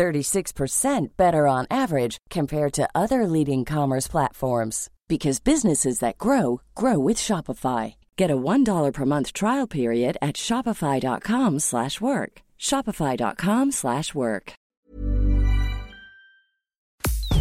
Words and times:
36% 0.00 1.08
better 1.18 1.46
on 1.46 1.66
average 1.70 2.16
compared 2.30 2.72
to 2.72 2.88
other 2.94 3.26
leading 3.26 3.66
commerce 3.66 4.08
platforms 4.08 4.88
because 5.08 5.40
businesses 5.40 5.98
that 5.98 6.16
grow 6.16 6.62
grow 6.74 6.98
with 6.98 7.18
Shopify. 7.18 7.96
Get 8.16 8.30
a 8.30 8.36
$1 8.36 8.92
per 8.94 9.04
month 9.04 9.34
trial 9.34 9.66
period 9.66 10.16
at 10.22 10.36
shopify.com/work. 10.36 12.32
shopify.com/work. 12.58 14.52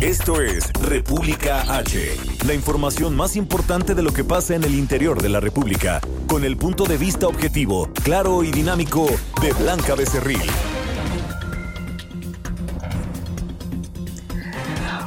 Esto 0.02 0.42
es 0.42 0.72
República 0.74 1.78
H, 1.78 2.16
la 2.46 2.54
información 2.54 3.16
más 3.18 3.36
importante 3.36 3.96
de 3.96 4.04
lo 4.04 4.12
que 4.12 4.24
pasa 4.24 4.56
en 4.56 4.64
el 4.64 4.76
interior 4.76 5.22
de 5.22 5.30
la 5.30 5.40
República, 5.42 6.00
con 6.28 6.46
el 6.46 6.56
punto 6.56 6.86
de 6.86 6.98
vista 6.98 7.28
objetivo, 7.28 7.90
claro 8.04 8.44
y 8.44 8.52
dinámico 8.52 9.08
de 9.42 9.52
Blanca 9.54 9.96
Becerril. 9.96 10.79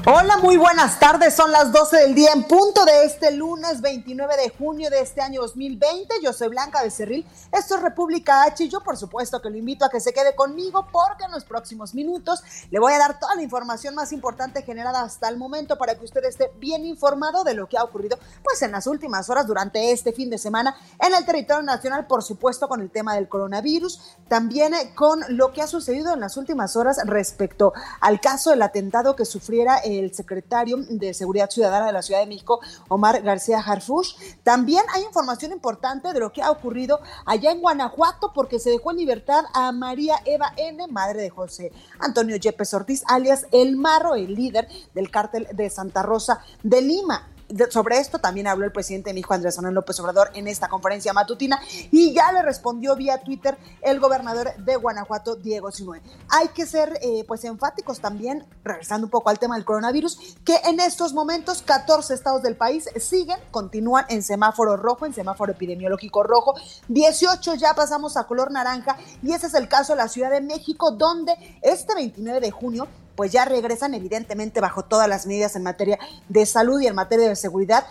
Hola, 0.05 0.38
muy 0.38 0.56
buenas 0.56 0.98
tardes. 0.98 1.33
Son 1.33 1.52
las 1.52 1.70
12 1.70 1.97
del 1.97 2.15
día 2.16 2.33
en 2.34 2.43
punto 2.43 2.84
de 2.84 3.05
este 3.05 3.30
lunes 3.30 3.80
29 3.80 4.37
de 4.37 4.48
junio 4.48 4.90
de 4.90 4.99
este 4.99 5.21
año 5.21 5.43
2020. 5.43 6.16
Yo 6.21 6.32
soy 6.32 6.49
Blanca 6.49 6.82
Becerril. 6.82 7.24
Esto 7.52 7.77
es 7.77 7.82
República 7.82 8.43
H 8.43 8.65
y 8.65 8.68
yo 8.68 8.80
por 8.80 8.96
supuesto 8.96 9.40
que 9.40 9.49
lo 9.49 9.57
invito 9.57 9.85
a 9.85 9.90
que 9.90 10.01
se 10.01 10.12
quede 10.12 10.35
conmigo 10.35 10.88
porque 10.90 11.23
en 11.23 11.30
los 11.30 11.45
próximos 11.45 11.95
minutos 11.95 12.43
le 12.73 12.80
voy 12.80 12.93
a 12.95 12.99
dar 12.99 13.21
toda 13.21 13.37
la 13.37 13.43
información 13.43 13.95
más 13.95 14.12
importante 14.12 14.62
generada 14.62 15.02
hasta 15.02 15.29
el 15.29 15.37
momento 15.37 15.79
para 15.79 15.95
que 15.95 16.05
usted 16.05 16.24
esté 16.24 16.51
bien 16.59 16.84
informado 16.84 17.45
de 17.45 17.55
lo 17.55 17.68
que 17.68 17.79
ha 17.79 17.84
ocurrido 17.84 18.18
pues 18.43 18.60
en 18.62 18.73
las 18.73 18.88
últimas 18.88 19.30
horas 19.30 19.46
durante 19.46 19.93
este 19.93 20.12
fin 20.12 20.30
de 20.30 20.38
semana 20.38 20.74
en 20.99 21.15
el 21.15 21.24
territorio 21.24 21.62
nacional, 21.62 22.09
por 22.09 22.24
supuesto 22.24 22.66
con 22.66 22.80
el 22.80 22.90
tema 22.90 23.15
del 23.15 23.29
coronavirus, 23.29 24.01
también 24.27 24.74
eh, 24.74 24.95
con 24.96 25.21
lo 25.29 25.52
que 25.52 25.62
ha 25.62 25.68
sucedido 25.68 26.12
en 26.12 26.18
las 26.18 26.37
últimas 26.37 26.74
horas 26.74 26.99
respecto 27.05 27.73
al 28.01 28.21
caso 28.21 28.51
del 28.51 28.62
atentado 28.62 29.15
que 29.15 29.24
sufriera 29.24 29.80
el 29.98 30.15
secretario 30.15 30.76
de 30.88 31.15
Seguridad 31.15 31.51
Ciudadana 31.51 31.87
de 31.87 31.93
la 31.93 32.02
Ciudad 32.02 32.21
de 32.21 32.26
México, 32.26 32.60
Omar 32.88 33.23
García 33.23 33.59
Harfush. 33.59 34.15
También 34.43 34.82
hay 34.95 35.02
información 35.02 35.52
importante 35.52 36.12
de 36.12 36.21
lo 36.21 36.32
que 36.32 36.43
ha 36.43 36.51
ocurrido 36.51 37.01
allá 37.26 37.52
en 37.52 37.60
Guanajuato 37.60 38.32
porque 38.34 38.59
se 38.59 38.71
dejó 38.71 38.90
en 38.90 38.99
libertad 38.99 39.45
a 39.54 39.73
María 39.73 40.16
Eva 40.24 40.52
N., 40.57 40.87
madre 40.88 41.23
de 41.23 41.30
José 41.30 41.73
Antonio 41.99 42.37
Yepes 42.37 42.74
Ortiz, 42.74 43.02
alias 43.07 43.46
El 43.52 43.76
Marro, 43.76 44.15
el 44.15 44.34
líder 44.34 44.68
del 44.95 45.10
cártel 45.10 45.49
de 45.52 45.71
Santa 45.71 46.02
Rosa 46.02 46.45
de 46.62 46.82
Lima 46.82 47.29
sobre 47.71 47.98
esto 47.98 48.18
también 48.18 48.46
habló 48.46 48.65
el 48.65 48.73
presidente 48.73 49.12
mi 49.12 49.21
hijo 49.21 49.35
Andrés 49.35 49.57
Manuel 49.57 49.74
López 49.74 49.98
Obrador 50.01 50.30
en 50.35 50.48
esta 50.48 50.68
conferencia 50.68 51.12
matutina 51.12 51.60
y 51.90 52.12
ya 52.15 52.32
le 52.32 52.43
respondió 52.43 52.96
vía 52.96 53.23
Twitter 53.23 53.57
el 53.82 54.01
gobernador 54.01 54.54
de 54.57 54.76
Guanajuato, 54.76 55.37
Diego 55.37 55.71
Sinue. 55.71 56.01
Hay 56.29 56.49
que 56.49 56.66
ser 56.66 56.99
eh, 57.02 57.24
pues 57.26 57.45
enfáticos 57.45 58.01
también, 58.01 58.46
regresando 58.65 59.07
un 59.07 59.10
poco 59.10 59.30
al 59.30 59.38
tema 59.38 59.57
del 59.57 59.65
coronavirus, 59.65 60.37
que 60.45 60.57
en 60.65 60.80
estos 60.80 61.12
momentos 61.12 61.62
14 61.62 62.15
estados 62.15 62.43
del 62.43 62.57
país 62.57 62.88
siguen, 62.96 63.38
continúan 63.51 64.06
en 64.09 64.22
semáforo 64.22 64.77
rojo, 64.77 65.06
en 65.06 65.15
semáforo 65.15 65.53
epidemiológico 65.53 66.22
rojo, 66.22 66.54
18 66.88 67.54
ya 67.54 67.75
pasamos 67.75 68.16
a 68.16 68.25
color 68.25 68.50
naranja 68.50 68.97
y 69.22 69.33
ese 69.33 69.47
es 69.47 69.55
el 69.55 69.69
caso 69.69 69.93
de 69.93 69.99
la 69.99 70.09
Ciudad 70.09 70.31
de 70.31 70.41
México, 70.41 70.91
donde 70.93 71.34
este 71.62 71.94
29 71.94 72.41
de 72.41 72.50
junio 72.50 72.88
pues 73.17 73.33
ya 73.33 73.45
regresan 73.45 73.95
evidentemente 73.95 74.61
bajo 74.61 74.84
todas 74.84 75.09
las 75.09 75.27
medidas 75.27 75.56
en 75.56 75.62
materia 75.62 75.99
de 76.28 76.47
salud 76.47 76.81
y 76.81 76.87
en 76.87 76.95
materia 76.95 77.28
de 77.28 77.37
seguridad 77.37 77.87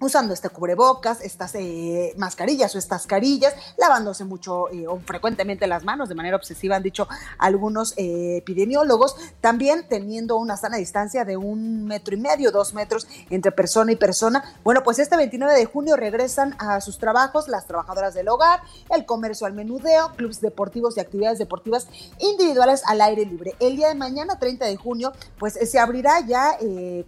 usando 0.00 0.32
este 0.32 0.48
cubrebocas, 0.48 1.20
estas 1.20 1.54
eh, 1.54 2.14
mascarillas 2.16 2.74
o 2.74 2.78
estas 2.78 3.06
carillas, 3.06 3.54
lavándose 3.76 4.24
mucho 4.24 4.70
eh, 4.70 4.86
o 4.86 4.98
frecuentemente 5.00 5.66
las 5.66 5.84
manos 5.84 6.08
de 6.08 6.14
manera 6.14 6.36
obsesiva, 6.36 6.76
han 6.76 6.82
dicho 6.82 7.08
algunos 7.38 7.94
eh, 7.96 8.38
epidemiólogos, 8.38 9.16
también 9.40 9.86
teniendo 9.88 10.36
una 10.36 10.56
sana 10.56 10.76
distancia 10.76 11.24
de 11.24 11.36
un 11.36 11.84
metro 11.86 12.14
y 12.14 12.18
medio, 12.18 12.52
dos 12.52 12.74
metros 12.74 13.08
entre 13.30 13.52
persona 13.52 13.92
y 13.92 13.96
persona. 13.96 14.44
Bueno, 14.62 14.82
pues 14.84 14.98
este 14.98 15.16
29 15.16 15.54
de 15.54 15.64
junio 15.64 15.96
regresan 15.96 16.54
a 16.58 16.80
sus 16.80 16.98
trabajos 16.98 17.48
las 17.48 17.66
trabajadoras 17.66 18.14
del 18.14 18.28
hogar, 18.28 18.60
el 18.90 19.04
comercio 19.04 19.46
al 19.46 19.52
menudeo, 19.52 20.12
clubes 20.16 20.40
deportivos 20.40 20.96
y 20.96 21.00
actividades 21.00 21.38
deportivas 21.38 21.88
individuales 22.18 22.82
al 22.86 23.00
aire 23.00 23.24
libre. 23.24 23.54
El 23.58 23.76
día 23.76 23.88
de 23.88 23.94
mañana, 23.94 24.38
30 24.38 24.66
de 24.66 24.76
junio, 24.76 25.12
pues 25.38 25.54
se 25.54 25.78
abrirá 25.78 26.20
ya 26.20 26.56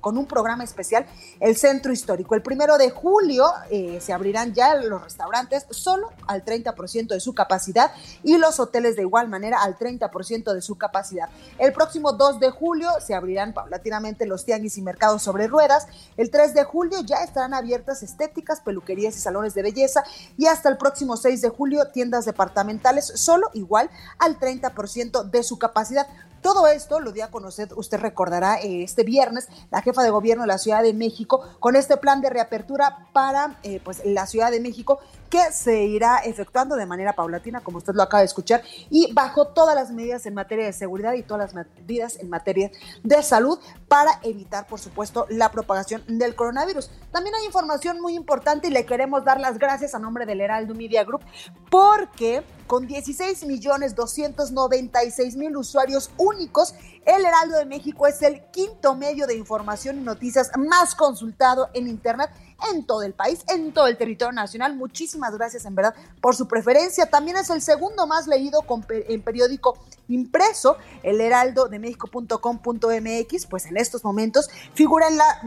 con 0.01 0.19
un 0.19 0.27
programa 0.27 0.65
especial 0.65 1.07
el 1.39 1.57
centro 1.57 1.93
histórico. 1.93 2.35
El 2.35 2.43
primero 2.43 2.77
de 2.81 2.91
julio 2.91 3.45
eh, 3.71 4.01
se 4.01 4.13
abrirán 4.13 4.55
ya 4.55 4.75
los 4.75 5.05
restaurantes 5.05 5.67
solo 5.71 6.11
al 6.27 6.45
30% 6.45 7.09
de 7.09 7.21
su 7.21 7.35
capacidad 7.35 7.93
y 8.25 8.39
los 8.39 8.59
hoteles 8.59 8.97
de 8.97 9.03
igual 9.03 9.29
manera 9.29 9.63
al 9.63 9.77
30% 9.77 10.53
de 10.53 10.63
su 10.63 10.77
capacidad. 10.77 11.29
El 11.59 11.73
próximo 11.73 12.13
2 12.13 12.41
de 12.41 12.51
julio 12.51 12.91
se 13.05 13.15
abrirán 13.15 13.53
paulatinamente 13.53 14.27
los 14.27 14.45
tianguis 14.45 14.79
y 14.79 14.83
mercados 14.83 15.23
sobre 15.23 15.47
ruedas. 15.47 15.87
El 16.17 16.31
3 16.31 16.55
de 16.55 16.65
julio 16.65 17.01
ya 17.05 17.23
estarán 17.23 17.55
abiertas 17.55 18.03
estéticas, 18.03 18.61
peluquerías 18.61 19.15
y 19.17 19.21
salones 19.21 19.55
de 19.55 19.63
belleza 19.63 20.03
y 20.37 20.47
hasta 20.47 20.71
el 20.71 20.79
próximo 20.79 21.17
6 21.17 21.43
de 21.43 21.49
julio 21.51 21.89
tiendas 21.89 22.25
departamentales 22.25 23.13
solo 23.15 23.51
igual 23.53 23.91
al 24.19 24.39
30% 24.41 25.25
de 25.25 25.43
su 25.43 25.59
capacidad. 25.59 26.07
Todo 26.53 26.67
esto 26.67 26.99
lo 26.99 27.13
dio 27.13 27.25
a 27.25 27.31
conocer, 27.31 27.69
usted 27.77 28.01
recordará, 28.01 28.57
este 28.57 29.05
viernes, 29.05 29.47
la 29.71 29.83
jefa 29.83 30.03
de 30.03 30.11
gobierno 30.11 30.43
de 30.43 30.49
la 30.49 30.59
Ciudad 30.59 30.83
de 30.83 30.93
México, 30.93 31.43
con 31.61 31.77
este 31.77 31.97
plan 31.97 32.21
de 32.21 32.29
reapertura 32.29 33.07
para 33.13 33.61
eh, 33.63 33.81
pues, 33.85 34.03
la 34.05 34.27
Ciudad 34.27 34.51
de 34.51 34.59
México, 34.59 34.99
que 35.31 35.53
se 35.53 35.85
irá 35.85 36.19
efectuando 36.19 36.77
de 36.77 36.85
manera 36.87 37.15
paulatina, 37.15 37.61
como 37.61 37.79
usted 37.79 37.95
lo 37.95 38.03
acaba 38.03 38.21
de 38.21 38.27
escuchar, 38.27 38.63
y 38.91 39.13
bajo 39.13 39.47
todas 39.49 39.75
las 39.75 39.91
medidas 39.93 40.27
en 40.27 40.35
materia 40.35 40.67
de 40.67 40.73
seguridad 40.73 41.15
y 41.15 41.23
todas 41.23 41.55
las 41.55 41.67
medidas 41.67 42.17
en 42.17 42.29
materia 42.29 42.71
de 43.05 43.23
salud 43.23 43.59
para 43.89 44.21
evitar, 44.23 44.67
por 44.67 44.81
supuesto, 44.81 45.27
la 45.31 45.51
propagación 45.51 46.03
del 46.07 46.35
coronavirus. 46.35 46.91
También 47.13 47.35
hay 47.37 47.47
información 47.47 48.01
muy 48.01 48.15
importante 48.15 48.69
y 48.69 48.71
le 48.71 48.85
queremos 48.85 49.25
dar 49.25 49.41
las 49.41 49.59
gracias 49.59 49.95
a 49.95 49.99
nombre 49.99 50.27
del 50.27 50.41
Heraldo 50.41 50.75
Media 50.75 51.05
Group 51.05 51.23
porque 51.71 52.43
con 52.67 52.87
16 52.87 53.47
millones 53.47 53.95
296 53.95 55.37
mil 55.37 55.57
usuarios 55.57 56.11
únicos, 56.17 56.75
el 57.07 57.25
Heraldo 57.25 57.59
de 57.59 57.65
México 57.65 58.07
es 58.07 58.23
el 58.23 58.43
quinto 58.51 58.95
medio 58.95 59.27
de 59.27 59.37
información 59.37 59.99
y 59.99 60.03
noticias 60.03 60.51
más 60.57 60.95
consultado 60.95 61.69
en 61.75 61.89
Internet 61.89 62.31
en 62.71 62.85
todo 62.85 63.03
el 63.03 63.15
país, 63.15 63.41
en 63.49 63.73
todo 63.73 63.87
el 63.87 63.97
territorio 63.97 64.33
nacional. 64.33 64.77
Muchísimas 64.77 65.35
gracias 65.37 65.65
en 65.65 65.75
verdad 65.75 65.95
por 66.21 66.37
su 66.37 66.47
preferencia. 66.47 67.07
También 67.07 67.37
es 67.37 67.51
el 67.51 67.63
segundo 67.63 68.07
más 68.07 68.27
leído 68.27 68.65
en 68.91 69.23
periódico 69.23 69.79
impreso, 70.09 70.77
el 71.03 71.21
heraldo 71.21 71.69
de 71.69 71.79
México.com.mx, 71.79 73.47
pues 73.47 73.67
en 73.67 73.77
estos 73.77 74.05
momentos 74.05 74.51
figura 74.75 75.09
en 75.09 75.17
la, 75.17 75.41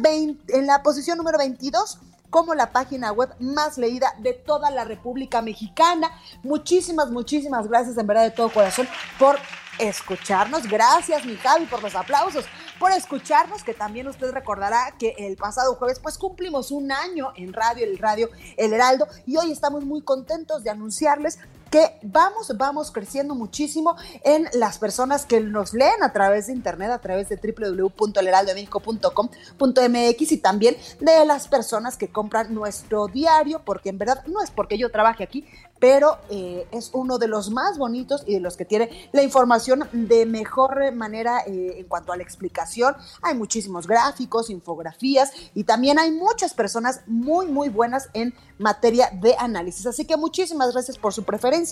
en 0.47 0.67
la 0.67 0.81
posición 0.83 1.17
número 1.17 1.37
22 1.37 1.99
como 2.29 2.55
la 2.55 2.71
página 2.71 3.11
web 3.11 3.29
más 3.39 3.77
leída 3.77 4.15
de 4.19 4.33
toda 4.33 4.71
la 4.71 4.85
República 4.85 5.43
Mexicana. 5.43 6.09
Muchísimas, 6.41 7.11
muchísimas 7.11 7.67
gracias 7.67 7.95
en 7.95 8.07
verdad 8.07 8.23
de 8.23 8.31
todo 8.31 8.51
corazón 8.51 8.87
por 9.19 9.37
escucharnos. 9.79 10.67
Gracias, 10.67 11.25
mi 11.25 11.35
Javi, 11.35 11.65
por 11.65 11.81
los 11.81 11.95
aplausos, 11.95 12.45
por 12.79 12.91
escucharnos, 12.91 13.63
que 13.63 13.73
también 13.73 14.07
usted 14.07 14.31
recordará 14.31 14.93
que 14.97 15.15
el 15.17 15.35
pasado 15.35 15.75
jueves 15.75 15.99
pues 15.99 16.17
cumplimos 16.17 16.71
un 16.71 16.91
año 16.91 17.33
en 17.35 17.53
radio, 17.53 17.85
el 17.85 17.97
radio 17.97 18.29
El 18.57 18.73
Heraldo, 18.73 19.07
y 19.25 19.37
hoy 19.37 19.51
estamos 19.51 19.85
muy 19.85 20.01
contentos 20.01 20.63
de 20.63 20.69
anunciarles 20.69 21.39
que 21.73 21.97
vamos, 22.03 22.55
vamos 22.55 22.91
creciendo 22.91 23.33
muchísimo 23.33 23.95
en 24.23 24.47
las 24.53 24.77
personas 24.77 25.25
que 25.25 25.39
nos 25.39 25.73
leen 25.73 26.03
a 26.03 26.13
través 26.13 26.45
de 26.45 26.53
internet, 26.53 26.91
a 26.91 26.99
través 26.99 27.29
de 27.29 27.37
www.elheraldodemexico.com.mx 27.37 30.31
y 30.31 30.37
también 30.37 30.77
de 30.99 31.25
las 31.25 31.47
personas 31.47 31.97
que 31.97 32.09
compran 32.09 32.53
nuestro 32.53 33.07
diario, 33.07 33.63
porque 33.65 33.89
en 33.89 33.97
verdad 33.97 34.23
no 34.27 34.43
es 34.43 34.51
porque 34.51 34.77
yo 34.77 34.91
trabaje 34.91 35.23
aquí, 35.23 35.47
pero 35.83 36.17
eh, 36.29 36.65
es 36.71 36.91
uno 36.93 37.17
de 37.17 37.27
los 37.27 37.49
más 37.49 37.77
bonitos 37.77 38.23
y 38.25 38.35
de 38.35 38.39
los 38.39 38.55
que 38.55 38.63
tiene 38.63 39.09
la 39.11 39.21
información 39.21 39.83
de 39.91 40.25
mejor 40.25 40.93
manera 40.93 41.41
eh, 41.45 41.79
en 41.79 41.85
cuanto 41.87 42.13
a 42.13 42.17
la 42.17 42.23
explicación. 42.23 42.95
Hay 43.21 43.35
muchísimos 43.35 43.85
gráficos, 43.85 44.49
infografías 44.49 45.33
y 45.53 45.65
también 45.65 45.99
hay 45.99 46.11
muchas 46.11 46.53
personas 46.53 47.01
muy, 47.05 47.47
muy 47.47 47.67
buenas 47.67 48.07
en 48.13 48.33
materia 48.59 49.09
de 49.11 49.35
análisis. 49.37 49.85
Así 49.85 50.05
que 50.05 50.15
muchísimas 50.15 50.71
gracias 50.71 50.97
por 50.97 51.13
su 51.13 51.23
preferencia, 51.23 51.62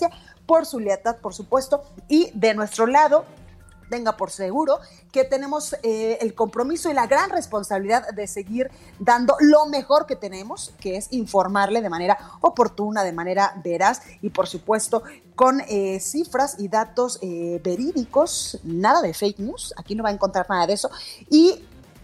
por 0.46 0.66
su 0.66 0.80
lealtad, 0.80 1.16
por 1.16 1.34
supuesto, 1.34 1.82
y 2.08 2.30
de 2.34 2.54
nuestro 2.54 2.86
lado 2.86 3.24
tenga 3.92 4.16
por 4.16 4.30
seguro 4.30 4.80
que 5.12 5.24
tenemos 5.24 5.76
eh, 5.82 6.16
el 6.22 6.34
compromiso 6.34 6.90
y 6.90 6.94
la 6.94 7.06
gran 7.06 7.28
responsabilidad 7.28 8.08
de 8.14 8.26
seguir 8.26 8.70
dando 8.98 9.36
lo 9.40 9.66
mejor 9.66 10.06
que 10.06 10.16
tenemos, 10.16 10.72
que 10.80 10.96
es 10.96 11.08
informarle 11.10 11.82
de 11.82 11.90
manera 11.90 12.16
oportuna, 12.40 13.04
de 13.04 13.12
manera 13.12 13.60
veraz 13.62 14.00
y 14.22 14.30
por 14.30 14.46
supuesto 14.46 15.02
con 15.34 15.60
eh, 15.68 16.00
cifras 16.00 16.56
y 16.58 16.68
datos 16.68 17.18
eh, 17.20 17.60
verídicos, 17.62 18.58
nada 18.64 19.02
de 19.02 19.12
fake 19.12 19.40
news, 19.40 19.74
aquí 19.76 19.94
no 19.94 20.02
va 20.02 20.08
a 20.08 20.12
encontrar 20.12 20.46
nada 20.48 20.66
de 20.66 20.72
eso, 20.72 20.90
y 21.28 21.62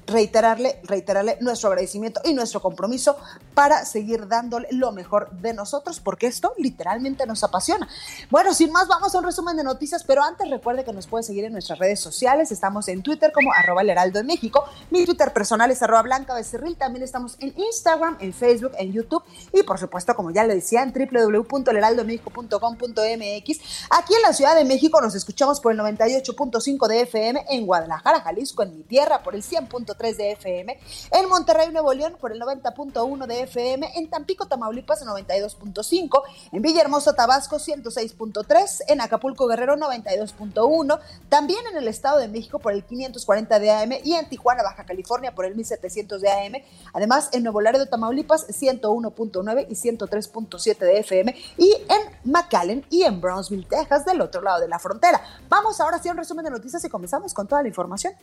reiterarle, 0.09 0.81
reiterarle 0.85 1.37
nuestro 1.41 1.69
agradecimiento 1.69 2.21
y 2.25 2.33
nuestro 2.33 2.61
compromiso 2.61 3.17
para 3.55 3.85
seguir 3.85 4.27
dándole 4.27 4.67
lo 4.71 4.91
mejor 4.93 5.31
de 5.33 5.53
nosotros, 5.53 6.01
porque 6.01 6.27
esto 6.27 6.55
literalmente 6.57 7.27
nos 7.27 7.45
apasiona. 7.45 7.87
Bueno, 8.31 8.55
sin 8.55 8.73
más, 8.73 8.89
vamos 8.89 9.15
a 9.15 9.19
un 9.19 9.25
resumen 9.25 9.55
de 9.57 9.65
noticias, 9.65 10.05
pero 10.05 10.25
antes 10.25 10.49
recuerde 10.49 10.85
que 10.85 10.93
nos 10.93 11.07
puede 11.07 11.25
seguir 11.25 11.45
en 11.45 11.53
nuestras 11.53 11.79
redes 11.79 12.01
sociales. 12.01 12.51
Estamos 12.51 12.89
en 12.89 13.03
Twitter 13.03 13.33
como 13.33 13.53
arroba 13.53 13.83
el 13.83 13.91
heraldo 13.91 14.21
de 14.21 14.25
México. 14.25 14.65
Mi 14.91 15.05
Twitter 15.05 15.31
personal 15.33 15.71
es 15.71 15.83
arroba 15.83 16.03
blanca 16.03 16.35
becerril. 16.35 16.77
También 16.77 17.05
estamos 17.05 17.37
en 17.41 17.53
Instagram, 17.57 18.17
en 18.21 18.33
Facebook, 18.33 18.73
en 18.79 18.93
YouTube 18.93 19.23
y 19.53 19.63
por 19.63 19.79
supuesto, 19.79 20.15
como 20.15 20.31
ya 20.31 20.45
le 20.45 20.55
decía, 20.55 20.83
en 20.83 20.93
www.elheraldomexico.com.mx. 20.93 23.59
Aquí 23.91 24.15
en 24.15 24.23
la 24.23 24.33
Ciudad 24.33 24.57
de 24.57 24.65
México 24.65 25.01
nos 25.01 25.15
escuchamos 25.15 25.61
por 25.61 25.73
el 25.73 25.79
98.5 25.79 26.89
de 26.89 27.03
FM, 27.03 27.45
en 27.51 27.67
Guadalajara, 27.67 28.21
Jalisco, 28.21 28.63
en 28.63 28.77
mi 28.77 28.85
tierra, 28.85 29.23
por 29.23 29.35
el 29.35 29.43
100.3 29.43 29.98
de 29.99 30.33
FM, 30.33 30.79
en 31.11 31.29
Monterrey, 31.29 31.73
Nuevo 31.73 31.93
León 31.93 32.17
por 32.21 32.31
el 32.31 32.41
90.1 32.41 33.27
de 33.27 33.43
FM, 33.43 33.91
en 33.97 34.09
Tampico, 34.09 34.47
Tamaulipas 34.47 35.05
92.5, 35.05 36.23
en 36.53 36.63
Villahermosa, 36.63 37.15
Tabasco 37.15 37.57
106.3, 37.57 38.83
en 38.87 39.01
Acapulco, 39.01 39.49
Guerrero 39.49 39.77
92.1, 39.77 41.01
también 41.29 41.59
en 41.73 41.77
el 41.77 41.89
Estado 41.89 42.19
de 42.19 42.29
México 42.29 42.61
por 42.61 42.73
el 42.73 42.85
540 42.85 43.59
de 43.59 43.71
AM 43.73 43.93
y 44.05 44.15
en 44.15 44.29
Tijuana, 44.29 44.63
Baja 44.63 44.85
California 44.85 45.35
por 45.35 45.45
el 45.45 45.57
1700 45.57 46.21
de 46.21 46.31
AM, 46.31 46.63
además 46.93 47.31
en 47.33 47.43
Nuevo 47.43 47.61
Laredo, 47.61 47.87
Tamaulipas 47.87 48.47
101.9 48.49 49.67
y 49.69 49.75
103.7 49.75 50.79
de 50.79 50.99
FM 51.01 51.35
y 51.57 51.73
en 51.73 52.31
McAllen 52.31 52.87
y 52.89 53.03
en 53.03 53.21
Brownsville, 53.21 53.67
Texas, 53.67 54.05
del 54.05 54.21
otro 54.21 54.43
lado 54.43 54.61
de 54.61 54.69
la 54.69 54.79
frontera. 54.79 55.21
Vamos 55.49 55.81
ahora 55.81 56.01
sí 56.01 56.09
a 56.09 56.13
un 56.13 56.19
resumen 56.19 56.45
de 56.45 56.53
noticias 56.53 56.85
y 56.85 56.89
comenzamos 56.89 57.35
con 57.35 57.49
toda 57.49 57.63
la 57.63 57.69
información. 57.69 58.15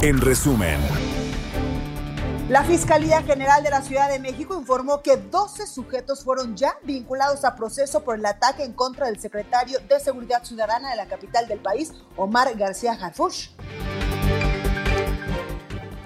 En 0.00 0.20
resumen. 0.20 0.78
La 2.48 2.62
Fiscalía 2.62 3.20
General 3.22 3.64
de 3.64 3.70
la 3.70 3.82
Ciudad 3.82 4.08
de 4.08 4.20
México 4.20 4.56
informó 4.56 5.02
que 5.02 5.16
12 5.16 5.66
sujetos 5.66 6.22
fueron 6.22 6.56
ya 6.56 6.78
vinculados 6.84 7.44
a 7.44 7.56
proceso 7.56 8.04
por 8.04 8.16
el 8.16 8.24
ataque 8.24 8.62
en 8.62 8.74
contra 8.74 9.06
del 9.06 9.18
secretario 9.18 9.80
de 9.88 9.98
Seguridad 9.98 10.44
Ciudadana 10.44 10.90
de 10.90 10.96
la 10.96 11.06
capital 11.06 11.48
del 11.48 11.58
país, 11.58 11.94
Omar 12.16 12.56
García 12.56 12.92
Harfush. 12.92 13.48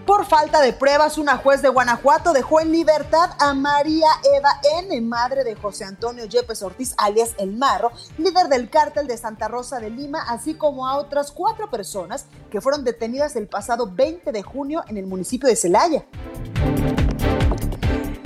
Por 0.07 0.27
falta 0.27 0.61
de 0.61 0.73
pruebas, 0.73 1.17
una 1.17 1.37
juez 1.37 1.63
de 1.63 1.69
Guanajuato 1.69 2.33
dejó 2.33 2.61
en 2.61 2.73
libertad 2.73 3.31
a 3.39 3.55
María 3.55 4.09
Eva 4.37 4.61
N., 4.81 5.01
madre 5.01 5.45
de 5.45 5.55
José 5.55 5.85
Antonio 5.85 6.25
Yepes 6.25 6.63
Ortiz, 6.63 6.93
alias 6.99 7.35
El 7.39 7.57
Marro, 7.57 7.93
líder 8.19 8.49
del 8.49 8.69
cártel 8.69 9.07
de 9.07 9.17
Santa 9.17 9.47
Rosa 9.47 9.79
de 9.79 9.91
Lima, 9.91 10.25
así 10.29 10.55
como 10.55 10.89
a 10.89 10.97
otras 10.97 11.31
cuatro 11.31 11.71
personas 11.71 12.27
que 12.51 12.61
fueron 12.61 12.83
detenidas 12.83 13.37
el 13.37 13.47
pasado 13.47 13.89
20 13.93 14.33
de 14.33 14.43
junio 14.43 14.83
en 14.89 14.97
el 14.97 15.07
municipio 15.07 15.49
de 15.49 15.55
Celaya. 15.55 16.05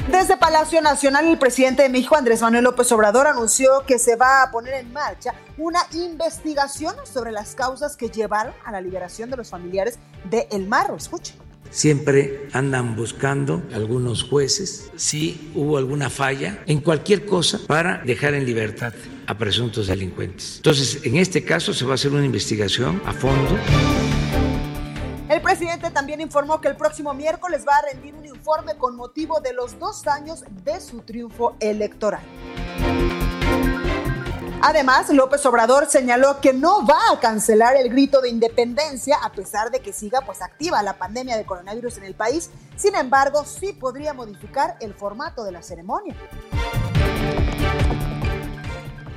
Desde 0.08 0.38
Palacio 0.38 0.80
Nacional, 0.80 1.26
el 1.26 1.38
presidente 1.38 1.82
de 1.82 1.90
México, 1.90 2.16
Andrés 2.16 2.40
Manuel 2.40 2.64
López 2.64 2.90
Obrador, 2.92 3.26
anunció 3.26 3.84
que 3.86 3.98
se 3.98 4.16
va 4.16 4.42
a 4.42 4.50
poner 4.50 4.74
en 4.74 4.94
marcha 4.94 5.34
una 5.58 5.80
investigación 5.92 6.94
sobre 7.04 7.32
las 7.32 7.54
causas 7.54 7.96
que 7.98 8.08
llevaron 8.08 8.54
a 8.64 8.72
la 8.72 8.80
liberación 8.80 9.28
de 9.28 9.36
los 9.36 9.50
familiares 9.50 9.98
de 10.24 10.48
El 10.50 10.68
Marro. 10.68 10.96
Escuchen. 10.96 11.45
Siempre 11.70 12.48
andan 12.52 12.96
buscando 12.96 13.62
algunos 13.74 14.22
jueces 14.22 14.90
si 14.96 15.50
hubo 15.54 15.76
alguna 15.76 16.10
falla 16.10 16.62
en 16.66 16.80
cualquier 16.80 17.26
cosa 17.26 17.60
para 17.66 18.02
dejar 18.04 18.34
en 18.34 18.46
libertad 18.46 18.94
a 19.26 19.36
presuntos 19.36 19.86
delincuentes. 19.88 20.56
Entonces, 20.56 21.00
en 21.04 21.16
este 21.16 21.44
caso 21.44 21.74
se 21.74 21.84
va 21.84 21.92
a 21.92 21.94
hacer 21.94 22.12
una 22.12 22.24
investigación 22.24 23.02
a 23.04 23.12
fondo. 23.12 23.58
El 25.28 25.40
presidente 25.42 25.90
también 25.90 26.20
informó 26.20 26.60
que 26.60 26.68
el 26.68 26.76
próximo 26.76 27.12
miércoles 27.12 27.64
va 27.68 27.76
a 27.76 27.92
rendir 27.92 28.14
un 28.14 28.24
informe 28.24 28.76
con 28.76 28.94
motivo 28.94 29.40
de 29.40 29.52
los 29.52 29.78
dos 29.78 30.06
años 30.06 30.44
de 30.64 30.80
su 30.80 31.00
triunfo 31.00 31.56
electoral. 31.60 32.22
Además, 34.62 35.10
López 35.10 35.44
Obrador 35.44 35.86
señaló 35.86 36.40
que 36.40 36.52
no 36.52 36.86
va 36.86 36.98
a 37.12 37.20
cancelar 37.20 37.76
el 37.76 37.90
grito 37.90 38.20
de 38.20 38.30
independencia 38.30 39.16
a 39.22 39.30
pesar 39.30 39.70
de 39.70 39.80
que 39.80 39.92
siga 39.92 40.22
pues 40.22 40.40
activa 40.40 40.82
la 40.82 40.94
pandemia 40.94 41.36
de 41.36 41.44
coronavirus 41.44 41.98
en 41.98 42.04
el 42.04 42.14
país. 42.14 42.50
Sin 42.76 42.94
embargo, 42.94 43.44
sí 43.44 43.72
podría 43.72 44.14
modificar 44.14 44.76
el 44.80 44.94
formato 44.94 45.44
de 45.44 45.52
la 45.52 45.62
ceremonia. 45.62 46.16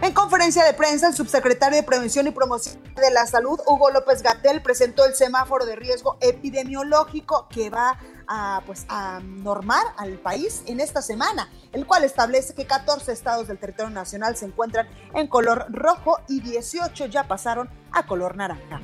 En 0.02 0.14
conferencia 0.14 0.64
de 0.64 0.74
prensa, 0.74 1.10
el 1.10 1.14
subsecretario 1.14 1.76
de 1.76 1.84
Prevención 1.84 2.26
y 2.26 2.32
Promoción 2.32 2.82
de 2.96 3.12
la 3.12 3.26
Salud, 3.26 3.60
Hugo 3.68 3.92
López 3.92 4.24
Gatel, 4.24 4.62
presentó 4.62 5.04
el 5.06 5.14
semáforo 5.14 5.66
de 5.66 5.76
riesgo 5.76 6.18
epidemiológico 6.22 7.48
que 7.50 7.70
va 7.70 8.00
a, 8.26 8.62
pues, 8.66 8.86
a 8.88 9.20
normar 9.22 9.84
al 9.98 10.14
país 10.14 10.64
en 10.68 10.80
esta 10.80 11.02
semana, 11.02 11.50
el 11.74 11.86
cual 11.86 12.06
establece 12.06 12.56
que 12.56 12.66
14 12.66 13.12
estados 13.12 13.50
del 13.50 13.60
territorio 13.60 13.90
nacional 13.90 14.38
se 14.38 14.46
encuentran 14.46 14.88
en 15.16 15.28
color 15.28 15.66
rojo 15.70 16.18
y 16.30 16.40
18 16.40 17.08
ya 17.08 17.28
pasaron 17.28 17.70
a 17.92 18.06
color 18.06 18.38
naranja. 18.38 18.80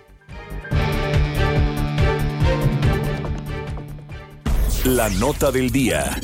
La 4.85 5.09
nota 5.09 5.51
del 5.51 5.71
día. 5.71 6.19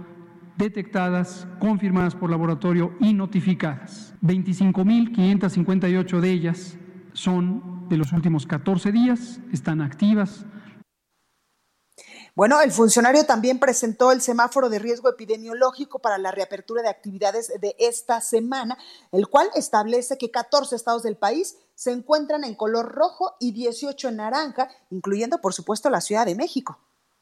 detectadas, 0.58 1.48
confirmadas 1.58 2.14
por 2.14 2.28
laboratorio 2.30 2.92
y 3.00 3.14
notificadas. 3.14 4.14
25.558 4.22 6.20
de 6.20 6.30
ellas 6.30 6.78
son 7.14 7.88
de 7.88 7.96
los 7.96 8.12
últimos 8.12 8.46
14 8.46 8.92
días, 8.92 9.40
están 9.52 9.80
activas, 9.80 10.44
bueno, 12.34 12.62
el 12.62 12.70
funcionario 12.70 13.24
también 13.24 13.58
presentó 13.58 14.10
el 14.10 14.22
semáforo 14.22 14.70
de 14.70 14.78
riesgo 14.78 15.10
epidemiológico 15.10 15.98
para 15.98 16.16
la 16.16 16.30
reapertura 16.30 16.82
de 16.82 16.88
actividades 16.88 17.52
de 17.60 17.76
esta 17.78 18.22
semana, 18.22 18.78
el 19.10 19.28
cual 19.28 19.48
establece 19.54 20.16
que 20.16 20.30
14 20.30 20.74
estados 20.74 21.02
del 21.02 21.16
país 21.16 21.58
se 21.74 21.92
encuentran 21.92 22.44
en 22.44 22.54
color 22.54 22.92
rojo 22.92 23.34
y 23.38 23.52
18 23.52 24.08
en 24.08 24.16
naranja, 24.16 24.68
incluyendo, 24.90 25.42
por 25.42 25.52
supuesto, 25.52 25.90
la 25.90 26.00
Ciudad 26.00 26.24
de 26.24 26.34
México. 26.34 26.78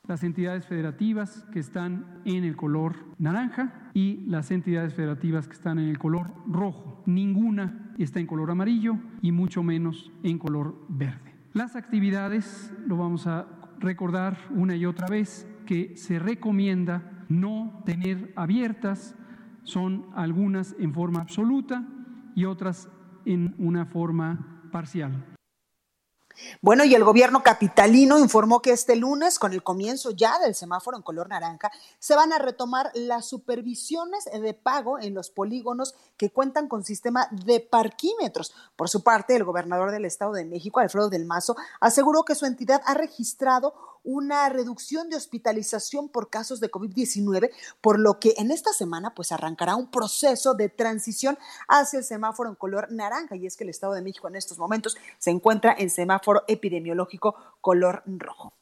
Las 0.07 0.23
entidades 0.23 0.65
federativas 0.67 1.45
que 1.53 1.59
están 1.59 2.23
en 2.25 2.45
el 2.45 2.57
color 2.57 2.97
naranja 3.19 3.91
y 3.95 4.25
las 4.27 4.51
entidades 4.53 4.95
federativas 4.95 5.49
que 5.49 5.55
están 5.55 5.81
en 5.81 5.89
el 5.89 5.99
color 5.99 6.33
rojo. 6.47 7.03
Ninguna 7.07 7.95
está 7.99 8.21
en 8.21 8.27
color 8.27 8.51
amarillo 8.51 8.95
y 9.23 9.33
mucho 9.33 9.63
menos 9.63 10.11
en 10.23 10.39
color 10.39 10.77
verde. 10.89 11.35
Las 11.53 11.75
actividades, 11.75 12.71
lo 12.87 12.97
vamos 12.97 13.27
a 13.27 13.60
recordar 13.81 14.39
una 14.51 14.77
y 14.77 14.87
otra 14.87 15.09
vez 15.09 15.49
que 15.67 15.97
se 15.97 16.19
recomienda 16.19 17.25
no 17.29 17.83
tener 17.85 18.33
abiertas, 18.37 19.17
son 19.63 20.07
algunas 20.15 20.75
en 20.79 20.93
forma 20.93 21.21
absoluta 21.21 21.87
y 22.35 22.45
otras 22.45 22.89
en 23.25 23.55
una 23.59 23.87
forma 23.87 24.69
parcial. 24.71 25.30
Bueno, 26.63 26.85
y 26.85 26.95
el 26.95 27.05
gobierno 27.05 27.43
capitalino 27.43 28.19
informó 28.19 28.63
que 28.63 28.73
este 28.73 28.97
lunes, 28.97 29.39
con 29.39 29.53
el 29.53 29.63
comienzo 29.63 30.11
ya 30.11 30.39
del 30.39 30.55
semáforo 30.55 30.97
en 30.97 31.03
color 31.03 31.29
naranja, 31.29 31.71
se 31.99 32.15
van 32.15 32.33
a 32.33 32.39
retomar 32.39 32.91
las 32.95 33.27
supervisiones 33.27 34.25
de 34.25 34.55
pago 34.55 34.99
en 34.99 35.15
los 35.15 35.31
polígonos 35.31 35.95
que 36.17 36.31
cuentan 36.31 36.69
con 36.69 36.85
sistema 36.85 37.29
de 37.31 37.61
parquímetros. 37.61 38.55
Por 38.77 38.89
su 38.89 39.03
parte, 39.03 39.37
el 39.37 39.45
gobernador 39.45 39.91
del 39.91 40.05
Estado 40.05 40.33
de 40.33 40.45
México, 40.45 40.81
Alfredo 40.81 41.11
del 41.11 41.27
Mazo, 41.27 41.57
aseguró 41.81 42.25
que 42.25 42.35
su 42.35 42.47
entidad 42.47 42.83
ha 42.87 42.95
registrado 42.95 43.75
una 44.05 44.49
reducción 44.49 45.09
de 45.09 45.17
hospitalización 45.17 46.09
por 46.09 46.31
casos 46.31 46.61
de 46.61 46.71
COVID-19, 46.71 47.51
por 47.81 47.99
lo 47.99 48.19
que 48.19 48.35
en 48.37 48.51
esta 48.51 48.73
semana 48.73 49.15
pues 49.15 49.33
arrancará 49.33 49.77
un 49.77 49.91
proceso 49.91 50.55
de 50.55 50.69
transición 50.69 51.39
hacia 51.69 51.99
el 51.99 52.05
semáforo 52.05 52.51
en 52.51 52.57
color 52.57 52.91
naranja 52.91 53.37
y 53.37 53.47
es 53.47 53.57
que 53.57 53.65
el 53.65 53.71
Estado 53.71 53.95
de 53.95 54.03
México 54.03 54.29
en 54.29 54.37
estos 54.37 54.59
momentos 54.59 54.97
se 55.19 55.31
encuentra 55.31 55.75
en 55.79 55.91
semáforo 55.91 56.45
epidemiológico 56.49 57.35
color 57.61 58.03
rojo. 58.07 58.60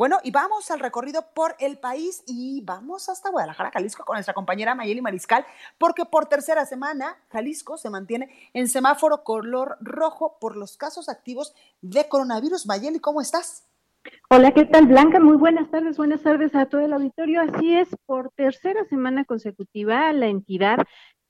Bueno, 0.00 0.16
y 0.24 0.30
vamos 0.30 0.70
al 0.70 0.80
recorrido 0.80 1.26
por 1.34 1.56
el 1.58 1.76
país 1.76 2.24
y 2.26 2.62
vamos 2.64 3.10
hasta 3.10 3.28
Guadalajara, 3.28 3.70
Jalisco, 3.70 4.02
con 4.02 4.14
nuestra 4.14 4.32
compañera 4.32 4.74
Mayeli 4.74 5.02
Mariscal, 5.02 5.44
porque 5.76 6.06
por 6.06 6.24
tercera 6.24 6.64
semana 6.64 7.18
Jalisco 7.28 7.76
se 7.76 7.90
mantiene 7.90 8.30
en 8.54 8.68
semáforo 8.68 9.24
color 9.24 9.76
rojo 9.82 10.38
por 10.40 10.56
los 10.56 10.78
casos 10.78 11.10
activos 11.10 11.54
de 11.82 12.08
coronavirus. 12.08 12.64
Mayeli, 12.64 12.98
¿cómo 12.98 13.20
estás? 13.20 13.68
Hola, 14.30 14.52
¿qué 14.52 14.64
tal 14.64 14.86
Blanca? 14.86 15.20
Muy 15.20 15.36
buenas 15.36 15.70
tardes, 15.70 15.98
buenas 15.98 16.22
tardes 16.22 16.54
a 16.54 16.64
todo 16.64 16.80
el 16.80 16.94
auditorio. 16.94 17.42
Así 17.42 17.76
es, 17.76 17.94
por 18.06 18.30
tercera 18.30 18.86
semana 18.86 19.26
consecutiva 19.26 20.10
la 20.14 20.28
entidad 20.28 20.78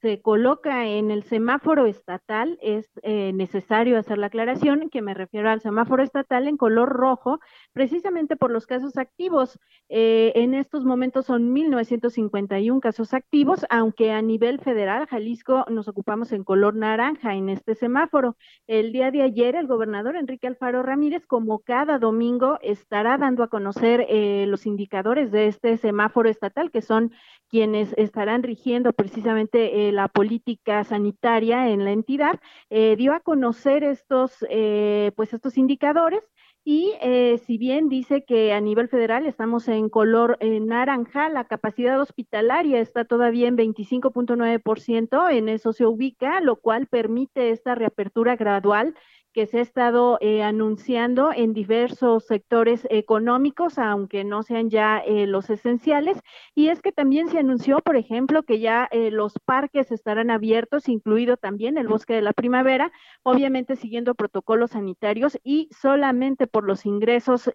se 0.00 0.22
coloca 0.22 0.86
en 0.86 1.10
el 1.10 1.24
semáforo 1.24 1.84
estatal, 1.86 2.58
es 2.62 2.88
eh, 3.02 3.32
necesario 3.34 3.98
hacer 3.98 4.16
la 4.16 4.26
aclaración 4.28 4.88
que 4.88 5.02
me 5.02 5.12
refiero 5.12 5.50
al 5.50 5.60
semáforo 5.60 6.02
estatal 6.02 6.48
en 6.48 6.56
color 6.56 6.88
rojo, 6.88 7.38
precisamente 7.72 8.36
por 8.36 8.50
los 8.50 8.66
casos 8.66 8.96
activos. 8.96 9.58
Eh, 9.90 10.32
en 10.36 10.54
estos 10.54 10.84
momentos 10.84 11.26
son 11.26 11.54
1.951 11.54 12.80
casos 12.80 13.12
activos, 13.12 13.66
aunque 13.68 14.12
a 14.12 14.22
nivel 14.22 14.60
federal, 14.60 15.06
Jalisco, 15.06 15.66
nos 15.68 15.86
ocupamos 15.88 16.32
en 16.32 16.44
color 16.44 16.76
naranja 16.76 17.34
en 17.34 17.50
este 17.50 17.74
semáforo. 17.74 18.36
El 18.66 18.92
día 18.92 19.10
de 19.10 19.22
ayer, 19.22 19.54
el 19.54 19.66
gobernador 19.66 20.16
Enrique 20.16 20.46
Alfaro 20.46 20.82
Ramírez, 20.82 21.26
como 21.26 21.58
cada 21.58 21.98
domingo, 21.98 22.58
estará 22.62 23.18
dando 23.18 23.42
a 23.42 23.48
conocer 23.48 24.06
eh, 24.08 24.46
los 24.48 24.64
indicadores 24.64 25.30
de 25.30 25.48
este 25.48 25.76
semáforo 25.76 26.30
estatal, 26.30 26.70
que 26.70 26.80
son 26.80 27.12
quienes 27.50 27.92
estarán 27.98 28.42
rigiendo 28.44 28.92
precisamente 28.92 29.89
la 29.92 30.08
política 30.08 30.84
sanitaria 30.84 31.68
en 31.70 31.84
la 31.84 31.92
entidad, 31.92 32.40
eh, 32.70 32.96
dio 32.96 33.12
a 33.12 33.20
conocer 33.20 33.84
estos, 33.84 34.44
eh, 34.48 35.12
pues 35.16 35.32
estos 35.32 35.58
indicadores 35.58 36.22
y 36.62 36.92
eh, 37.00 37.38
si 37.46 37.56
bien 37.56 37.88
dice 37.88 38.24
que 38.24 38.52
a 38.52 38.60
nivel 38.60 38.88
federal 38.88 39.26
estamos 39.26 39.66
en 39.68 39.88
color 39.88 40.38
naranja, 40.42 41.30
la 41.30 41.44
capacidad 41.44 41.98
hospitalaria 42.00 42.80
está 42.80 43.06
todavía 43.06 43.48
en 43.48 43.56
25.9%, 43.56 45.30
en 45.30 45.48
eso 45.48 45.72
se 45.72 45.86
ubica, 45.86 46.40
lo 46.40 46.56
cual 46.56 46.86
permite 46.86 47.50
esta 47.50 47.74
reapertura 47.74 48.36
gradual 48.36 48.94
que 49.32 49.46
se 49.46 49.58
ha 49.58 49.62
estado 49.62 50.18
eh, 50.20 50.42
anunciando 50.42 51.32
en 51.32 51.52
diversos 51.52 52.26
sectores 52.26 52.86
económicos, 52.90 53.78
aunque 53.78 54.24
no 54.24 54.42
sean 54.42 54.70
ya 54.70 54.98
eh, 54.98 55.26
los 55.26 55.50
esenciales. 55.50 56.18
Y 56.54 56.68
es 56.68 56.82
que 56.82 56.92
también 56.92 57.28
se 57.28 57.38
anunció, 57.38 57.78
por 57.80 57.96
ejemplo, 57.96 58.42
que 58.42 58.58
ya 58.58 58.88
eh, 58.90 59.10
los 59.10 59.34
parques 59.44 59.92
estarán 59.92 60.30
abiertos, 60.30 60.88
incluido 60.88 61.36
también 61.36 61.78
el 61.78 61.88
bosque 61.88 62.14
de 62.14 62.22
la 62.22 62.32
primavera, 62.32 62.92
obviamente 63.22 63.76
siguiendo 63.76 64.14
protocolos 64.14 64.72
sanitarios 64.72 65.38
y 65.44 65.68
solamente 65.70 66.46
por 66.46 66.64
los 66.64 66.86
ingresos 66.86 67.50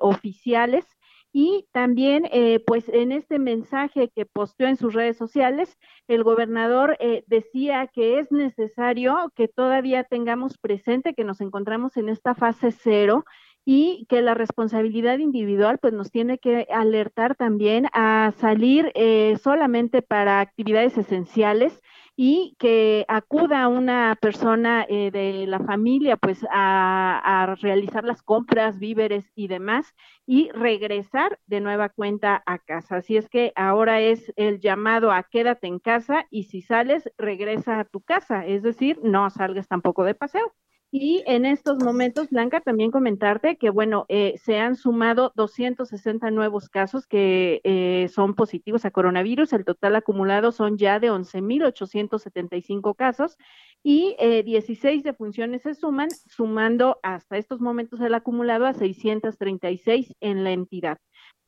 oficiales 0.00 0.86
y 1.32 1.68
también, 1.72 2.26
eh, 2.32 2.60
pues 2.66 2.88
en 2.88 3.12
este 3.12 3.38
mensaje 3.38 4.10
que 4.14 4.26
posteó 4.26 4.66
en 4.66 4.76
sus 4.76 4.94
redes 4.94 5.16
sociales, 5.16 5.78
el 6.08 6.24
gobernador 6.24 6.96
eh, 6.98 7.22
decía 7.28 7.86
que 7.86 8.18
es 8.18 8.32
necesario 8.32 9.32
que 9.36 9.46
todavía 9.46 10.04
tengamos 10.04 10.58
presente 10.58 11.14
que 11.14 11.24
nos 11.24 11.40
encontramos 11.40 11.96
en 11.96 12.08
esta 12.08 12.34
fase 12.34 12.72
cero 12.72 13.24
y 13.64 14.06
que 14.08 14.22
la 14.22 14.34
responsabilidad 14.34 15.18
individual 15.18 15.78
pues 15.78 15.92
nos 15.92 16.10
tiene 16.10 16.38
que 16.38 16.66
alertar 16.72 17.36
también 17.36 17.86
a 17.92 18.32
salir 18.38 18.90
eh, 18.94 19.36
solamente 19.40 20.02
para 20.02 20.40
actividades 20.40 20.98
esenciales 20.98 21.80
y 22.16 22.56
que 22.58 23.04
acuda 23.08 23.68
una 23.68 24.16
persona 24.20 24.84
eh, 24.88 25.10
de 25.10 25.46
la 25.46 25.60
familia 25.60 26.16
pues 26.16 26.44
a, 26.50 27.56
realizar 27.60 28.04
las 28.04 28.22
compras, 28.22 28.78
víveres 28.78 29.30
y 29.34 29.48
demás 29.48 29.94
y 30.26 30.50
regresar 30.50 31.38
de 31.46 31.60
nueva 31.60 31.88
cuenta 31.88 32.42
a 32.46 32.58
casa. 32.58 32.96
Así 32.96 33.16
es 33.16 33.28
que 33.28 33.52
ahora 33.56 34.00
es 34.00 34.32
el 34.36 34.60
llamado 34.60 35.12
a 35.12 35.22
quédate 35.22 35.66
en 35.66 35.78
casa 35.78 36.26
y 36.30 36.44
si 36.44 36.62
sales, 36.62 37.10
regresa 37.16 37.80
a 37.80 37.84
tu 37.84 38.00
casa, 38.00 38.46
es 38.46 38.62
decir, 38.62 38.98
no 39.02 39.30
salgas 39.30 39.68
tampoco 39.68 40.04
de 40.04 40.14
paseo. 40.14 40.54
Y 40.92 41.22
en 41.26 41.46
estos 41.46 41.78
momentos, 41.78 42.30
Blanca, 42.30 42.60
también 42.60 42.90
comentarte 42.90 43.56
que, 43.56 43.70
bueno, 43.70 44.06
eh, 44.08 44.34
se 44.42 44.58
han 44.58 44.74
sumado 44.74 45.32
260 45.36 46.32
nuevos 46.32 46.68
casos 46.68 47.06
que 47.06 47.60
eh, 47.62 48.08
son 48.08 48.34
positivos 48.34 48.84
a 48.84 48.90
coronavirus. 48.90 49.52
El 49.52 49.64
total 49.64 49.94
acumulado 49.94 50.50
son 50.50 50.78
ya 50.78 50.98
de 50.98 51.12
11.875 51.12 52.96
casos 52.96 53.36
y 53.84 54.16
eh, 54.18 54.42
16 54.42 55.04
defunciones 55.04 55.62
se 55.62 55.74
suman, 55.74 56.08
sumando 56.26 56.98
hasta 57.04 57.38
estos 57.38 57.60
momentos 57.60 58.00
el 58.00 58.14
acumulado 58.14 58.66
a 58.66 58.74
636 58.74 60.14
en 60.20 60.42
la 60.42 60.50
entidad. 60.50 60.98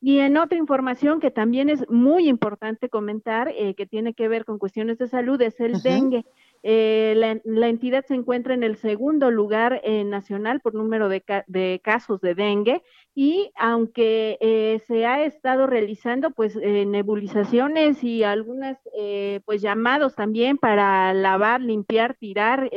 Y 0.04 0.18
en 0.18 0.36
otra 0.36 0.58
información 0.58 1.20
que 1.20 1.30
también 1.30 1.68
es 1.68 1.88
muy 1.88 2.28
importante 2.28 2.88
comentar, 2.88 3.48
eh, 3.56 3.74
que 3.76 3.86
tiene 3.86 4.14
que 4.14 4.26
ver 4.26 4.44
con 4.44 4.58
cuestiones 4.58 4.98
de 4.98 5.06
salud, 5.06 5.40
es 5.40 5.60
el 5.60 5.80
dengue. 5.80 6.24
Eh, 6.64 7.14
la, 7.16 7.68
entidad 7.68 8.04
se 8.06 8.14
encuentra 8.14 8.54
en 8.54 8.62
el 8.62 8.76
segundo 8.76 9.32
lugar 9.32 9.80
eh, 9.82 10.04
nacional 10.04 10.60
por 10.60 10.74
número 10.74 11.08
de, 11.08 11.24
de, 11.48 11.80
casos 11.82 12.20
de 12.20 12.36
dengue 12.36 12.82
y 13.16 13.50
aunque 13.56 14.38
eh, 14.40 14.80
se 14.86 15.04
ha 15.04 15.24
estado 15.24 15.66
realizando 15.66 16.30
pues 16.30 16.54
nebulizaciones 16.54 18.04
y 18.04 18.22
algunas 18.22 18.78
pues 19.44 19.60
llamados 19.60 20.14
también 20.14 20.56
para 20.56 21.12
lavar, 21.12 21.60
limpiar, 21.60 22.14
tirar 22.14 22.70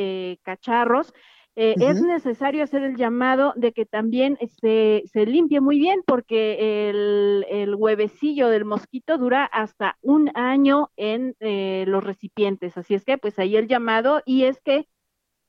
cacharros, 0.44 1.14
eh, 1.58 1.76
es 1.80 2.02
necesario 2.02 2.64
hacer 2.64 2.84
el 2.84 2.98
llamado 2.98 3.54
de 3.56 3.72
que 3.72 3.86
también 3.86 4.38
se, 4.60 5.04
se 5.06 5.26
limpie 5.26 5.62
muy 5.62 5.80
bien 5.80 6.02
porque 6.06 6.90
el, 6.90 7.46
el, 7.50 7.76
huevecillo 7.76 8.50
del 8.50 8.66
mosquito 8.66 9.18
dura 9.18 9.46
hasta 9.46 9.98
un 10.02 10.32
año 10.36 10.92
en 10.98 11.36
eh, 11.40 11.86
los 11.88 12.04
recipientes. 12.04 12.78
Así 12.78 12.94
es 12.94 13.06
que 13.06 13.18
pues 13.18 13.40
ahí 13.40 13.56
el 13.56 13.68
llamado 13.68 14.22
y 14.26 14.44
es 14.44 14.60
que 14.60 14.88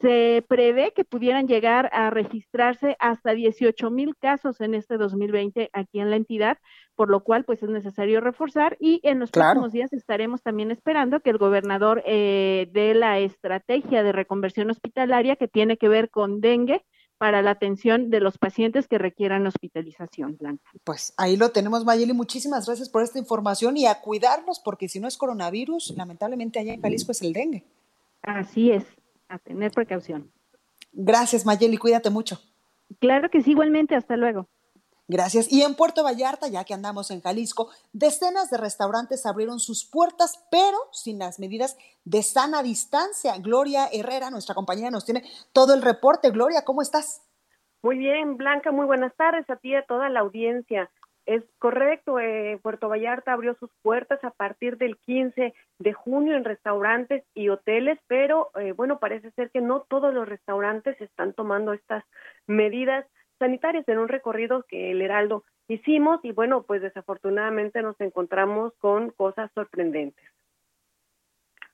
se 0.01 0.45
prevé 0.47 0.93
que 0.95 1.05
pudieran 1.05 1.47
llegar 1.47 1.89
a 1.93 2.11
registrarse 2.11 2.97
hasta 2.99 3.33
18 3.33 3.91
mil 3.91 4.15
casos 4.17 4.61
en 4.61 4.75
este 4.75 4.99
2020 4.99 5.71
aquí 5.73 6.01
en 6.01 6.11
la 6.11 6.17
entidad, 6.17 6.59
por 6.95 7.09
lo 7.09 7.23
cual 7.23 7.45
pues 7.45 7.63
es 7.63 7.71
necesario 7.71 8.21
reforzar 8.21 8.77
y 8.79 9.01
en 9.05 9.21
los 9.21 9.31
próximos 9.31 9.73
días 9.73 9.93
estaremos 9.93 10.43
también 10.43 10.71
esperando 10.71 11.21
que 11.21 11.31
el 11.31 11.39
gobernador 11.39 12.03
eh, 12.07 12.69
dé 12.73 12.95
la 12.95 13.19
estrategia 13.19 14.03
de 14.03 14.13
reconversión 14.13 14.71
hospitalaria 14.71 15.37
que 15.37 15.49
tiene 15.49 15.79
que 15.79 15.89
ver 15.89 16.11
con 16.11 16.41
dengue 16.41 16.85
para 17.19 17.41
la 17.41 17.53
atención 17.53 18.11
de 18.11 18.21
los 18.21 18.37
pacientes 18.37 18.89
que 18.89 18.99
requieran 18.99 19.47
hospitalización, 19.47 20.37
Blanca. 20.37 20.71
Pues 20.85 21.15
ahí 21.17 21.39
lo 21.39 21.51
tenemos, 21.51 21.87
Mayeli. 21.87 22.13
Muchísimas 22.13 22.67
gracias 22.67 22.91
por 22.91 23.03
esta 23.03 23.19
información 23.19 23.79
y 23.79 23.87
a 23.87 24.03
cuidarnos, 24.03 24.61
porque 24.61 24.91
si 24.91 25.01
no 25.01 25.09
es 25.09 25.17
coronavirus, 25.17 25.95
lamentablemente 25.97 26.59
allá 26.59 26.75
en 26.75 26.83
Jalisco 26.83 27.13
es 27.13 27.23
el 27.23 27.33
dengue. 27.33 27.65
Así 28.21 28.71
es 28.71 28.85
a 29.29 29.39
tener 29.39 29.73
precaución. 29.73 30.31
Gracias, 30.93 31.45
Mayeli, 31.45 31.77
cuídate 31.77 32.11
mucho. 32.11 32.41
Claro 33.01 33.31
que 33.31 33.43
sí, 33.43 33.51
igualmente, 33.51 33.95
hasta 33.95 34.17
luego. 34.17 34.49
Gracias. 35.09 35.53
Y 35.53 35.63
en 35.63 35.77
Puerto 35.77 36.03
Vallarta, 36.03 36.49
ya 36.49 36.65
que 36.65 36.75
andamos 36.75 37.13
en 37.13 37.21
Jalisco, 37.21 37.71
decenas 37.93 38.51
de 38.51 38.57
restaurantes 38.57 39.25
abrieron 39.25 39.61
sus 39.61 39.85
puertas, 39.85 40.45
pero 40.51 40.77
sin 40.91 41.19
las 41.19 41.39
medidas 41.39 41.77
de 42.05 42.23
sana 42.25 42.63
distancia. 42.63 43.39
Gloria 43.39 43.89
Herrera, 43.93 44.31
nuestra 44.31 44.55
compañera, 44.55 44.91
nos 44.91 45.05
tiene 45.05 45.23
todo 45.53 45.75
el 45.75 45.83
reporte. 45.83 46.31
Gloria, 46.31 46.65
¿cómo 46.65 46.83
estás? 46.83 47.23
Muy 47.83 47.99
bien, 47.99 48.37
Blanca, 48.37 48.73
muy 48.73 48.87
buenas 48.87 49.15
tardes 49.15 49.49
a 49.49 49.57
ti 49.57 49.71
y 49.71 49.75
a 49.77 49.87
toda 49.87 50.09
la 50.09 50.21
audiencia. 50.21 50.91
Es 51.27 51.43
correcto, 51.59 52.21
eh, 52.21 52.61
Puerto 52.63 52.89
Vallarta 52.89 53.33
abrió 53.33 53.57
sus 53.57 53.71
puertas 53.83 54.23
a 54.23 54.31
partir 54.31 54.79
del 54.79 54.97
15 54.97 55.55
de 55.81 55.93
junio 55.93 56.37
en 56.37 56.45
restaurantes 56.45 57.25
y 57.35 57.49
hoteles, 57.49 57.99
pero 58.07 58.51
eh, 58.55 58.71
bueno, 58.71 59.01
parece 59.01 59.33
ser 59.33 59.51
que 59.51 59.61
no 59.61 59.81
todos 59.89 60.15
los 60.15 60.29
restaurantes 60.29 61.01
están 61.01 61.33
tomando 61.33 61.73
estas 61.73 62.05
medidas 62.47 63.05
sanitarias 63.41 63.87
en 63.89 63.99
un 63.99 64.09
recorrido 64.09 64.65
que 64.69 64.93
el 64.93 65.03
Heraldo 65.03 65.43
hicimos 65.67 66.21
y 66.23 66.31
bueno, 66.31 66.63
pues 66.63 66.81
desafortunadamente 66.81 67.83
nos 67.83 68.01
encontramos 68.01 68.73
con 68.79 69.11
cosas 69.11 69.51
sorprendentes. 69.53 70.25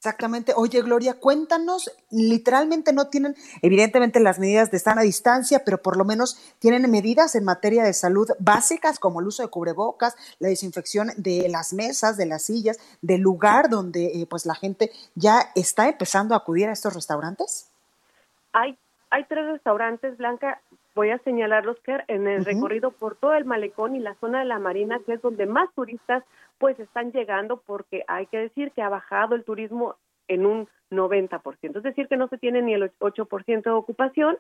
Exactamente. 0.03 0.53
Oye, 0.57 0.83
Gloria, 0.83 1.15
cuéntanos, 1.15 1.89
literalmente 2.11 2.93
no 2.93 3.07
tienen, 3.07 3.37
evidentemente, 3.63 4.19
las 4.19 4.41
medidas 4.41 4.73
de 4.73 4.81
sana 4.81 5.03
distancia, 5.03 5.63
pero 5.65 5.81
por 5.81 5.97
lo 5.97 6.05
menos 6.05 6.57
tienen 6.59 6.91
medidas 6.91 7.37
en 7.37 7.45
materia 7.45 7.85
de 7.85 7.93
salud 7.93 8.29
básicas, 8.41 8.99
como 8.99 9.21
el 9.21 9.29
uso 9.29 9.45
de 9.45 9.49
cubrebocas, 9.49 10.17
la 10.41 10.49
desinfección 10.49 11.13
de 11.19 11.49
las 11.49 11.73
mesas, 11.73 12.17
de 12.17 12.27
las 12.27 12.43
sillas, 12.43 12.81
del 13.01 13.21
lugar 13.21 13.71
donde 13.71 14.07
eh, 14.07 14.27
pues 14.29 14.45
la 14.45 14.57
gente 14.57 14.91
ya 15.15 15.53
está 15.55 15.89
empezando 15.89 16.35
a 16.35 16.39
acudir 16.39 16.69
a 16.69 16.73
estos 16.73 16.95
restaurantes. 16.95 17.71
Hay, 18.53 18.77
hay 19.09 19.25
tres 19.27 19.47
restaurantes, 19.47 20.17
Blanca, 20.17 20.61
voy 20.95 21.11
a 21.11 21.19
señalarlos 21.19 21.79
que 21.81 21.99
en 22.09 22.27
el 22.27 22.45
recorrido 22.45 22.91
por 22.91 23.17
todo 23.17 23.35
el 23.35 23.45
malecón 23.45 23.97
y 23.97 24.01
la 24.01 24.15
zona 24.17 24.41
de 24.41 24.45
la 24.45 24.59
marina, 24.59 25.01
que 25.05 25.15
es 25.15 25.23
donde 25.23 25.47
más 25.47 25.73
turistas 25.75 26.25
pues 26.59 26.79
están 26.79 27.13
llegando 27.13 27.63
porque 27.67 28.05
hay 28.09 28.27
que 28.27 28.39
decir 28.39 28.73
que 28.73 28.83
ha 28.83 28.89
bajado 28.89 29.35
el 29.35 29.45
turismo 29.45 29.97
en 30.29 30.47
un 30.47 30.69
90%, 30.91 31.77
es 31.77 31.83
decir, 31.83 32.07
que 32.07 32.17
no 32.17 32.29
se 32.29 32.39
tiene 32.39 32.63
ni 32.63 32.75
el 32.75 32.93
8% 32.99 33.63
de 33.63 33.71
ocupación, 33.71 34.37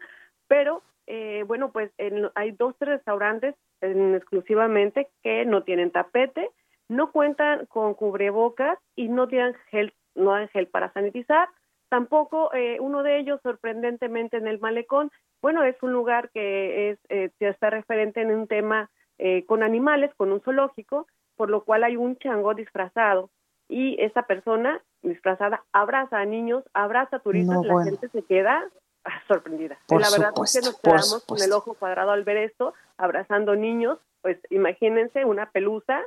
pero 0.46 0.82
eh, 1.06 1.44
bueno, 1.46 1.72
pues 1.72 1.90
hay 2.34 2.52
dos, 2.52 2.76
tres 2.78 2.96
restaurantes 2.96 3.54
exclusivamente 3.80 5.08
que 5.22 5.44
no 5.44 5.62
tienen 5.64 5.90
tapete, 5.90 6.50
no 6.88 7.10
cuentan 7.10 7.66
con 7.66 7.94
cubrebocas 7.94 8.78
y 8.94 9.08
no 9.08 9.26
tienen 9.26 9.54
gel, 9.70 9.94
no 10.14 10.32
dan 10.32 10.48
gel 10.48 10.68
para 10.68 10.92
sanitizar, 10.92 11.48
tampoco 11.92 12.50
eh, 12.54 12.78
uno 12.80 13.02
de 13.02 13.18
ellos 13.18 13.38
sorprendentemente 13.42 14.38
en 14.38 14.46
el 14.46 14.58
malecón, 14.58 15.12
bueno, 15.42 15.62
es 15.62 15.76
un 15.82 15.92
lugar 15.92 16.30
que 16.30 16.88
es, 16.88 16.98
eh, 17.10 17.28
está 17.38 17.68
referente 17.68 18.22
en 18.22 18.32
un 18.34 18.46
tema 18.46 18.90
eh, 19.18 19.44
con 19.44 19.62
animales, 19.62 20.10
con 20.16 20.32
un 20.32 20.40
zoológico, 20.40 21.06
por 21.36 21.50
lo 21.50 21.64
cual 21.64 21.84
hay 21.84 21.96
un 21.96 22.16
chango 22.16 22.54
disfrazado 22.54 23.28
y 23.68 24.00
esa 24.00 24.22
persona 24.22 24.82
disfrazada 25.02 25.64
abraza 25.70 26.18
a 26.18 26.24
niños, 26.24 26.64
abraza 26.72 27.16
a 27.16 27.18
turistas, 27.20 27.62
la 27.62 27.84
gente 27.84 28.08
se 28.08 28.22
queda 28.22 28.64
ah, 29.04 29.22
sorprendida. 29.28 29.76
la 29.90 30.08
verdad 30.08 30.32
es 30.42 30.52
que 30.54 30.64
nos 30.64 30.80
quedamos 30.80 31.24
con 31.26 31.42
el 31.42 31.52
ojo 31.52 31.74
cuadrado 31.74 32.12
al 32.12 32.24
ver 32.24 32.38
esto, 32.38 32.72
abrazando 32.96 33.54
niños, 33.54 33.98
pues 34.22 34.38
imagínense 34.48 35.26
una 35.26 35.50
pelusa 35.50 36.00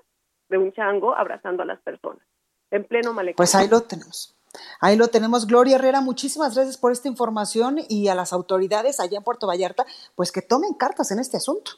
de 0.50 0.58
un 0.58 0.74
chango 0.74 1.16
abrazando 1.16 1.62
a 1.62 1.68
las 1.68 1.80
personas 1.82 2.26
en 2.72 2.86
pleno 2.86 3.14
malecón. 3.14 3.38
Pues 3.38 3.54
ahí 3.54 3.68
lo 3.68 3.82
tenemos. 3.82 4.35
Ahí 4.80 4.96
lo 4.96 5.08
tenemos, 5.08 5.48
Gloria 5.48 5.76
Herrera. 5.76 6.02
Muchísimas 6.02 6.56
gracias 6.56 6.78
por 6.78 6.92
esta 6.92 7.08
información 7.08 7.78
y 7.90 8.08
a 8.08 8.16
las 8.16 8.34
autoridades 8.34 9.00
allá 9.00 9.18
en 9.18 9.24
Puerto 9.24 9.48
Vallarta, 9.48 9.86
pues 10.16 10.32
que 10.32 10.42
tomen 10.42 10.74
cartas 10.74 11.12
en 11.12 11.20
este 11.20 11.38
asunto. 11.38 11.72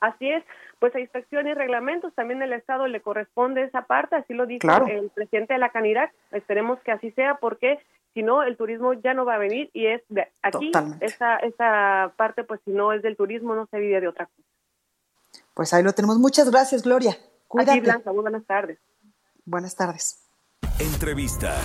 Así 0.00 0.30
es 0.30 0.44
pues 0.80 0.94
a 0.94 1.00
inspección 1.00 1.46
y 1.46 1.52
reglamentos, 1.52 2.14
también 2.14 2.42
el 2.42 2.54
Estado 2.54 2.88
le 2.88 3.02
corresponde 3.02 3.62
esa 3.62 3.82
parte, 3.82 4.16
así 4.16 4.32
lo 4.32 4.46
dijo 4.46 4.66
el 4.88 5.10
presidente 5.10 5.52
de 5.52 5.58
la 5.60 5.68
Canidad, 5.68 6.10
esperemos 6.32 6.80
que 6.80 6.90
así 6.90 7.10
sea 7.12 7.34
porque 7.34 7.78
si 8.14 8.22
no 8.22 8.42
el 8.42 8.56
turismo 8.56 8.94
ya 8.94 9.12
no 9.12 9.26
va 9.26 9.34
a 9.34 9.38
venir 9.38 9.70
y 9.74 9.86
es 9.86 10.02
de 10.08 10.26
aquí 10.42 10.72
esa 11.00 11.36
esa 11.36 12.12
parte 12.16 12.44
pues 12.44 12.60
si 12.64 12.72
no 12.72 12.92
es 12.92 13.02
del 13.02 13.16
turismo 13.16 13.54
no 13.54 13.66
se 13.66 13.78
vive 13.78 14.00
de 14.00 14.08
otra 14.08 14.26
cosa. 14.26 14.48
Pues 15.54 15.72
ahí 15.74 15.82
lo 15.82 15.92
tenemos. 15.92 16.18
Muchas 16.18 16.50
gracias, 16.50 16.82
Gloria. 16.82 17.16
Cuídate. 17.46 17.80
Blanca, 17.80 18.12
muy 18.12 18.22
buenas 18.22 18.44
tardes. 18.46 18.78
Buenas 19.44 19.76
tardes. 19.76 20.29
Entrevista. 20.80 21.60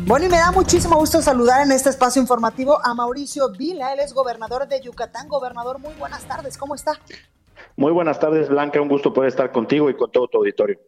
Bueno, 0.00 0.26
y 0.26 0.28
me 0.28 0.36
da 0.36 0.50
muchísimo 0.50 0.96
gusto 0.96 1.22
saludar 1.22 1.64
en 1.64 1.70
este 1.70 1.88
espacio 1.88 2.20
informativo 2.20 2.84
a 2.84 2.92
Mauricio 2.92 3.50
Vila, 3.50 3.92
él 3.92 4.00
es 4.00 4.12
gobernador 4.12 4.66
de 4.66 4.80
Yucatán. 4.80 5.28
Gobernador, 5.28 5.78
muy 5.78 5.94
buenas 5.94 6.24
tardes, 6.26 6.58
¿cómo 6.58 6.74
está? 6.74 6.98
Muy 7.76 7.92
buenas 7.92 8.18
tardes, 8.18 8.48
Blanca, 8.48 8.80
un 8.80 8.88
gusto 8.88 9.14
poder 9.14 9.28
estar 9.28 9.52
contigo 9.52 9.88
y 9.88 9.94
con 9.94 10.10
todo 10.10 10.26
tu 10.26 10.38
auditorio. 10.38 10.80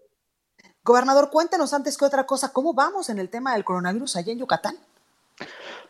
Gobernador, 0.83 1.31
cuéntenos 1.31 1.73
antes 1.73 1.97
que 1.97 2.05
otra 2.05 2.27
cosa, 2.27 2.53
¿cómo 2.53 2.75
vamos 2.75 3.09
en 3.09 3.21
el 3.21 3.29
tema 3.29 3.55
del 3.55 3.63
coronavirus 3.63 4.17
allá 4.17 4.33
en 4.33 4.41
Yucatán? 4.41 4.75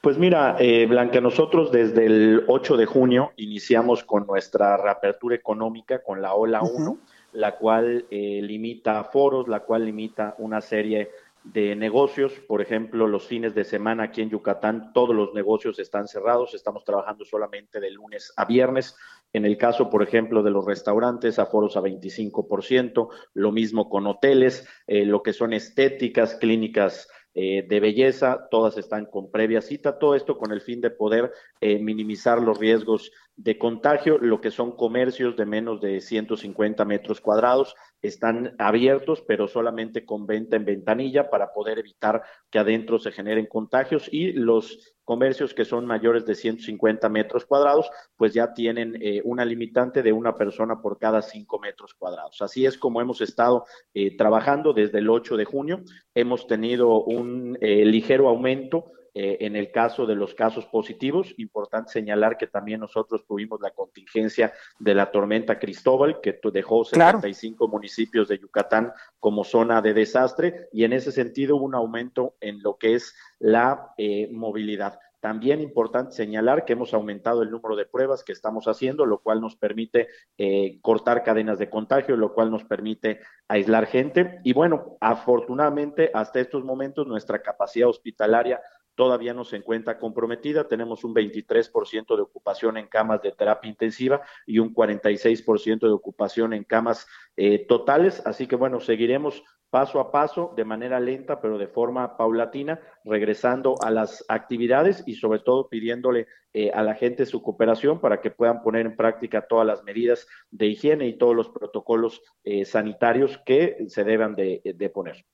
Pues 0.02 0.18
mira, 0.18 0.56
eh, 0.58 0.84
Blanca, 0.86 1.22
nosotros 1.22 1.72
desde 1.72 2.04
el 2.04 2.44
8 2.46 2.76
de 2.76 2.84
junio 2.84 3.32
iniciamos 3.36 4.04
con 4.04 4.26
nuestra 4.26 4.76
reapertura 4.76 5.34
económica 5.34 6.02
con 6.02 6.20
la 6.20 6.34
ola 6.34 6.60
1, 6.62 6.98
la 7.32 7.56
cual 7.56 8.06
eh, 8.10 8.40
limita 8.42 9.04
foros, 9.04 9.48
la 9.48 9.60
cual 9.60 9.84
limita 9.84 10.34
una 10.38 10.60
serie 10.60 11.10
de 11.52 11.76
negocios, 11.76 12.32
por 12.48 12.60
ejemplo, 12.60 13.06
los 13.06 13.26
fines 13.26 13.54
de 13.54 13.64
semana 13.64 14.04
aquí 14.04 14.20
en 14.20 14.30
Yucatán, 14.30 14.92
todos 14.92 15.14
los 15.14 15.32
negocios 15.32 15.78
están 15.78 16.08
cerrados, 16.08 16.54
estamos 16.54 16.84
trabajando 16.84 17.24
solamente 17.24 17.78
de 17.78 17.90
lunes 17.90 18.32
a 18.36 18.44
viernes. 18.44 18.96
En 19.32 19.44
el 19.44 19.56
caso, 19.56 19.88
por 19.88 20.02
ejemplo, 20.02 20.42
de 20.42 20.50
los 20.50 20.64
restaurantes, 20.64 21.38
aforos 21.38 21.76
a 21.76 21.82
25%, 21.82 23.08
lo 23.34 23.52
mismo 23.52 23.88
con 23.88 24.06
hoteles, 24.06 24.66
eh, 24.86 25.04
lo 25.04 25.22
que 25.22 25.32
son 25.32 25.52
estéticas, 25.52 26.34
clínicas 26.34 27.08
eh, 27.38 27.66
de 27.68 27.80
belleza, 27.80 28.48
todas 28.50 28.78
están 28.78 29.04
con 29.04 29.30
previa 29.30 29.60
cita, 29.60 29.98
todo 29.98 30.14
esto 30.14 30.38
con 30.38 30.52
el 30.52 30.62
fin 30.62 30.80
de 30.80 30.88
poder 30.88 31.32
eh, 31.60 31.78
minimizar 31.78 32.40
los 32.40 32.58
riesgos 32.58 33.12
de 33.36 33.58
contagio, 33.58 34.16
lo 34.18 34.40
que 34.40 34.50
son 34.50 34.72
comercios 34.72 35.36
de 35.36 35.44
menos 35.44 35.80
de 35.82 36.00
150 36.00 36.84
metros 36.86 37.20
cuadrados 37.20 37.74
están 38.00 38.54
abiertos, 38.58 39.22
pero 39.26 39.46
solamente 39.46 40.06
con 40.06 40.26
venta 40.26 40.56
en 40.56 40.64
ventanilla 40.64 41.28
para 41.28 41.52
poder 41.52 41.78
evitar 41.78 42.22
que 42.50 42.58
adentro 42.58 42.98
se 42.98 43.12
generen 43.12 43.46
contagios 43.46 44.08
y 44.10 44.32
los 44.32 44.96
comercios 45.04 45.52
que 45.52 45.66
son 45.66 45.84
mayores 45.86 46.24
de 46.24 46.34
150 46.34 47.08
metros 47.10 47.44
cuadrados, 47.44 47.90
pues 48.16 48.32
ya 48.32 48.54
tienen 48.54 48.96
eh, 49.00 49.20
una 49.24 49.44
limitante 49.44 50.02
de 50.02 50.12
una 50.12 50.34
persona 50.34 50.80
por 50.80 50.98
cada 50.98 51.20
5 51.20 51.58
metros 51.60 51.92
cuadrados. 51.94 52.40
Así 52.40 52.64
es 52.64 52.78
como 52.78 53.02
hemos 53.02 53.20
estado 53.20 53.66
eh, 53.92 54.16
trabajando 54.16 54.72
desde 54.72 54.98
el 54.98 55.10
8 55.10 55.36
de 55.36 55.44
junio. 55.44 55.82
Hemos 56.14 56.46
tenido 56.46 57.04
un 57.04 57.58
eh, 57.60 57.84
ligero 57.84 58.28
aumento 58.28 58.92
en 59.18 59.56
el 59.56 59.70
caso 59.70 60.04
de 60.04 60.14
los 60.14 60.34
casos 60.34 60.66
positivos, 60.66 61.34
importante 61.38 61.92
señalar 61.92 62.36
que 62.36 62.46
también 62.46 62.80
nosotros 62.80 63.24
tuvimos 63.26 63.60
la 63.60 63.70
contingencia 63.70 64.52
de 64.78 64.94
la 64.94 65.10
tormenta 65.10 65.58
Cristóbal, 65.58 66.20
que 66.20 66.38
dejó 66.52 66.84
75 66.84 67.68
municipios 67.68 68.28
de 68.28 68.38
Yucatán 68.38 68.92
como 69.18 69.44
zona 69.44 69.80
de 69.80 69.94
desastre, 69.94 70.68
y 70.72 70.84
en 70.84 70.92
ese 70.92 71.12
sentido 71.12 71.56
hubo 71.56 71.64
un 71.64 71.74
aumento 71.74 72.34
en 72.40 72.62
lo 72.62 72.76
que 72.76 72.94
es 72.94 73.14
la 73.38 73.92
eh, 73.96 74.28
movilidad. 74.32 74.98
También 75.20 75.60
importante 75.60 76.12
señalar 76.12 76.64
que 76.64 76.74
hemos 76.74 76.94
aumentado 76.94 77.42
el 77.42 77.50
número 77.50 77.74
de 77.74 77.86
pruebas 77.86 78.22
que 78.22 78.32
estamos 78.32 78.66
haciendo, 78.68 79.06
lo 79.06 79.18
cual 79.18 79.40
nos 79.40 79.56
permite 79.56 80.08
eh, 80.38 80.78
cortar 80.82 81.24
cadenas 81.24 81.58
de 81.58 81.68
contagio, 81.68 82.16
lo 82.16 82.32
cual 82.32 82.50
nos 82.50 82.64
permite 82.64 83.20
aislar 83.48 83.86
gente. 83.86 84.38
Y 84.44 84.52
bueno, 84.52 84.96
afortunadamente 85.00 86.10
hasta 86.14 86.38
estos 86.38 86.62
momentos 86.62 87.08
nuestra 87.08 87.42
capacidad 87.42 87.88
hospitalaria 87.88 88.60
todavía 88.96 89.34
no 89.34 89.44
se 89.44 89.56
encuentra 89.56 89.98
comprometida. 89.98 90.66
Tenemos 90.66 91.04
un 91.04 91.14
23% 91.14 92.16
de 92.16 92.22
ocupación 92.22 92.76
en 92.76 92.88
camas 92.88 93.22
de 93.22 93.30
terapia 93.30 93.70
intensiva 93.70 94.22
y 94.46 94.58
un 94.58 94.74
46% 94.74 95.80
de 95.80 95.92
ocupación 95.92 96.52
en 96.52 96.64
camas 96.64 97.06
eh, 97.36 97.64
totales. 97.66 98.22
Así 98.26 98.48
que 98.48 98.56
bueno, 98.56 98.80
seguiremos 98.80 99.44
paso 99.70 100.00
a 100.00 100.10
paso, 100.10 100.54
de 100.56 100.64
manera 100.64 100.98
lenta, 100.98 101.40
pero 101.40 101.58
de 101.58 101.68
forma 101.68 102.16
paulatina, 102.16 102.80
regresando 103.04 103.76
a 103.82 103.90
las 103.90 104.24
actividades 104.28 105.04
y 105.06 105.14
sobre 105.14 105.40
todo 105.40 105.68
pidiéndole 105.68 106.26
eh, 106.54 106.70
a 106.70 106.82
la 106.82 106.94
gente 106.94 107.26
su 107.26 107.42
cooperación 107.42 108.00
para 108.00 108.20
que 108.20 108.30
puedan 108.30 108.62
poner 108.62 108.86
en 108.86 108.96
práctica 108.96 109.46
todas 109.46 109.66
las 109.66 109.84
medidas 109.84 110.26
de 110.50 110.66
higiene 110.66 111.06
y 111.06 111.18
todos 111.18 111.36
los 111.36 111.50
protocolos 111.50 112.22
eh, 112.44 112.64
sanitarios 112.64 113.38
que 113.44 113.84
se 113.88 114.04
deban 114.04 114.34
de 114.34 114.90
poner. 114.94 115.26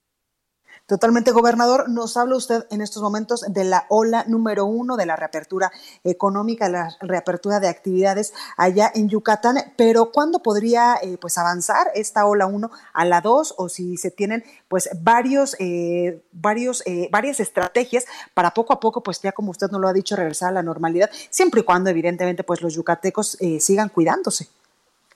Totalmente, 0.86 1.30
gobernador. 1.30 1.88
Nos 1.88 2.16
habla 2.16 2.36
usted 2.36 2.66
en 2.70 2.80
estos 2.80 3.02
momentos 3.02 3.44
de 3.48 3.64
la 3.64 3.86
ola 3.88 4.24
número 4.26 4.66
uno 4.66 4.96
de 4.96 5.06
la 5.06 5.14
reapertura 5.14 5.70
económica, 6.02 6.68
la 6.68 6.96
reapertura 7.00 7.60
de 7.60 7.68
actividades 7.68 8.34
allá 8.56 8.90
en 8.92 9.08
Yucatán, 9.08 9.56
pero 9.76 10.10
¿cuándo 10.10 10.40
podría 10.40 10.96
eh, 11.00 11.18
pues 11.20 11.38
avanzar 11.38 11.86
esta 11.94 12.26
ola 12.26 12.46
uno 12.46 12.72
a 12.92 13.04
la 13.04 13.20
dos 13.20 13.54
o 13.58 13.68
si 13.68 13.96
se 13.96 14.10
tienen 14.10 14.42
pues 14.66 14.90
varios, 15.00 15.54
eh, 15.60 16.20
varios, 16.32 16.82
eh, 16.84 17.08
varias 17.12 17.38
estrategias 17.38 18.04
para 18.34 18.50
poco 18.50 18.72
a 18.72 18.80
poco, 18.80 19.04
pues 19.04 19.22
ya 19.22 19.30
como 19.30 19.52
usted 19.52 19.70
nos 19.70 19.80
lo 19.80 19.86
ha 19.86 19.92
dicho, 19.92 20.16
regresar 20.16 20.48
a 20.48 20.52
la 20.52 20.62
normalidad, 20.64 21.10
siempre 21.30 21.60
y 21.60 21.64
cuando 21.64 21.90
evidentemente 21.90 22.42
pues 22.42 22.60
los 22.60 22.74
yucatecos 22.74 23.38
sigan 23.60 23.88
cuidándose? 23.88 24.48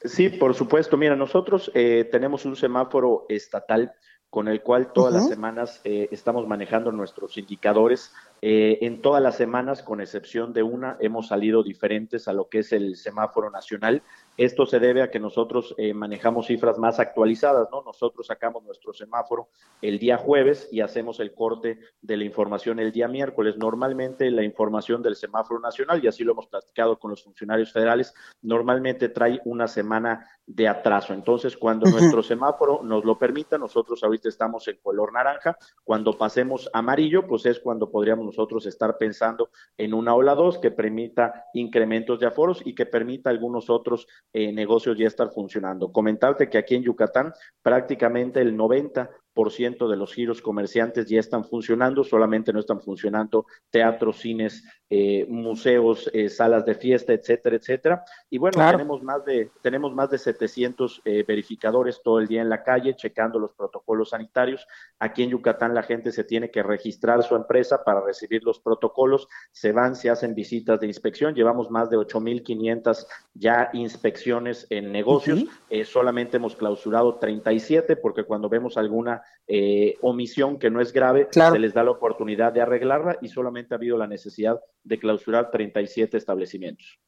Sí, 0.05 0.29
por 0.29 0.55
supuesto. 0.55 0.97
Mira, 0.97 1.17
nosotros 1.17 1.71
tenemos 1.75 2.45
un 2.45 2.55
semáforo 2.55 3.27
estatal 3.29 3.93
con 4.37 4.49
el 4.49 4.61
cual 4.61 4.93
todas 4.93 5.15
las 5.15 5.29
semanas 5.31 5.81
eh, 5.83 6.11
estamos 6.13 6.47
manejando 6.47 6.93
nuestros 6.93 7.39
indicadores. 7.39 8.13
Eh, 8.43 8.79
en 8.83 9.01
todas 9.01 9.23
las 9.23 9.37
semanas, 9.37 9.83
con 9.83 10.01
excepción 10.01 10.53
de 10.53 10.63
una, 10.63 10.97
hemos 11.01 11.29
salido 11.29 11.63
diferentes 11.63 12.29
a 12.29 12.33
lo 12.33 12.49
que 12.49 12.59
es 12.59 12.73
el 12.73 12.97
semáforo 12.97 13.51
nacional 13.51 14.03
Esto 14.37 14.67
se 14.67 14.79
debe 14.79 15.01
a 15.01 15.11
que 15.11 15.19
nosotros 15.19 15.75
eh, 15.79 15.95
manejamos 15.95 16.47
cifras 16.47 16.79
más 16.79 17.01
actualizadas, 17.01 17.69
¿no? 17.73 17.83
Nosotros 17.83 18.27
sacamos 18.27 18.63
nuestro 18.65 18.93
semáforo 18.93 19.49
el 19.81 19.99
día 19.99 20.19
jueves 20.19 20.69
y 20.71 20.83
hacemos 20.83 21.21
el 21.21 21.33
corte 21.33 21.79
de 22.03 22.17
la 22.19 22.25
información 22.25 22.79
el 22.79 22.93
día 22.93 23.09
miércoles. 23.09 23.57
Normalmente 23.57 24.31
la 24.31 24.43
información 24.43 25.03
del 25.03 25.17
semáforo 25.17 25.61
nacional, 25.61 26.05
y 26.05 26.09
así 26.09 26.23
lo 26.23 26.33
hemos 26.33 26.49
platicado 26.49 26.99
con 26.99 27.11
los 27.11 27.25
funcionarios 27.25 27.73
federales, 27.73 28.15
normalmente 28.43 29.09
trae 29.09 29.41
una 29.47 29.67
semana 29.69 30.29
de 30.47 30.69
atraso. 30.69 31.15
Entonces, 31.15 31.57
cuando 31.57 31.91
nuestro 31.91 32.23
semáforo 32.23 32.83
nos 32.83 33.05
lo 33.05 33.19
permita, 33.19 33.59
nosotros 33.59 34.05
ahorita 34.05 34.29
estamos 34.29 34.69
en 34.69 34.77
color 34.83 35.13
naranja, 35.13 35.57
cuando 35.83 36.17
pasemos 36.17 36.71
amarillo, 36.73 37.27
pues 37.27 37.47
es 37.47 37.59
cuando 37.59 37.91
podríamos 37.91 38.27
nosotros 38.37 38.67
estar 38.67 38.99
pensando 38.99 39.51
en 39.79 39.95
una 39.95 40.15
ola 40.15 40.35
2 40.35 40.59
que 40.59 40.71
permita 40.71 41.47
incrementos 41.55 42.21
de 42.21 42.27
aforos 42.27 42.61
y 42.65 42.75
que 42.75 42.85
permita 42.85 43.31
algunos 43.31 43.71
otros 43.71 44.07
eh, 44.33 44.53
negocios 44.53 44.99
ya 44.99 45.07
estar 45.07 45.31
funcionando. 45.31 45.91
Comentarte 45.91 46.51
que 46.51 46.59
aquí 46.59 46.75
en 46.75 46.83
Yucatán 46.83 47.33
prácticamente 47.63 48.41
el 48.43 48.55
90 48.55 49.11
ciento 49.53 49.87
de 49.89 49.97
los 49.97 50.15
giros 50.15 50.41
comerciantes 50.41 51.07
ya 51.07 51.21
están 51.21 51.45
funcionando, 51.45 52.03
solamente 52.03 52.53
no 52.53 52.61
están 52.61 52.81
funcionando 52.81 53.47
teatros, 53.71 54.19
cines, 54.19 54.65
eh, 54.89 55.27
museos, 55.29 56.09
eh, 56.13 56.29
salas 56.29 56.65
de 56.65 56.77
fiesta, 56.77 57.13
etcétera, 57.13 57.57
etcétera. 57.57 58.05
Y 58.31 58.39
bueno, 58.39 58.65
tenemos 58.71 59.03
más 59.03 59.25
de 59.25 59.51
tenemos 59.61 59.93
más 59.93 60.11
de 60.11 60.19
700 60.19 61.03
eh, 61.05 61.25
verificadores 61.27 62.01
todo 62.05 62.21
el 62.21 62.29
día 62.29 62.41
en 62.41 62.49
la 62.49 62.63
calle 62.63 62.95
checando 62.95 63.41
los 63.41 63.53
protocolos 63.53 64.11
sanitarios. 64.11 64.67
Aquí 65.01 65.25
en 65.25 65.31
Yucatán 65.31 65.75
la 65.75 65.83
gente 65.83 66.13
se 66.13 66.23
tiene 66.23 66.53
que 66.53 66.63
registrar 66.63 67.25
su 67.25 67.35
empresa 67.35 67.83
para 67.83 68.01
recibir 68.01 68.45
los 68.45 68.61
protocolos, 68.61 69.27
se 69.51 69.73
van, 69.73 69.97
se 69.97 70.09
hacen 70.09 70.37
visitas 70.37 70.79
de 70.79 70.87
inspección, 70.87 71.35
llevamos 71.35 71.69
más 71.69 71.91
de 71.91 71.97
8500 71.97 73.09
ya 73.35 73.71
inspecciones 73.73 74.69
en 74.71 74.93
negocios, 74.93 75.45
solamente 75.85 76.37
hemos 76.37 76.55
clausurado 76.55 77.17
37 77.17 77.97
porque 77.97 78.23
cuando 78.23 78.49
vemos 78.49 78.77
alguna 78.77 79.23
eh, 79.49 79.97
omisión 80.03 80.59
que 80.59 80.71
no 80.71 80.81
es 80.81 80.93
grave, 80.93 81.29
se 81.31 81.59
les 81.59 81.73
da 81.73 81.85
la 81.85 81.93
oportunidad 81.93 82.53
de 82.53 82.61
arreglarla 82.61 83.19
y 83.23 83.29
solamente 83.29 83.75
ha 83.75 83.77
habido 83.77 83.97
la 83.97 84.09
necesidad 84.09 84.61
de 84.83 84.99
clausurar 84.99 85.53
37 85.53 86.17
establecimientos. 86.17 86.99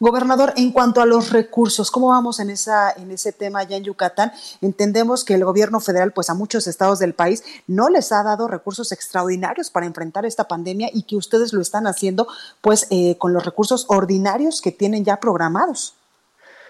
Gobernador, 0.00 0.54
en 0.56 0.72
cuanto 0.72 1.02
a 1.02 1.06
los 1.06 1.30
recursos, 1.30 1.90
¿cómo 1.90 2.08
vamos 2.08 2.40
en, 2.40 2.48
esa, 2.48 2.90
en 2.92 3.10
ese 3.10 3.32
tema 3.32 3.60
allá 3.60 3.76
en 3.76 3.84
Yucatán? 3.84 4.32
Entendemos 4.62 5.24
que 5.24 5.34
el 5.34 5.44
gobierno 5.44 5.78
federal, 5.78 6.12
pues 6.12 6.30
a 6.30 6.34
muchos 6.34 6.66
estados 6.66 7.00
del 7.00 7.12
país, 7.12 7.44
no 7.66 7.90
les 7.90 8.12
ha 8.12 8.22
dado 8.22 8.48
recursos 8.48 8.90
extraordinarios 8.90 9.70
para 9.70 9.84
enfrentar 9.84 10.24
esta 10.24 10.48
pandemia 10.48 10.88
y 10.92 11.02
que 11.02 11.16
ustedes 11.16 11.52
lo 11.52 11.60
están 11.60 11.86
haciendo, 11.86 12.28
pues, 12.62 12.86
eh, 12.90 13.18
con 13.18 13.34
los 13.34 13.44
recursos 13.44 13.84
ordinarios 13.88 14.62
que 14.62 14.72
tienen 14.72 15.04
ya 15.04 15.20
programados. 15.20 15.94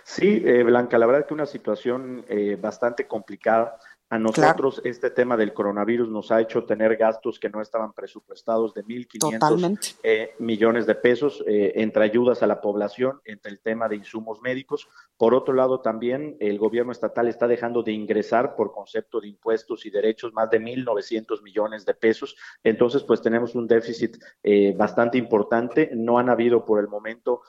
Sí, 0.03 0.43
eh, 0.45 0.65
Blanca, 0.65 0.99
la 0.99 1.07
verdad 1.07 1.27
que 1.27 1.35
una 1.35 1.47
situación 1.47 2.25
bastante 2.61 3.07
complicada. 3.07 3.79
A 4.11 4.19
nosotros 4.19 4.81
este 4.85 5.11
tema 5.11 5.37
del 5.37 5.53
coronavirus 5.53 6.09
nos 6.09 6.33
ha 6.33 6.41
hecho 6.41 6.65
tener 6.65 6.97
gastos 6.97 7.39
que 7.39 7.51
no 7.51 7.61
estaban 7.61 7.93
presupuestados 7.93 8.73
de 8.73 8.83
1.500 8.83 9.99
eh, 10.03 10.35
millones 10.39 10.87
de 10.87 10.95
pesos 10.95 11.45
eh, 11.47 11.73
entre 11.77 12.05
ayudas 12.05 12.43
a 12.43 12.47
la 12.47 12.63
población, 12.63 13.21
entre 13.27 13.53
el 13.53 13.61
tema 13.61 13.87
de 13.87 13.97
insumos 13.97 14.41
médicos. 14.41 14.89
Por 15.19 15.35
otro 15.35 15.53
lado, 15.53 15.81
también 15.81 16.39
el 16.41 16.59
gobierno 16.59 16.91
estatal 16.91 17.29
está 17.29 17.47
dejando 17.47 17.83
de 17.83 17.93
ingresar 17.93 18.57
por 18.57 18.73
concepto 18.73 19.21
de 19.21 19.29
impuestos 19.29 19.85
y 19.85 19.91
derechos 19.91 20.33
más 20.33 20.49
de 20.49 20.59
1.900 20.59 21.43
millones 21.43 21.85
de 21.85 21.93
pesos. 21.93 22.35
Entonces, 22.65 23.03
pues 23.03 23.21
tenemos 23.21 23.55
un 23.55 23.67
déficit 23.67 24.17
eh, 24.43 24.73
bastante 24.75 25.19
importante. 25.19 25.91
No 25.93 26.19
han 26.19 26.31
habido 26.31 26.65
por 26.65 26.81
el 26.81 26.89
momento 26.89 27.43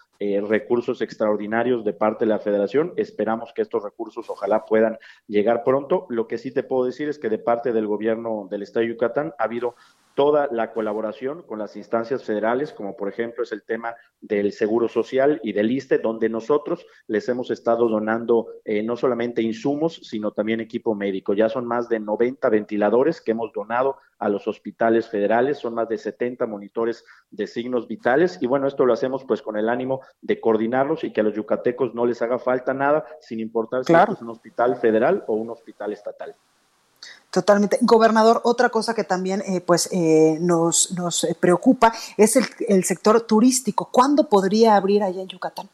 recursos 0.49 1.01
extraordinarios 1.01 1.85
de 1.85 1.93
parte 1.93 2.25
de 2.25 2.29
la 2.29 2.39
federación. 2.39 2.91
Esperamos 2.97 3.53
que 3.53 3.61
estos 3.61 3.81
recursos 3.81 4.29
ojalá 4.29 4.65
puedan 4.65 4.99
llegar 5.27 5.63
pronto. 5.63 6.07
Lo 6.09 6.27
que 6.27 6.37
sí 6.37 6.48
te 6.51 6.63
puedo 6.63 6.85
decir 6.85 7.09
es 7.09 7.19
que 7.19 7.29
de 7.29 7.39
parte 7.39 7.73
del 7.73 7.87
gobierno 7.87 8.47
del 8.49 8.63
Estado 8.63 8.85
de 8.85 8.93
Yucatán 8.93 9.33
ha 9.37 9.43
habido 9.43 9.75
toda 10.15 10.47
la 10.51 10.73
colaboración 10.73 11.43
con 11.43 11.59
las 11.59 11.75
instancias 11.75 12.23
federales, 12.23 12.73
como 12.73 12.97
por 12.97 13.07
ejemplo 13.07 13.43
es 13.43 13.51
el 13.51 13.63
tema 13.63 13.95
del 14.21 14.51
Seguro 14.51 14.87
Social 14.87 15.39
y 15.43 15.53
del 15.53 15.71
ISTE, 15.71 15.99
donde 15.99 16.29
nosotros 16.29 16.85
les 17.07 17.29
hemos 17.29 17.51
estado 17.51 17.87
donando 17.87 18.47
eh, 18.65 18.83
no 18.83 18.97
solamente 18.97 19.41
insumos, 19.41 20.01
sino 20.03 20.31
también 20.31 20.59
equipo 20.59 20.93
médico. 20.95 21.33
Ya 21.33 21.47
son 21.49 21.65
más 21.65 21.87
de 21.89 21.99
90 21.99 22.49
ventiladores 22.49 23.21
que 23.21 23.31
hemos 23.31 23.53
donado 23.53 23.97
a 24.17 24.27
los 24.27 24.47
hospitales 24.47 25.07
federales, 25.07 25.57
son 25.57 25.73
más 25.73 25.87
de 25.87 25.97
70 25.97 26.45
monitores 26.45 27.05
de 27.31 27.47
signos 27.47 27.87
vitales 27.87 28.37
y 28.41 28.47
bueno, 28.47 28.67
esto 28.67 28.85
lo 28.85 28.93
hacemos 28.93 29.23
pues 29.23 29.41
con 29.41 29.57
el 29.57 29.69
ánimo 29.69 30.01
de 30.21 30.41
coordinarlos 30.41 31.03
y 31.05 31.13
que 31.13 31.21
a 31.21 31.23
los 31.23 31.35
yucatecos 31.35 31.95
no 31.95 32.05
les 32.05 32.21
haga 32.21 32.39
falta 32.39 32.73
nada, 32.73 33.05
sin 33.21 33.39
importar 33.39 33.85
si 33.85 33.93
es 33.93 34.21
un 34.21 34.29
hospital 34.29 34.75
federal 34.75 35.23
o 35.27 35.35
un 35.35 35.49
hospital 35.49 35.93
estatal. 35.93 36.35
Totalmente. 37.31 37.77
Gobernador, 37.81 38.41
otra 38.43 38.69
cosa 38.69 38.95
que 38.95 39.03
también 39.03 39.41
eh, 39.41 39.61
pues, 39.61 39.89
eh, 39.91 40.37
nos, 40.41 40.91
nos 40.97 41.27
preocupa 41.39 41.93
es 42.17 42.35
el, 42.35 42.45
el, 42.67 42.83
sector 42.83 43.21
turístico. 43.21 43.89
¿Cuándo 43.91 44.27
podría 44.27 44.75
abrir 44.75 45.03
allá 45.03 45.21
en 45.21 45.27
Yucatán? 45.27 45.69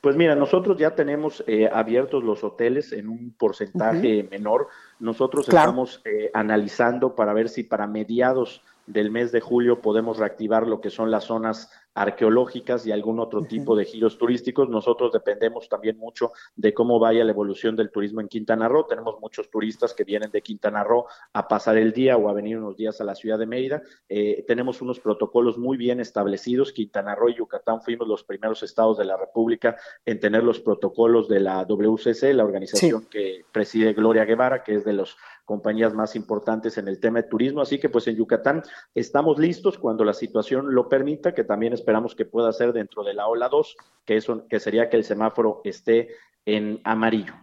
Pues 0.00 0.16
mira, 0.16 0.34
nosotros 0.34 0.76
ya 0.76 0.94
tenemos 0.94 1.44
eh, 1.46 1.70
abiertos 1.72 2.24
los 2.24 2.42
hoteles 2.42 2.92
en 2.92 3.08
un 3.08 3.32
porcentaje 3.36 4.26
menor. 4.30 4.68
Nosotros 4.98 5.48
estamos 5.48 6.02
analizando 6.34 7.14
para 7.14 7.32
ver 7.32 7.48
si 7.48 7.62
para 7.62 7.86
mediados 7.86 8.62
del 8.86 9.10
mes 9.10 9.32
de 9.32 9.40
julio 9.40 9.80
podemos 9.80 10.18
reactivar 10.18 10.66
lo 10.66 10.80
que 10.80 10.90
son 10.90 11.10
las 11.10 11.24
zonas 11.24 11.70
arqueológicas 11.96 12.86
y 12.86 12.92
algún 12.92 13.18
otro 13.18 13.42
tipo 13.42 13.74
de 13.74 13.86
giros 13.86 14.18
turísticos. 14.18 14.68
Nosotros 14.68 15.12
dependemos 15.12 15.68
también 15.68 15.96
mucho 15.96 16.32
de 16.54 16.74
cómo 16.74 16.98
vaya 16.98 17.24
la 17.24 17.32
evolución 17.32 17.74
del 17.74 17.90
turismo 17.90 18.20
en 18.20 18.28
Quintana 18.28 18.68
Roo. 18.68 18.84
Tenemos 18.84 19.18
muchos 19.18 19.50
turistas 19.50 19.94
que 19.94 20.04
vienen 20.04 20.30
de 20.30 20.42
Quintana 20.42 20.84
Roo 20.84 21.06
a 21.32 21.48
pasar 21.48 21.78
el 21.78 21.92
día 21.92 22.18
o 22.18 22.28
a 22.28 22.34
venir 22.34 22.58
unos 22.58 22.76
días 22.76 23.00
a 23.00 23.04
la 23.04 23.14
ciudad 23.14 23.38
de 23.38 23.46
Mérida. 23.46 23.82
Eh, 24.10 24.44
tenemos 24.46 24.82
unos 24.82 25.00
protocolos 25.00 25.56
muy 25.56 25.78
bien 25.78 25.98
establecidos. 25.98 26.72
Quintana 26.72 27.14
Roo 27.14 27.30
y 27.30 27.36
Yucatán 27.36 27.80
fuimos 27.80 28.06
los 28.06 28.24
primeros 28.24 28.62
estados 28.62 28.98
de 28.98 29.06
la 29.06 29.16
República 29.16 29.76
en 30.04 30.20
tener 30.20 30.44
los 30.44 30.60
protocolos 30.60 31.28
de 31.28 31.40
la 31.40 31.64
WCC, 31.64 32.34
la 32.34 32.44
organización 32.44 33.06
que 33.06 33.46
preside 33.50 33.94
Gloria 33.94 34.26
Guevara, 34.26 34.62
que 34.62 34.74
es 34.74 34.84
de 34.84 34.92
las 34.92 35.16
compañías 35.46 35.94
más 35.94 36.16
importantes 36.16 36.76
en 36.76 36.88
el 36.88 37.00
tema 37.00 37.22
de 37.22 37.28
turismo. 37.28 37.62
Así 37.62 37.78
que 37.78 37.88
pues 37.88 38.06
en 38.08 38.16
Yucatán 38.16 38.62
estamos 38.94 39.38
listos 39.38 39.78
cuando 39.78 40.04
la 40.04 40.12
situación 40.12 40.74
lo 40.74 40.88
permita, 40.90 41.32
que 41.32 41.44
también 41.44 41.72
es 41.72 41.80
esperamos 41.86 42.16
que 42.16 42.24
pueda 42.24 42.52
ser 42.52 42.72
dentro 42.72 43.04
de 43.04 43.14
la 43.14 43.28
ola 43.28 43.48
2, 43.48 43.76
que, 44.04 44.16
eso, 44.16 44.48
que 44.48 44.58
sería 44.58 44.90
que 44.90 44.96
el 44.96 45.04
semáforo 45.04 45.60
esté 45.62 46.16
en 46.44 46.80
amarillo. 46.82 47.34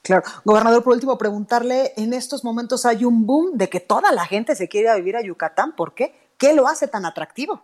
Claro. 0.00 0.22
Gobernador, 0.44 0.84
por 0.84 0.92
último, 0.94 1.18
preguntarle, 1.18 1.92
en 1.96 2.12
estos 2.12 2.44
momentos 2.44 2.86
hay 2.86 3.04
un 3.04 3.26
boom 3.26 3.58
de 3.58 3.68
que 3.68 3.80
toda 3.80 4.12
la 4.12 4.26
gente 4.26 4.54
se 4.54 4.68
quiere 4.68 4.94
vivir 4.94 5.16
a 5.16 5.22
Yucatán. 5.22 5.74
¿Por 5.74 5.92
qué? 5.92 6.14
¿Qué 6.38 6.54
lo 6.54 6.68
hace 6.68 6.86
tan 6.86 7.04
atractivo? 7.04 7.60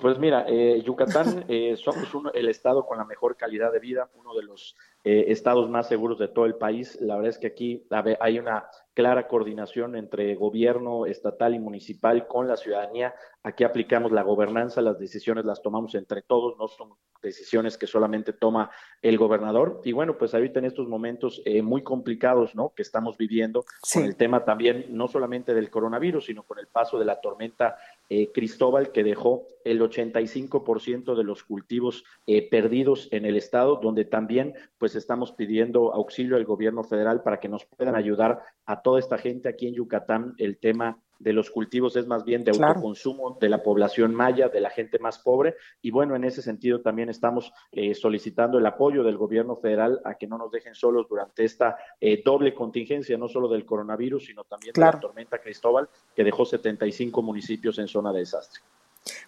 Pues 0.00 0.18
mira, 0.18 0.46
eh, 0.48 0.82
Yucatán 0.84 1.44
eh, 1.48 1.76
somos 1.76 2.08
el 2.34 2.48
estado 2.48 2.84
con 2.84 2.98
la 2.98 3.04
mejor 3.04 3.36
calidad 3.36 3.70
de 3.70 3.78
vida, 3.78 4.10
uno 4.14 4.34
de 4.34 4.42
los 4.42 4.74
eh, 5.04 5.26
estados 5.28 5.68
más 5.68 5.86
seguros 5.86 6.18
de 6.18 6.28
todo 6.28 6.46
el 6.46 6.54
país. 6.54 6.98
La 7.00 7.16
verdad 7.16 7.30
es 7.30 7.38
que 7.38 7.48
aquí 7.48 7.86
hay 8.20 8.38
una 8.38 8.66
clara 8.94 9.28
coordinación 9.28 9.96
entre 9.96 10.34
gobierno 10.34 11.04
estatal 11.04 11.54
y 11.54 11.58
municipal 11.58 12.26
con 12.26 12.48
la 12.48 12.56
ciudadanía. 12.56 13.14
Aquí 13.42 13.64
aplicamos 13.64 14.12
la 14.12 14.22
gobernanza, 14.22 14.80
las 14.80 14.98
decisiones 14.98 15.44
las 15.44 15.60
tomamos 15.60 15.94
entre 15.94 16.22
todos, 16.22 16.56
no 16.58 16.68
son 16.68 16.94
decisiones 17.20 17.76
que 17.76 17.86
solamente 17.86 18.32
toma 18.32 18.70
el 19.02 19.18
gobernador. 19.18 19.80
Y 19.84 19.92
bueno, 19.92 20.16
pues 20.16 20.32
ahorita 20.32 20.60
en 20.60 20.66
estos 20.66 20.88
momentos 20.88 21.42
eh, 21.44 21.60
muy 21.60 21.82
complicados, 21.82 22.54
¿no? 22.54 22.72
Que 22.74 22.82
estamos 22.82 23.18
viviendo 23.18 23.64
con 23.92 24.04
el 24.04 24.16
tema 24.16 24.44
también, 24.44 24.86
no 24.90 25.08
solamente 25.08 25.54
del 25.54 25.70
coronavirus, 25.70 26.26
sino 26.26 26.44
con 26.44 26.58
el 26.58 26.68
paso 26.68 26.98
de 26.98 27.04
la 27.04 27.20
tormenta 27.20 27.76
eh, 28.08 28.30
Cristóbal, 28.32 28.92
que 28.92 29.04
dejó 29.04 29.46
el 29.64 29.80
85% 29.80 31.14
de 31.14 31.24
los 31.24 31.42
cultivos 31.44 32.04
eh, 32.26 32.48
perdidos 32.48 33.08
en 33.12 33.24
el 33.24 33.36
estado, 33.36 33.80
donde 33.82 34.04
también 34.04 34.54
pues 34.78 34.94
estamos 34.94 35.32
pidiendo 35.32 35.92
auxilio 35.94 36.36
al 36.36 36.44
gobierno 36.44 36.84
federal 36.84 37.22
para 37.22 37.40
que 37.40 37.48
nos 37.48 37.64
puedan 37.64 37.96
ayudar 37.96 38.42
a 38.66 38.82
toda 38.82 38.98
esta 38.98 39.18
gente 39.18 39.48
aquí 39.48 39.68
en 39.68 39.74
Yucatán. 39.74 40.34
El 40.38 40.58
tema 40.58 41.02
de 41.18 41.32
los 41.32 41.50
cultivos 41.50 41.96
es 41.96 42.06
más 42.06 42.24
bien 42.24 42.44
de 42.44 42.50
autoconsumo 42.50 43.38
de 43.40 43.48
la 43.48 43.62
población 43.62 44.14
maya, 44.14 44.48
de 44.48 44.60
la 44.60 44.70
gente 44.70 44.98
más 44.98 45.18
pobre. 45.18 45.56
Y 45.82 45.90
bueno, 45.90 46.16
en 46.16 46.24
ese 46.24 46.42
sentido 46.42 46.80
también 46.80 47.08
estamos 47.08 47.52
eh, 47.72 47.94
solicitando 47.94 48.58
el 48.58 48.66
apoyo 48.66 49.02
del 49.02 49.16
gobierno 49.16 49.56
federal 49.56 50.00
a 50.04 50.14
que 50.14 50.26
no 50.26 50.38
nos 50.38 50.50
dejen 50.50 50.74
solos 50.74 51.06
durante 51.08 51.44
esta 51.44 51.76
eh, 52.00 52.22
doble 52.24 52.54
contingencia, 52.54 53.16
no 53.16 53.28
solo 53.28 53.48
del 53.48 53.64
coronavirus, 53.64 54.26
sino 54.26 54.44
también 54.44 54.72
de 54.74 54.80
la 54.80 55.00
tormenta 55.00 55.38
Cristóbal, 55.38 55.88
que 56.14 56.24
dejó 56.24 56.44
75 56.44 57.22
municipios 57.22 57.78
en 57.78 57.88
zona 57.88 58.12
de 58.12 58.20
desastre. 58.20 58.60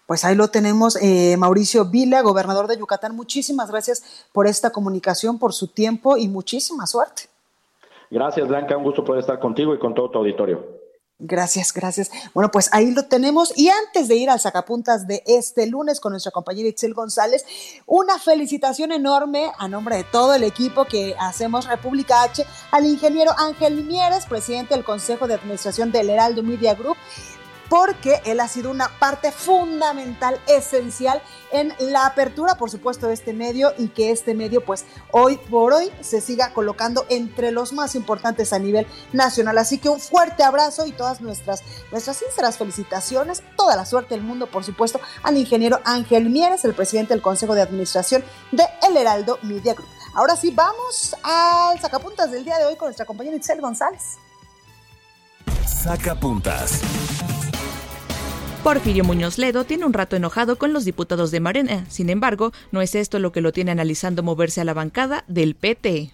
Pues 0.05 0.25
ahí 0.25 0.35
lo 0.35 0.47
tenemos, 0.47 0.97
eh, 1.01 1.35
Mauricio 1.37 1.85
Vila, 1.85 2.21
gobernador 2.21 2.67
de 2.67 2.77
Yucatán. 2.77 3.15
Muchísimas 3.15 3.69
gracias 3.69 4.27
por 4.31 4.47
esta 4.47 4.71
comunicación, 4.71 5.37
por 5.37 5.53
su 5.53 5.67
tiempo 5.67 6.17
y 6.17 6.27
muchísima 6.27 6.87
suerte. 6.87 7.23
Gracias, 8.09 8.47
Blanca. 8.47 8.77
Un 8.77 8.83
gusto 8.83 9.03
poder 9.03 9.19
estar 9.19 9.39
contigo 9.39 9.75
y 9.75 9.79
con 9.79 9.93
todo 9.93 10.09
tu 10.09 10.17
auditorio. 10.19 10.76
Gracias, 11.19 11.73
gracias. 11.73 12.11
Bueno, 12.35 12.51
pues 12.51 12.69
ahí 12.73 12.91
lo 12.91 13.05
tenemos. 13.07 13.51
Y 13.57 13.69
antes 13.69 14.07
de 14.07 14.15
ir 14.15 14.29
al 14.29 14.39
sacapuntas 14.39 15.07
de 15.07 15.23
este 15.25 15.65
lunes 15.65 15.99
con 15.99 16.11
nuestra 16.11 16.31
compañera 16.31 16.69
Itzel 16.69 16.93
González, 16.93 17.43
una 17.87 18.19
felicitación 18.19 18.91
enorme 18.91 19.51
a 19.57 19.67
nombre 19.67 19.95
de 19.97 20.03
todo 20.03 20.35
el 20.35 20.43
equipo 20.43 20.85
que 20.85 21.15
hacemos 21.19 21.65
República 21.65 22.21
H 22.21 22.45
al 22.69 22.85
ingeniero 22.85 23.31
Ángel 23.35 23.83
Mieres, 23.83 24.27
presidente 24.27 24.75
del 24.75 24.83
Consejo 24.83 25.27
de 25.27 25.33
Administración 25.33 25.91
del 25.91 26.11
Heraldo 26.11 26.43
Media 26.43 26.75
Group 26.75 26.97
porque 27.69 28.21
él 28.25 28.39
ha 28.39 28.47
sido 28.47 28.71
una 28.71 28.89
parte 28.99 29.31
fundamental, 29.31 30.39
esencial 30.47 31.21
en 31.51 31.73
la 31.79 32.05
apertura, 32.05 32.55
por 32.55 32.69
supuesto, 32.69 33.07
de 33.07 33.13
este 33.13 33.33
medio 33.33 33.73
y 33.77 33.89
que 33.89 34.11
este 34.11 34.33
medio, 34.33 34.63
pues 34.63 34.85
hoy 35.11 35.37
por 35.37 35.73
hoy, 35.73 35.91
se 36.01 36.21
siga 36.21 36.53
colocando 36.53 37.05
entre 37.09 37.51
los 37.51 37.73
más 37.73 37.95
importantes 37.95 38.53
a 38.53 38.59
nivel 38.59 38.87
nacional. 39.13 39.57
Así 39.57 39.77
que 39.77 39.89
un 39.89 39.99
fuerte 39.99 40.43
abrazo 40.43 40.85
y 40.85 40.91
todas 40.91 41.21
nuestras, 41.21 41.63
nuestras 41.91 42.17
sinceras 42.17 42.57
felicitaciones, 42.57 43.43
toda 43.55 43.75
la 43.75 43.85
suerte 43.85 44.15
del 44.15 44.23
mundo, 44.23 44.47
por 44.47 44.63
supuesto, 44.63 44.99
al 45.23 45.37
ingeniero 45.37 45.79
Ángel 45.85 46.29
Mieres, 46.29 46.65
el 46.65 46.73
presidente 46.73 47.13
del 47.13 47.21
Consejo 47.21 47.55
de 47.55 47.61
Administración 47.61 48.23
de 48.51 48.63
El 48.87 48.97
Heraldo 48.97 49.39
Media 49.43 49.73
Group. 49.73 49.89
Ahora 50.13 50.35
sí, 50.35 50.51
vamos 50.51 51.15
al 51.23 51.79
sacapuntas 51.79 52.31
del 52.31 52.43
día 52.43 52.57
de 52.57 52.65
hoy 52.65 52.75
con 52.75 52.87
nuestra 52.87 53.05
compañera 53.05 53.35
Itzel 53.37 53.61
González. 53.61 54.17
Sacapuntas. 55.65 56.81
Porfirio 58.63 59.03
Muñoz 59.03 59.37
Ledo 59.37 59.63
tiene 59.63 59.85
un 59.85 59.93
rato 59.93 60.15
enojado 60.15 60.57
con 60.57 60.73
los 60.73 60.85
diputados 60.85 61.31
de 61.31 61.39
Morena. 61.39 61.85
Sin 61.89 62.09
embargo, 62.09 62.51
no 62.71 62.81
es 62.81 62.95
esto 62.95 63.19
lo 63.19 63.31
que 63.31 63.41
lo 63.41 63.51
tiene 63.51 63.71
analizando 63.71 64.23
moverse 64.23 64.61
a 64.61 64.65
la 64.65 64.73
bancada 64.73 65.23
del 65.27 65.55
PT. 65.55 66.11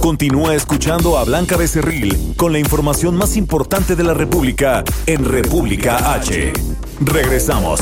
Continúa 0.00 0.54
escuchando 0.54 1.18
a 1.18 1.24
Blanca 1.24 1.58
Becerril 1.58 2.34
con 2.36 2.52
la 2.52 2.58
información 2.58 3.16
más 3.16 3.36
importante 3.36 3.96
de 3.96 4.02
la 4.02 4.14
República 4.14 4.82
en 5.06 5.24
República 5.26 6.14
H. 6.14 6.52
Regresamos. 7.00 7.80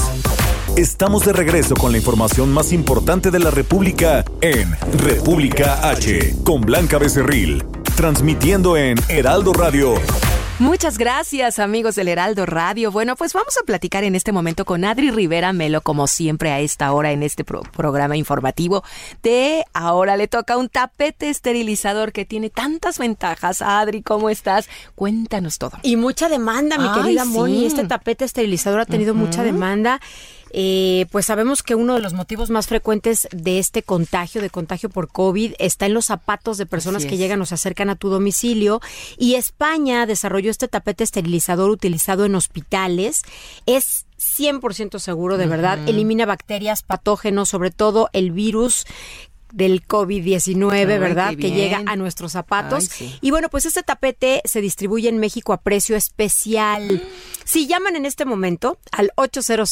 Estamos 0.78 1.24
de 1.24 1.32
regreso 1.32 1.74
con 1.74 1.90
la 1.90 1.98
información 1.98 2.52
más 2.52 2.72
importante 2.72 3.32
de 3.32 3.40
la 3.40 3.50
República 3.50 4.24
en 4.40 4.70
República 4.96 5.90
H 5.90 6.36
con 6.44 6.60
Blanca 6.60 6.98
Becerril, 6.98 7.64
transmitiendo 7.96 8.76
en 8.76 8.96
Heraldo 9.08 9.52
Radio 9.52 9.96
Muchas 10.60 10.98
gracias 10.98 11.60
amigos 11.60 11.94
del 11.94 12.08
Heraldo 12.08 12.44
Radio. 12.44 12.90
Bueno, 12.90 13.14
pues 13.14 13.32
vamos 13.32 13.56
a 13.62 13.64
platicar 13.64 14.02
en 14.02 14.16
este 14.16 14.32
momento 14.32 14.64
con 14.64 14.84
Adri 14.84 15.12
Rivera 15.12 15.52
Melo, 15.52 15.82
como 15.82 16.08
siempre 16.08 16.50
a 16.50 16.58
esta 16.58 16.90
hora 16.92 17.12
en 17.12 17.22
este 17.22 17.44
programa 17.44 18.16
informativo, 18.16 18.82
de 19.22 19.64
ahora 19.72 20.16
le 20.16 20.26
toca 20.26 20.56
un 20.56 20.68
tapete 20.68 21.30
esterilizador 21.30 22.10
que 22.10 22.24
tiene 22.24 22.50
tantas 22.50 22.98
ventajas. 22.98 23.62
Adri, 23.62 24.02
¿cómo 24.02 24.30
estás? 24.30 24.68
Cuéntanos 24.96 25.58
todo. 25.58 25.78
Y 25.84 25.94
mucha 25.94 26.28
demanda, 26.28 26.76
mi 26.76 26.90
querida 26.92 27.24
Moni. 27.24 27.64
Este 27.64 27.84
tapete 27.84 28.24
esterilizador 28.24 28.80
ha 28.80 28.86
tenido 28.86 29.14
mucha 29.14 29.44
demanda. 29.44 30.00
Eh, 30.52 31.06
pues 31.10 31.26
sabemos 31.26 31.62
que 31.62 31.74
uno 31.74 31.94
de 31.94 32.00
los 32.00 32.14
motivos 32.14 32.50
más 32.50 32.66
frecuentes 32.66 33.28
de 33.32 33.58
este 33.58 33.82
contagio, 33.82 34.40
de 34.40 34.50
contagio 34.50 34.88
por 34.88 35.08
COVID, 35.08 35.54
está 35.58 35.86
en 35.86 35.94
los 35.94 36.06
zapatos 36.06 36.58
de 36.58 36.66
personas 36.66 37.06
que 37.06 37.16
llegan 37.16 37.40
o 37.40 37.46
se 37.46 37.54
acercan 37.54 37.90
a 37.90 37.96
tu 37.96 38.08
domicilio. 38.08 38.80
Y 39.16 39.34
España 39.34 40.06
desarrolló 40.06 40.50
este 40.50 40.68
tapete 40.68 41.04
esterilizador 41.04 41.70
utilizado 41.70 42.24
en 42.24 42.34
hospitales. 42.34 43.22
Es 43.66 44.06
100% 44.18 44.98
seguro, 44.98 45.36
de 45.38 45.46
verdad. 45.46 45.78
Elimina 45.88 46.26
bacterias, 46.26 46.82
patógenos, 46.82 47.48
sobre 47.48 47.70
todo 47.70 48.10
el 48.12 48.32
virus 48.32 48.84
del 49.52 49.86
COVID-19, 49.86 50.86
¿verdad? 50.86 51.36
Que 51.36 51.50
llega 51.50 51.82
a 51.86 51.96
nuestros 51.96 52.32
zapatos. 52.32 52.90
Y 53.20 53.30
bueno, 53.30 53.48
pues 53.48 53.66
este 53.66 53.82
tapete 53.82 54.42
se 54.44 54.60
distribuye 54.60 55.08
en 55.08 55.18
México 55.18 55.52
a 55.52 55.60
precio 55.60 55.96
especial. 55.96 57.02
Si 57.44 57.66
llaman 57.66 57.96
en 57.96 58.04
este 58.04 58.24
momento 58.24 58.78
al 58.92 59.10
800 59.16 59.68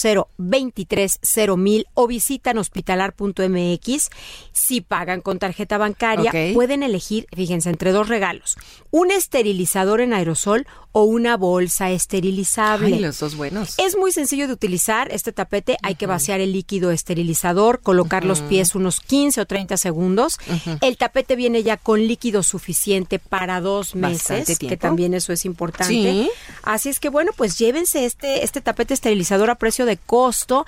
mil 1.57 1.87
o 1.95 2.07
visitan 2.07 2.59
hospitalar.mx, 2.59 4.11
si 4.53 4.81
pagan 4.81 5.21
con 5.21 5.39
tarjeta 5.39 5.77
bancaria, 5.77 6.33
pueden 6.55 6.83
elegir, 6.83 7.27
fíjense, 7.35 7.69
entre 7.69 7.93
dos 7.93 8.09
regalos, 8.09 8.57
un 8.91 9.11
esterilizador 9.11 10.01
en 10.01 10.15
aerosol 10.15 10.67
o 10.93 11.05
una 11.05 11.37
bolsa 11.37 11.91
esterilizable. 11.91 12.95
Ay, 12.95 13.01
los 13.01 13.19
dos 13.19 13.37
buenos. 13.37 13.79
Es 13.79 13.99
muy 13.99 14.13
sencillo 14.13 14.47
de 14.47 14.55
utilizar 14.55 15.13
este 15.13 15.33
tapete. 15.33 15.77
Hay 15.83 15.97
que 15.97 16.07
vaciar 16.07 16.41
el 16.41 16.53
líquido 16.53 16.91
esterilizador, 16.91 17.83
colocar 17.83 18.25
los 18.25 18.41
pies 18.41 18.75
unos 18.75 19.01
15 19.01 19.43
o 19.43 19.47
30 19.47 19.66
segundos. 19.77 20.39
El 20.81 20.97
tapete 20.97 21.37
viene 21.37 21.63
ya 21.63 21.77
con 21.77 22.07
líquido 22.07 22.43
suficiente 22.43 23.19
para 23.19 23.61
dos 23.61 23.95
meses, 23.95 24.59
que 24.59 24.77
también 24.77 25.15
eso 25.15 25.33
es 25.33 25.45
importante. 25.45 26.31
Así 26.63 26.89
es 26.89 27.01
que 27.01 27.09
bueno, 27.09 27.33
pues 27.37 27.59
llévense 27.59 28.05
este, 28.05 28.45
este 28.45 28.61
tapete 28.61 28.95
esterilizador 28.95 29.51
a 29.51 29.57
precio 29.57 29.87
de 29.87 29.97
costo 29.97 30.67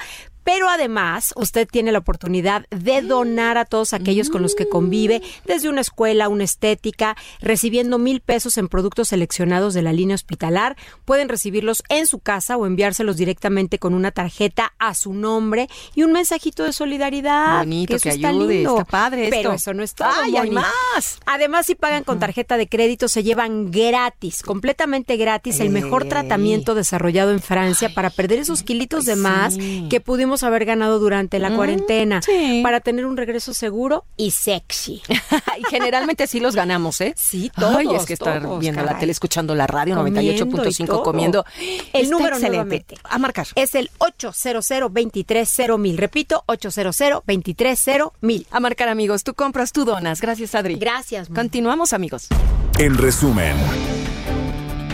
pero 0.49 0.71
además 0.71 1.35
usted 1.37 1.69
tiene 1.71 1.93
la 1.93 1.99
oportunidad 1.99 2.67
de 2.71 3.03
donar 3.03 3.59
a 3.59 3.67
todos 3.67 3.93
aquellos 3.93 4.31
con 4.31 4.41
los 4.41 4.55
que 4.55 4.67
convive, 4.67 5.21
desde 5.45 5.69
una 5.69 5.83
escuela, 5.83 6.31
una 6.31 6.45
estética, 6.45 7.19
recibiendo 7.43 7.99
mil 7.99 8.23
pesos 8.23 8.57
en 8.57 8.69
productos 8.69 9.09
seleccionados 9.09 9.75
de 9.75 9.83
la 9.83 9.93
línea 9.93 10.15
hospitalar. 10.15 10.75
Pueden 11.05 11.29
recibirlos 11.29 11.83
en 11.91 12.07
su 12.07 12.21
casa 12.21 12.57
o 12.57 12.65
enviárselos 12.65 13.19
directamente 13.19 13.79
con 13.79 13.93
una 13.93 14.11
tarjeta 14.11 14.73
a 14.79 14.95
su 14.95 15.13
nombre 15.13 15.69
y 15.95 16.03
un 16.03 16.13
mensajito 16.13 16.65
de 16.65 16.73
solidaridad. 16.73 17.59
Bonito, 17.59 17.99
que, 17.99 18.09
está 18.09 18.29
ayude, 18.29 18.63
está 18.63 18.87
padre 18.87 19.25
esto. 19.25 19.37
Pero 19.37 19.53
eso 19.53 19.75
no 19.75 19.83
es 19.83 19.95
todo. 19.95 20.09
¡Ay, 20.09 20.35
hay 20.35 20.51
más! 20.51 21.21
Además, 21.27 21.67
si 21.67 21.75
pagan 21.75 22.05
con 22.05 22.21
tarjeta 22.21 22.57
de 22.57 22.71
crédito, 22.71 23.09
se 23.09 23.23
llevan 23.23 23.71
gratis, 23.71 24.43
completamente 24.43 25.19
gratis, 25.19 25.61
el 25.61 25.69
mejor 25.69 26.09
tratamiento 26.09 26.75
desarrollado 26.75 27.33
en 27.33 27.41
Francia 27.41 27.93
para 27.93 28.09
perder 28.09 28.39
esos 28.39 28.63
kilitos 28.63 29.05
de 29.05 29.17
más 29.17 29.59
que 29.91 30.01
pudimos 30.03 30.38
haber 30.43 30.65
ganado 30.65 30.99
durante 30.99 31.39
la 31.39 31.55
cuarentena 31.55 32.21
para 32.63 32.81
tener 32.81 33.07
un 33.07 33.17
regreso 33.17 33.55
seguro 33.55 34.05
y 34.17 34.31
sexy. 34.31 35.03
y 35.59 35.65
generalmente 35.71 36.27
sí 36.27 36.41
los 36.41 36.55
ganamos, 36.55 37.01
¿eh? 37.01 37.15
Sí, 37.17 37.51
todos. 37.55 37.77
Ay, 37.77 37.89
es 37.95 38.07
que 38.07 38.15
estar 38.15 38.43
viendo 38.59 38.83
la 38.83 38.99
tele, 38.99 39.13
escuchando 39.13 39.55
la 39.55 39.67
radio 39.67 39.97
98.5 39.97 41.03
comiendo. 41.03 41.45
El 41.93 42.11
número 42.11 42.37
excelente. 42.37 42.85
A 43.05 43.19
marcar. 43.19 43.47
Es 43.55 43.75
el 43.75 43.91
800 43.99 44.91
mil 45.79 45.99
Repito, 45.99 46.45
800 46.47 46.95
mil 48.21 48.47
A 48.51 48.61
marcar, 48.61 48.89
amigos. 48.89 49.25
Tú 49.25 49.35
compras, 49.35 49.73
tú 49.73 49.85
donas. 49.85 50.21
Gracias, 50.21 50.55
Adri. 50.55 50.77
Gracias. 50.77 51.29
Continuamos, 51.29 51.93
amigos. 51.93 52.29
En 52.79 52.97
resumen. 52.97 53.57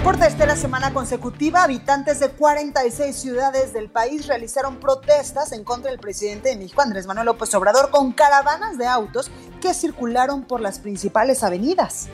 Por 0.05 0.19
tercera 0.19 0.55
semana 0.55 0.93
consecutiva, 0.93 1.63
habitantes 1.63 2.21
de 2.21 2.29
46 2.29 3.17
ciudades 3.17 3.73
del 3.73 3.89
país 3.89 4.27
realizaron 4.27 4.77
protestas 4.77 5.51
en 5.53 5.65
contra 5.65 5.91
del 5.91 5.99
presidente 5.99 6.51
de 6.51 6.57
México, 6.57 6.83
Andrés 6.83 7.07
Manuel 7.07 7.25
López 7.25 7.55
Obrador, 7.55 7.89
con 7.89 8.13
caravanas 8.13 8.77
de 8.77 8.87
autos 8.87 9.31
que 9.63 9.73
circularon 9.73 10.43
por 10.45 10.61
las 10.61 10.79
principales 10.79 11.43
avenidas. 11.43 12.09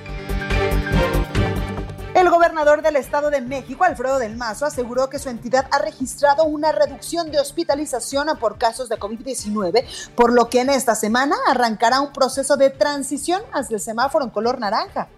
El 2.15 2.31
gobernador 2.31 2.81
del 2.83 2.95
Estado 2.95 3.29
de 3.29 3.41
México, 3.41 3.83
Alfredo 3.83 4.21
del 4.21 4.37
Mazo, 4.37 4.67
aseguró 4.67 5.11
que 5.11 5.19
su 5.19 5.29
entidad 5.29 5.67
ha 5.73 5.79
registrado 5.79 6.45
una 6.45 6.71
reducción 6.71 7.33
de 7.33 7.41
hospitalización 7.41 8.29
por 8.39 8.57
casos 8.57 8.89
de 8.89 9.01
COVID-19, 9.01 9.85
por 10.15 10.33
lo 10.33 10.49
que 10.49 10.61
en 10.61 10.71
esta 10.71 10.95
semana 10.95 11.35
arrancará 11.49 12.01
un 12.01 12.13
proceso 12.13 12.57
de 12.57 12.71
transición 12.71 13.43
hacia 13.53 13.75
el 13.75 13.81
semáforo 13.81 14.25
en 14.25 14.31
color 14.31 14.61
naranja. 14.61 15.09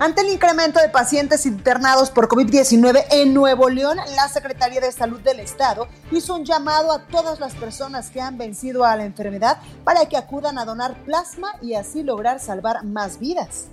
Ante 0.00 0.20
el 0.20 0.28
incremento 0.28 0.78
de 0.78 0.88
pacientes 0.88 1.44
internados 1.44 2.12
por 2.12 2.28
COVID-19 2.28 3.06
en 3.10 3.34
Nuevo 3.34 3.68
León, 3.68 3.96
la 4.14 4.28
Secretaría 4.28 4.80
de 4.80 4.92
Salud 4.92 5.18
del 5.22 5.40
Estado 5.40 5.88
hizo 6.12 6.36
un 6.36 6.44
llamado 6.44 6.92
a 6.92 7.08
todas 7.08 7.40
las 7.40 7.56
personas 7.56 8.08
que 8.10 8.20
han 8.20 8.38
vencido 8.38 8.84
a 8.84 8.94
la 8.94 9.04
enfermedad 9.04 9.58
para 9.82 10.06
que 10.06 10.16
acudan 10.16 10.56
a 10.56 10.64
donar 10.64 10.96
plasma 11.02 11.48
y 11.60 11.74
así 11.74 12.04
lograr 12.04 12.38
salvar 12.38 12.84
más 12.84 13.18
vidas. 13.18 13.64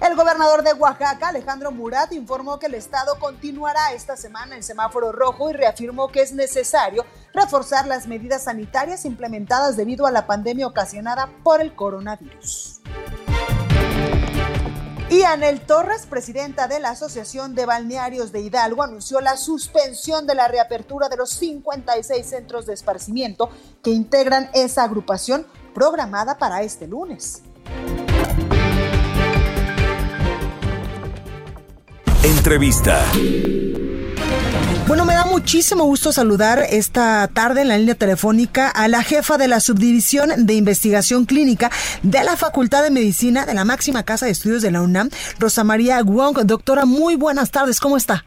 El 0.00 0.16
gobernador 0.16 0.64
de 0.64 0.72
Oaxaca, 0.72 1.28
Alejandro 1.28 1.70
Murat, 1.70 2.12
informó 2.12 2.58
que 2.58 2.66
el 2.66 2.74
estado 2.74 3.20
continuará 3.20 3.92
esta 3.92 4.16
semana 4.16 4.56
en 4.56 4.64
semáforo 4.64 5.12
rojo 5.12 5.48
y 5.48 5.52
reafirmó 5.52 6.08
que 6.08 6.22
es 6.22 6.32
necesario 6.32 7.04
reforzar 7.32 7.86
las 7.86 8.08
medidas 8.08 8.44
sanitarias 8.44 9.04
implementadas 9.04 9.76
debido 9.76 10.06
a 10.06 10.10
la 10.10 10.26
pandemia 10.26 10.66
ocasionada 10.66 11.28
por 11.44 11.60
el 11.60 11.72
coronavirus. 11.76 12.79
Y 15.10 15.24
Anel 15.24 15.60
Torres, 15.62 16.06
presidenta 16.06 16.68
de 16.68 16.78
la 16.78 16.90
Asociación 16.90 17.56
de 17.56 17.66
Balnearios 17.66 18.30
de 18.30 18.42
Hidalgo, 18.42 18.84
anunció 18.84 19.20
la 19.20 19.36
suspensión 19.36 20.24
de 20.24 20.36
la 20.36 20.46
reapertura 20.46 21.08
de 21.08 21.16
los 21.16 21.30
56 21.30 22.24
centros 22.24 22.64
de 22.66 22.74
esparcimiento 22.74 23.50
que 23.82 23.90
integran 23.90 24.50
esa 24.54 24.84
agrupación 24.84 25.44
programada 25.74 26.38
para 26.38 26.62
este 26.62 26.86
lunes. 26.86 27.42
Entrevista. 32.22 33.04
Bueno, 34.90 35.04
me 35.04 35.14
da 35.14 35.24
muchísimo 35.24 35.84
gusto 35.84 36.10
saludar 36.10 36.66
esta 36.68 37.28
tarde 37.28 37.62
en 37.62 37.68
la 37.68 37.78
línea 37.78 37.94
telefónica 37.94 38.68
a 38.68 38.88
la 38.88 39.04
jefa 39.04 39.38
de 39.38 39.46
la 39.46 39.60
Subdivisión 39.60 40.46
de 40.46 40.54
Investigación 40.54 41.26
Clínica 41.26 41.70
de 42.02 42.24
la 42.24 42.36
Facultad 42.36 42.82
de 42.82 42.90
Medicina 42.90 43.46
de 43.46 43.54
la 43.54 43.64
máxima 43.64 44.02
casa 44.02 44.26
de 44.26 44.32
estudios 44.32 44.62
de 44.62 44.72
la 44.72 44.82
UNAM, 44.82 45.08
Rosa 45.38 45.62
María 45.62 46.02
Wong. 46.02 46.40
Doctora, 46.40 46.86
muy 46.86 47.14
buenas 47.14 47.52
tardes, 47.52 47.78
¿cómo 47.78 47.96
está? 47.96 48.24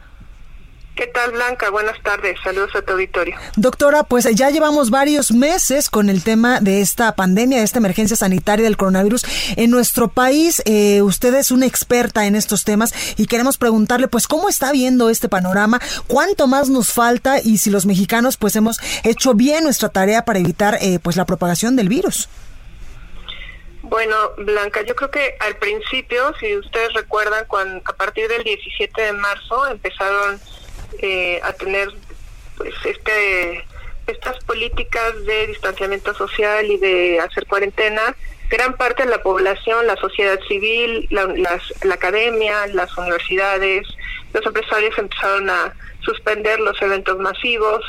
¿Qué 0.95 1.07
tal, 1.07 1.31
Blanca? 1.31 1.71
Buenas 1.71 1.99
tardes. 2.03 2.37
Saludos 2.43 2.75
a 2.75 2.83
tu 2.83 2.93
auditorio. 2.93 3.35
Doctora, 3.55 4.03
pues 4.03 4.25
ya 4.35 4.51
llevamos 4.51 4.91
varios 4.91 5.31
meses 5.31 5.89
con 5.89 6.07
el 6.07 6.23
tema 6.23 6.59
de 6.59 6.81
esta 6.81 7.15
pandemia, 7.15 7.57
de 7.57 7.63
esta 7.63 7.79
emergencia 7.79 8.15
sanitaria 8.15 8.63
del 8.63 8.77
coronavirus 8.77 9.25
en 9.57 9.71
nuestro 9.71 10.09
país. 10.09 10.61
Eh, 10.65 11.01
usted 11.01 11.33
es 11.33 11.49
una 11.49 11.65
experta 11.65 12.27
en 12.27 12.35
estos 12.35 12.63
temas 12.63 12.93
y 13.17 13.25
queremos 13.25 13.57
preguntarle, 13.57 14.07
pues, 14.07 14.27
¿cómo 14.27 14.49
está 14.49 14.71
viendo 14.71 15.09
este 15.09 15.29
panorama? 15.29 15.81
¿Cuánto 16.05 16.45
más 16.45 16.69
nos 16.69 16.93
falta? 16.93 17.39
Y 17.39 17.57
si 17.57 17.71
los 17.71 17.87
mexicanos, 17.87 18.37
pues, 18.37 18.55
hemos 18.55 18.79
hecho 19.03 19.33
bien 19.33 19.63
nuestra 19.63 19.89
tarea 19.89 20.25
para 20.25 20.37
evitar, 20.37 20.77
eh, 20.79 20.99
pues, 21.01 21.15
la 21.15 21.25
propagación 21.25 21.75
del 21.75 21.89
virus. 21.89 22.29
Bueno, 23.81 24.15
Blanca, 24.37 24.81
yo 24.83 24.95
creo 24.95 25.09
que 25.09 25.35
al 25.39 25.55
principio, 25.57 26.33
si 26.39 26.55
ustedes 26.55 26.93
recuerdan, 26.93 27.45
cuando, 27.47 27.81
a 27.83 27.93
partir 27.93 28.27
del 28.27 28.43
17 28.43 29.01
de 29.01 29.13
marzo 29.13 29.67
empezaron 29.67 30.39
eh, 30.99 31.39
a 31.43 31.53
tener 31.53 31.89
pues 32.57 32.73
este 32.85 33.65
estas 34.05 34.43
políticas 34.43 35.25
de 35.25 35.47
distanciamiento 35.47 36.13
social 36.13 36.65
y 36.65 36.77
de 36.77 37.21
hacer 37.21 37.45
cuarentena, 37.45 38.15
gran 38.49 38.75
parte 38.75 39.03
de 39.03 39.09
la 39.09 39.23
población, 39.23 39.87
la 39.87 39.95
sociedad 39.95 40.37
civil, 40.47 41.07
la, 41.09 41.33
la 41.83 41.93
academia, 41.93 42.67
las 42.67 42.95
universidades, 42.97 43.87
los 44.33 44.45
empresarios 44.45 44.97
empezaron 44.97 45.49
a 45.49 45.73
suspender 46.01 46.59
los 46.59 46.81
eventos 46.81 47.17
masivos. 47.19 47.81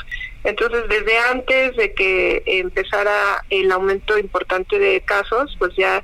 Entonces, 0.43 0.87
desde 0.87 1.17
antes 1.17 1.75
de 1.75 1.93
que 1.93 2.43
empezara 2.45 3.43
el 3.49 3.71
aumento 3.71 4.17
importante 4.17 4.79
de 4.79 5.01
casos, 5.01 5.55
pues 5.59 5.75
ya 5.75 6.03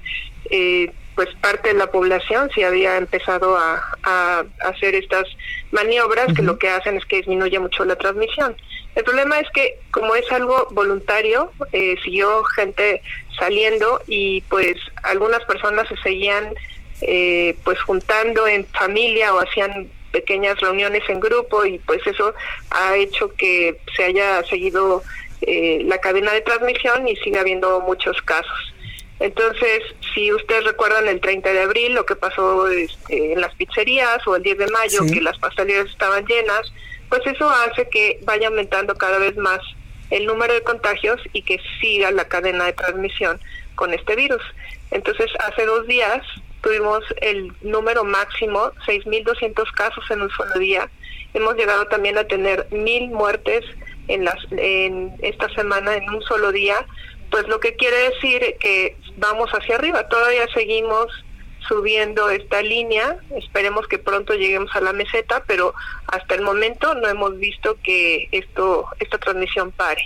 eh, 0.50 0.92
pues 1.22 1.36
parte 1.36 1.70
de 1.70 1.76
la 1.76 1.92
población 1.92 2.50
sí 2.56 2.64
había 2.64 2.98
empezado 2.98 3.56
a, 3.56 4.44
hacer 4.64 4.96
estas 4.96 5.28
maniobras 5.70 6.34
que 6.34 6.42
lo 6.42 6.58
que 6.58 6.68
hacen 6.68 6.98
es 6.98 7.06
que 7.06 7.18
disminuye 7.18 7.60
mucho 7.60 7.86
la 7.86 7.96
transmisión. 7.96 8.58
El 8.96 9.04
problema 9.04 9.40
es 9.40 9.48
que 9.52 9.78
como 9.92 10.16
es 10.16 10.30
algo 10.32 10.68
voluntario, 10.72 11.52
eh, 11.74 11.96
siguió 12.04 12.44
gente 12.56 13.04
saliendo 13.38 14.02
y 14.08 14.42
pues 14.50 14.78
algunas 15.04 15.46
personas 15.46 15.88
se 15.90 15.98
seguían 15.98 16.56
eh, 17.02 17.56
pues 17.64 17.80
juntando 17.82 18.48
en 18.48 18.66
familia 18.66 19.36
o 19.36 19.40
hacían 19.42 19.92
pequeñas 20.12 20.60
reuniones 20.60 21.04
en 21.08 21.20
grupo 21.20 21.66
y 21.66 21.78
pues 21.78 22.02
eso 22.08 22.34
ha 22.72 22.96
hecho 22.96 23.32
que 23.36 23.78
se 23.96 24.06
haya 24.06 24.44
seguido 24.46 25.04
eh, 25.42 25.84
la 25.86 26.00
cadena 26.00 26.32
de 26.34 26.42
transmisión 26.42 27.08
y 27.08 27.16
siga 27.18 27.42
habiendo 27.42 27.80
muchos 27.82 28.20
casos. 28.24 28.71
Entonces, 29.22 29.84
si 30.16 30.34
ustedes 30.34 30.64
recuerdan 30.66 31.08
el 31.08 31.22
30 31.22 31.54
de 31.54 31.62
abril, 31.62 31.94
lo 31.94 32.08
que 32.08 32.16
pasó 32.16 32.68
este, 32.68 33.34
en 33.34 33.40
las 33.40 33.54
pizzerías 33.54 34.26
o 34.26 34.36
el 34.36 34.42
10 34.42 34.58
de 34.58 34.68
mayo, 34.70 35.02
que 35.14 35.22
las 35.22 35.38
pastelerías 35.38 35.86
estaban 35.86 36.26
llenas, 36.26 36.74
pues 37.08 37.22
eso 37.28 37.48
hace 37.48 37.88
que 37.88 38.20
vaya 38.24 38.48
aumentando 38.48 38.96
cada 38.96 39.20
vez 39.20 39.38
más 39.38 39.60
el 40.10 40.26
número 40.26 40.56
de 40.56 40.64
contagios 40.64 41.22
y 41.34 41.44
que 41.44 41.60
siga 41.80 42.10
la 42.10 42.28
cadena 42.28 42.66
de 42.66 42.74
transmisión 42.74 43.40
con 43.76 43.94
este 43.94 44.16
virus. 44.16 44.42
Entonces, 44.90 45.30
hace 45.40 45.68
dos 45.68 45.86
días 45.86 46.26
tuvimos 46.62 47.04
el 47.22 47.54
número 47.62 48.04
máximo, 48.04 48.72
6.200 48.88 49.72
casos 49.74 50.04
en 50.10 50.24
un 50.24 50.32
solo 50.32 50.58
día. 50.58 50.90
Hemos 51.36 51.56
llegado 51.58 51.86
también 51.86 52.18
a 52.18 52.24
tener 52.24 52.68
mil 52.72 53.12
muertes 53.12 53.66
en, 54.08 54.26
las, 54.26 54.38
en 54.50 55.14
esta 55.22 55.48
semana 55.54 55.96
en 55.96 56.10
un 56.10 56.24
solo 56.24 56.52
día 56.52 56.88
pues 57.32 57.48
lo 57.48 57.60
que 57.60 57.76
quiere 57.76 58.10
decir 58.10 58.56
que 58.60 58.98
vamos 59.18 59.50
hacia 59.52 59.76
arriba, 59.76 60.08
todavía 60.08 60.46
seguimos 60.54 61.08
subiendo 61.68 62.30
esta 62.30 62.62
línea, 62.62 63.18
esperemos 63.38 63.88
que 63.88 63.98
pronto 63.98 64.34
lleguemos 64.34 64.76
a 64.76 64.82
la 64.82 64.94
meseta, 64.94 65.44
pero 65.48 65.74
hasta 66.08 66.36
el 66.36 66.42
momento 66.42 66.94
no 66.96 67.08
hemos 67.08 67.38
visto 67.38 67.78
que 67.82 68.28
esto 68.32 68.88
esta 69.00 69.18
transmisión 69.18 69.72
pare. 69.72 70.06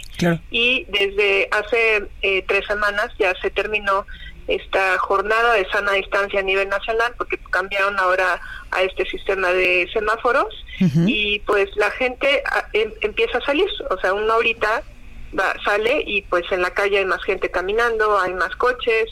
Y 0.51 0.85
desde 0.89 1.47
hace 1.51 2.07
eh, 2.21 2.43
tres 2.47 2.65
semanas 2.67 3.11
ya 3.17 3.33
se 3.41 3.49
terminó 3.49 4.05
esta 4.47 4.97
jornada 4.99 5.53
de 5.53 5.67
sana 5.69 5.93
distancia 5.93 6.39
a 6.39 6.43
nivel 6.43 6.69
nacional 6.69 7.13
porque 7.17 7.39
cambiaron 7.49 7.97
ahora 7.97 8.39
a 8.71 8.83
este 8.83 9.05
sistema 9.05 9.51
de 9.51 9.89
semáforos. 9.91 10.53
Y 11.07 11.39
pues 11.39 11.69
la 11.77 11.89
gente 11.91 12.43
ah, 12.51 12.67
em, 12.73 12.91
empieza 13.01 13.37
a 13.37 13.45
salir, 13.45 13.65
o 13.89 13.97
sea, 14.01 14.13
una 14.13 14.35
ahorita 15.33 15.63
sale 15.63 16.03
y 16.05 16.21
pues 16.23 16.43
en 16.51 16.61
la 16.61 16.71
calle 16.71 16.99
hay 16.99 17.05
más 17.05 17.23
gente 17.23 17.49
caminando, 17.49 18.19
hay 18.19 18.33
más 18.33 18.55
coches 18.55 19.05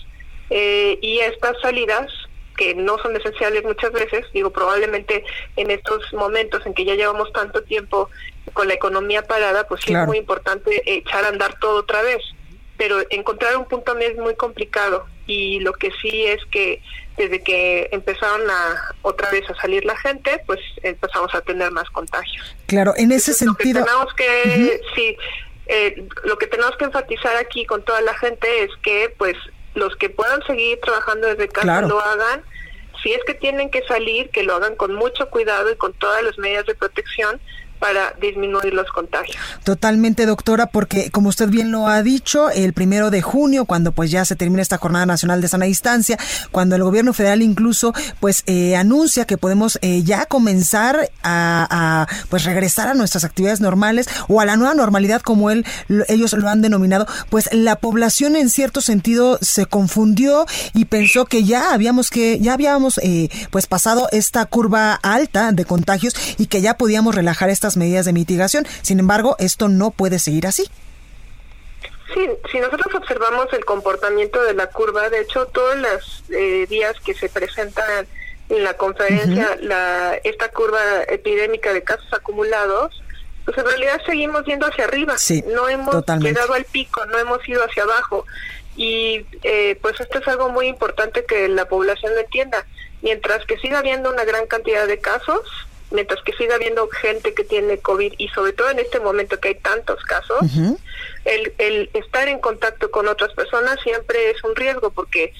eh, 0.49 0.97
y 1.01 1.19
estas 1.19 1.59
salidas 1.61 2.11
que 2.57 2.75
no 2.75 2.97
son 2.99 3.15
esenciales 3.15 3.63
muchas 3.63 3.91
veces, 3.91 4.25
digo, 4.33 4.51
probablemente 4.51 5.23
en 5.55 5.71
estos 5.71 6.13
momentos 6.13 6.63
en 6.65 6.73
que 6.73 6.85
ya 6.85 6.93
llevamos 6.93 7.31
tanto 7.33 7.63
tiempo 7.63 8.09
con 8.53 8.67
la 8.67 8.75
economía 8.75 9.23
parada, 9.23 9.67
pues 9.67 9.81
sí 9.83 9.93
es 9.93 10.05
muy 10.05 10.19
importante 10.19 10.83
echar 10.85 11.25
a 11.25 11.29
andar 11.29 11.57
todo 11.59 11.79
otra 11.79 12.03
vez, 12.03 12.21
pero 12.77 12.97
encontrar 13.09 13.57
un 13.57 13.65
punto 13.65 13.95
medio 13.95 14.11
es 14.11 14.17
muy 14.17 14.35
complicado 14.35 15.05
y 15.25 15.59
lo 15.61 15.73
que 15.73 15.91
sí 16.01 16.25
es 16.25 16.43
que 16.51 16.81
desde 17.17 17.41
que 17.41 17.89
empezaron 17.91 18.41
a 18.49 18.95
otra 19.01 19.29
vez 19.31 19.49
a 19.49 19.55
salir 19.55 19.85
la 19.85 19.95
gente, 19.97 20.41
pues 20.45 20.59
empezamos 20.81 21.33
a 21.33 21.41
tener 21.41 21.71
más 21.71 21.89
contagios. 21.91 22.55
Claro, 22.65 22.93
en 22.97 23.11
ese 23.11 23.33
que 23.33 23.73
tenemos 23.73 24.13
que, 24.15 24.81
sí, 24.95 25.17
eh, 25.67 26.07
lo 26.23 26.37
que 26.37 26.47
tenemos 26.47 26.75
que 26.77 26.85
enfatizar 26.85 27.35
aquí 27.37 27.65
con 27.65 27.83
toda 27.83 28.01
la 28.01 28.13
gente 28.15 28.63
es 28.63 28.71
que 28.83 29.13
pues 29.17 29.35
los 29.75 29.95
que 29.95 30.09
puedan 30.09 30.41
seguir 30.45 30.79
trabajando 30.81 31.27
desde 31.27 31.47
casa 31.47 31.81
lo 31.81 31.99
hagan. 31.99 32.43
Si 33.01 33.11
es 33.11 33.21
que 33.25 33.33
tienen 33.33 33.69
que 33.69 33.83
salir, 33.83 34.29
que 34.29 34.43
lo 34.43 34.55
hagan 34.55 34.75
con 34.75 34.93
mucho 34.93 35.29
cuidado 35.29 35.71
y 35.71 35.75
con 35.75 35.93
todas 35.93 36.23
las 36.23 36.37
medidas 36.37 36.65
de 36.65 36.75
protección 36.75 37.41
para 37.79 38.13
disminuir 38.21 38.73
los 38.73 38.87
contagios. 38.91 39.37
Totalmente, 39.63 40.25
doctora, 40.25 40.67
porque 40.67 41.11
como 41.11 41.29
usted 41.29 41.49
bien 41.49 41.71
lo 41.71 41.87
ha 41.87 42.01
dicho, 42.01 42.49
el 42.49 42.73
primero 42.73 43.09
de 43.09 43.21
junio, 43.21 43.65
cuando 43.65 43.91
pues 43.91 44.11
ya 44.11 44.25
se 44.25 44.35
termina 44.35 44.61
esta 44.61 44.77
jornada 44.77 45.05
nacional 45.05 45.41
de 45.41 45.47
sana 45.47 45.65
distancia, 45.65 46.17
cuando 46.51 46.75
el 46.75 46.83
gobierno 46.83 47.13
federal 47.13 47.41
incluso 47.41 47.93
pues 48.19 48.43
eh, 48.45 48.75
anuncia 48.75 49.25
que 49.25 49.37
podemos 49.37 49.79
eh, 49.81 50.03
ya 50.03 50.25
comenzar 50.25 51.11
a, 51.23 52.07
pues 52.29 52.45
regresar 52.45 52.87
a 52.87 52.93
nuestras 52.93 53.23
actividades 53.23 53.61
normales 53.61 54.07
o 54.27 54.39
a 54.39 54.45
la 54.45 54.55
nueva 54.55 54.73
normalidad 54.73 55.21
como 55.21 55.49
él 55.49 55.65
ellos 56.07 56.33
lo 56.33 56.47
han 56.49 56.61
denominado, 56.61 57.07
pues 57.29 57.49
la 57.51 57.75
población 57.75 58.35
en 58.35 58.49
cierto 58.49 58.81
sentido 58.81 59.37
se 59.41 59.65
confundió 59.65 60.45
y 60.73 60.85
pensó 60.85 61.25
que 61.25 61.43
ya 61.43 61.73
habíamos 61.73 62.09
que 62.09 62.39
ya 62.39 62.53
habíamos 62.53 62.97
eh, 62.99 63.29
pues 63.51 63.67
pasado 63.67 64.07
esta 64.11 64.45
curva 64.45 64.93
alta 64.93 65.51
de 65.51 65.65
contagios 65.65 66.13
y 66.37 66.47
que 66.47 66.61
ya 66.61 66.77
podíamos 66.77 67.15
relajar 67.15 67.49
estas 67.49 67.72
medidas 67.77 68.05
de 68.05 68.13
mitigación. 68.13 68.65
Sin 68.81 68.99
embargo, 68.99 69.35
esto 69.39 69.69
no 69.69 69.91
puede 69.91 70.19
seguir 70.19 70.47
así. 70.47 70.69
Sí, 72.13 72.29
si 72.51 72.59
nosotros 72.59 72.93
observamos 72.93 73.47
el 73.53 73.65
comportamiento 73.65 74.43
de 74.43 74.53
la 74.53 74.67
curva, 74.67 75.09
de 75.09 75.21
hecho, 75.21 75.47
todos 75.47 75.75
los 75.77 76.23
eh, 76.29 76.67
días 76.69 76.95
que 77.03 77.13
se 77.15 77.27
presentan 77.27 78.07
en 78.49 78.63
la 78.63 78.75
conferencia 78.75 79.57
la, 79.61 80.19
esta 80.23 80.49
curva 80.49 80.79
epidémica 81.07 81.73
de 81.73 81.81
casos 81.81 82.11
acumulados, 82.13 83.01
pues 83.45 83.57
en 83.57 83.65
realidad 83.65 84.01
seguimos 84.05 84.45
yendo 84.45 84.67
hacia 84.67 84.85
arriba. 84.85 85.15
no 85.47 85.69
hemos 85.69 86.05
llegado 86.19 86.53
al 86.53 86.65
pico, 86.65 87.05
no 87.07 87.17
hemos 87.17 87.47
ido 87.47 87.63
hacia 87.63 87.83
abajo. 87.83 88.25
Y 88.75 89.25
eh, 89.43 89.77
pues 89.81 89.99
esto 89.99 90.19
es 90.19 90.27
algo 90.27 90.49
muy 90.49 90.67
importante 90.67 91.25
que 91.25 91.47
la 91.47 91.65
población 91.65 92.13
lo 92.13 92.21
entienda. 92.21 92.65
Mientras 93.01 93.45
que 93.45 93.57
siga 93.57 93.79
habiendo 93.79 94.11
una 94.11 94.23
gran 94.23 94.47
cantidad 94.47 94.87
de 94.87 94.99
casos, 94.99 95.41
mientras 95.93 96.21
que 96.23 96.33
siga 96.33 96.55
habiendo 96.55 96.89
gente 96.89 97.33
que 97.33 97.43
tiene 97.43 97.77
COVID 97.77 98.15
y 98.17 98.27
sobre 98.29 98.51
todo 98.51 98.69
en 98.69 98.79
este 98.79 98.99
momento 98.99 99.39
que 99.39 99.49
hay 99.49 99.55
tantos 99.55 100.03
casos, 100.03 100.39
el, 101.23 101.53
el 101.57 101.89
estar 101.93 102.27
en 102.27 102.39
contacto 102.39 102.91
con 102.91 103.07
otras 103.07 103.33
personas 103.33 103.79
siempre 103.81 104.31
es 104.31 104.43
un 104.43 104.55
riesgo 104.55 104.89
porque 104.89 105.33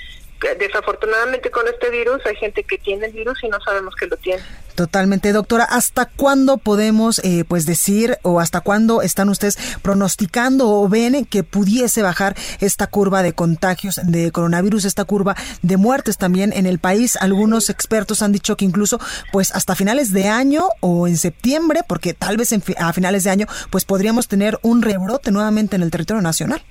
desafortunadamente 0.59 1.49
con 1.51 1.67
este 1.67 1.89
virus 1.89 2.25
hay 2.25 2.35
gente 2.35 2.63
que 2.63 2.77
tiene 2.77 3.07
el 3.07 3.13
virus 3.13 3.43
y 3.43 3.47
no 3.47 3.59
sabemos 3.61 3.95
que 3.95 4.07
lo 4.07 4.17
tiene. 4.17 4.43
Totalmente, 4.75 5.31
doctora. 5.31 5.65
¿Hasta 5.65 6.05
cuándo 6.07 6.57
podemos, 6.57 7.19
eh, 7.19 7.45
pues, 7.47 7.65
decir 7.65 8.17
o 8.23 8.39
hasta 8.39 8.59
cuándo 8.61 9.03
están 9.03 9.29
ustedes 9.29 9.57
pronosticando 9.83 10.67
o 10.67 10.89
ven 10.89 11.25
que 11.25 11.43
pudiese 11.43 12.01
bajar 12.01 12.35
esta 12.59 12.87
curva 12.87 13.21
de 13.21 13.33
contagios 13.33 13.99
de 14.03 14.31
coronavirus, 14.31 14.85
esta 14.85 15.05
curva 15.05 15.35
de 15.61 15.77
muertes 15.77 16.17
también 16.17 16.53
en 16.53 16.65
el 16.65 16.79
país? 16.79 17.17
Algunos 17.17 17.69
expertos 17.69 18.23
han 18.23 18.31
dicho 18.31 18.57
que 18.57 18.65
incluso, 18.65 18.99
pues, 19.31 19.51
hasta 19.51 19.75
finales 19.75 20.11
de 20.11 20.27
año 20.27 20.67
o 20.79 21.07
en 21.07 21.17
septiembre, 21.17 21.81
porque 21.87 22.13
tal 22.13 22.37
vez 22.37 22.49
a 22.77 22.93
finales 22.93 23.23
de 23.23 23.29
año, 23.29 23.47
pues, 23.69 23.85
podríamos 23.85 24.27
tener 24.27 24.57
un 24.63 24.81
rebrote 24.81 25.31
nuevamente 25.31 25.75
en 25.75 25.83
el 25.83 25.91
territorio 25.91 26.21
nacional. 26.21 26.63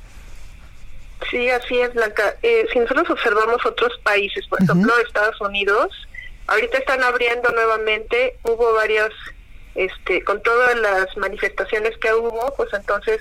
Sí, 1.30 1.48
así 1.50 1.80
es, 1.80 1.92
Blanca. 1.94 2.36
Eh, 2.42 2.66
si 2.72 2.78
nosotros 2.78 3.10
observamos 3.10 3.64
otros 3.64 3.98
países, 4.02 4.46
por 4.48 4.62
ejemplo, 4.62 4.92
Estados 4.98 5.40
Unidos, 5.40 5.90
ahorita 6.46 6.78
están 6.78 7.02
abriendo 7.02 7.50
nuevamente, 7.50 8.38
hubo 8.42 8.72
varios 8.74 9.12
este, 9.74 10.22
con 10.24 10.42
todas 10.42 10.76
las 10.76 11.16
manifestaciones 11.16 11.96
que 11.98 12.12
hubo, 12.12 12.52
pues 12.56 12.68
entonces 12.74 13.20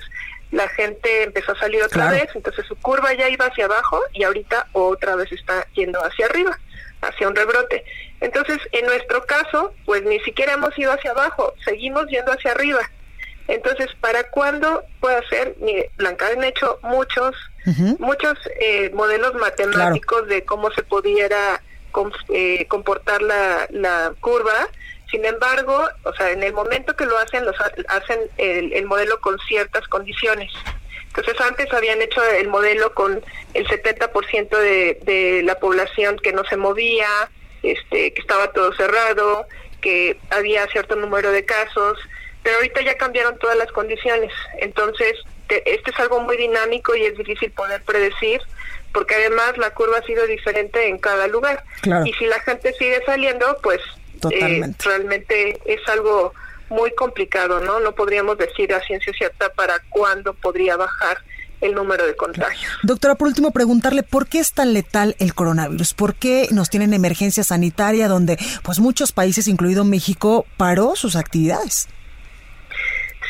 la 0.50 0.68
gente 0.68 1.22
empezó 1.22 1.52
a 1.52 1.58
salir 1.58 1.82
otra 1.82 2.10
vez, 2.10 2.28
entonces 2.34 2.66
su 2.66 2.76
curva 2.76 3.14
ya 3.14 3.28
iba 3.28 3.46
hacia 3.46 3.64
abajo 3.64 4.00
y 4.12 4.24
ahorita 4.24 4.68
otra 4.72 5.16
vez 5.16 5.32
está 5.32 5.66
yendo 5.72 5.98
hacia 6.04 6.26
arriba, 6.26 6.58
hacia 7.00 7.26
un 7.26 7.34
rebrote. 7.34 7.84
Entonces, 8.20 8.58
en 8.72 8.84
nuestro 8.84 9.24
caso, 9.24 9.72
pues 9.86 10.02
ni 10.02 10.20
siquiera 10.20 10.52
hemos 10.52 10.78
ido 10.78 10.92
hacia 10.92 11.12
abajo, 11.12 11.54
seguimos 11.64 12.06
yendo 12.08 12.32
hacia 12.32 12.52
arriba. 12.52 12.82
Entonces, 13.48 13.88
¿para 14.00 14.24
cuándo 14.30 14.84
puede 15.00 15.26
ser? 15.28 15.56
Mire, 15.60 15.90
Blanca, 15.96 16.28
han 16.28 16.44
hecho 16.44 16.78
muchos, 16.82 17.34
muchos 17.98 18.38
eh, 18.60 18.90
modelos 18.94 19.34
matemáticos 19.34 20.28
de 20.28 20.44
cómo 20.44 20.70
se 20.72 20.82
pudiera 20.82 21.60
eh, 22.30 22.66
comportar 22.68 23.20
la, 23.22 23.66
la 23.70 24.12
curva 24.20 24.68
sin 25.12 25.26
embargo, 25.26 25.86
o 26.04 26.14
sea, 26.14 26.30
en 26.30 26.42
el 26.42 26.54
momento 26.54 26.96
que 26.96 27.04
lo 27.04 27.18
hacen, 27.18 27.44
los 27.44 27.54
hacen 27.88 28.18
el, 28.38 28.86
modelo 28.86 29.20
con 29.20 29.38
ciertas 29.40 29.86
condiciones. 29.86 30.50
Entonces 31.08 31.38
antes 31.42 31.70
habían 31.74 32.00
hecho 32.00 32.24
el 32.24 32.48
modelo 32.48 32.94
con 32.94 33.22
el 33.52 33.68
70% 33.68 34.48
de, 34.48 34.98
de 35.02 35.42
la 35.44 35.56
población 35.56 36.16
que 36.16 36.32
no 36.32 36.44
se 36.44 36.56
movía, 36.56 37.30
este, 37.62 38.14
que 38.14 38.20
estaba 38.22 38.52
todo 38.52 38.72
cerrado, 38.72 39.46
que 39.82 40.18
había 40.30 40.66
cierto 40.68 40.96
número 40.96 41.30
de 41.30 41.44
casos, 41.44 41.98
pero 42.42 42.56
ahorita 42.56 42.82
ya 42.82 42.96
cambiaron 42.96 43.38
todas 43.38 43.56
las 43.56 43.70
condiciones. 43.72 44.32
Entonces, 44.58 45.14
este 45.48 45.90
es 45.90 46.00
algo 46.00 46.20
muy 46.20 46.36
dinámico 46.36 46.94
y 46.94 47.04
es 47.04 47.16
difícil 47.16 47.50
poder 47.52 47.82
predecir, 47.82 48.40
porque 48.92 49.14
además 49.14 49.56
la 49.58 49.70
curva 49.70 49.98
ha 49.98 50.02
sido 50.02 50.26
diferente 50.26 50.88
en 50.88 50.98
cada 50.98 51.26
lugar. 51.26 51.64
Y 52.04 52.12
si 52.14 52.26
la 52.26 52.40
gente 52.40 52.72
sigue 52.74 53.02
saliendo, 53.04 53.56
pues 53.62 53.80
eh, 54.30 54.62
realmente 54.84 55.58
es 55.64 55.80
algo 55.88 56.32
muy 56.68 56.94
complicado, 56.94 57.60
¿no? 57.60 57.80
No 57.80 57.92
podríamos 57.94 58.38
decir 58.38 58.72
a 58.72 58.80
ciencia 58.80 59.12
cierta 59.12 59.50
para 59.50 59.74
cuándo 59.90 60.32
podría 60.34 60.76
bajar 60.76 61.18
el 61.60 61.74
número 61.74 62.06
de 62.06 62.16
contagios. 62.16 62.72
Doctora, 62.82 63.14
por 63.14 63.28
último, 63.28 63.52
preguntarle 63.52 64.02
por 64.02 64.26
qué 64.26 64.40
es 64.40 64.52
tan 64.52 64.72
letal 64.72 65.14
el 65.18 65.34
coronavirus, 65.34 65.94
por 65.94 66.14
qué 66.14 66.48
nos 66.50 66.70
tienen 66.70 66.92
emergencia 66.92 67.44
sanitaria 67.44 68.08
donde 68.08 68.36
pues 68.62 68.80
muchos 68.80 69.12
países, 69.12 69.46
incluido 69.46 69.84
México, 69.84 70.44
paró 70.56 70.96
sus 70.96 71.14
actividades. 71.14 71.88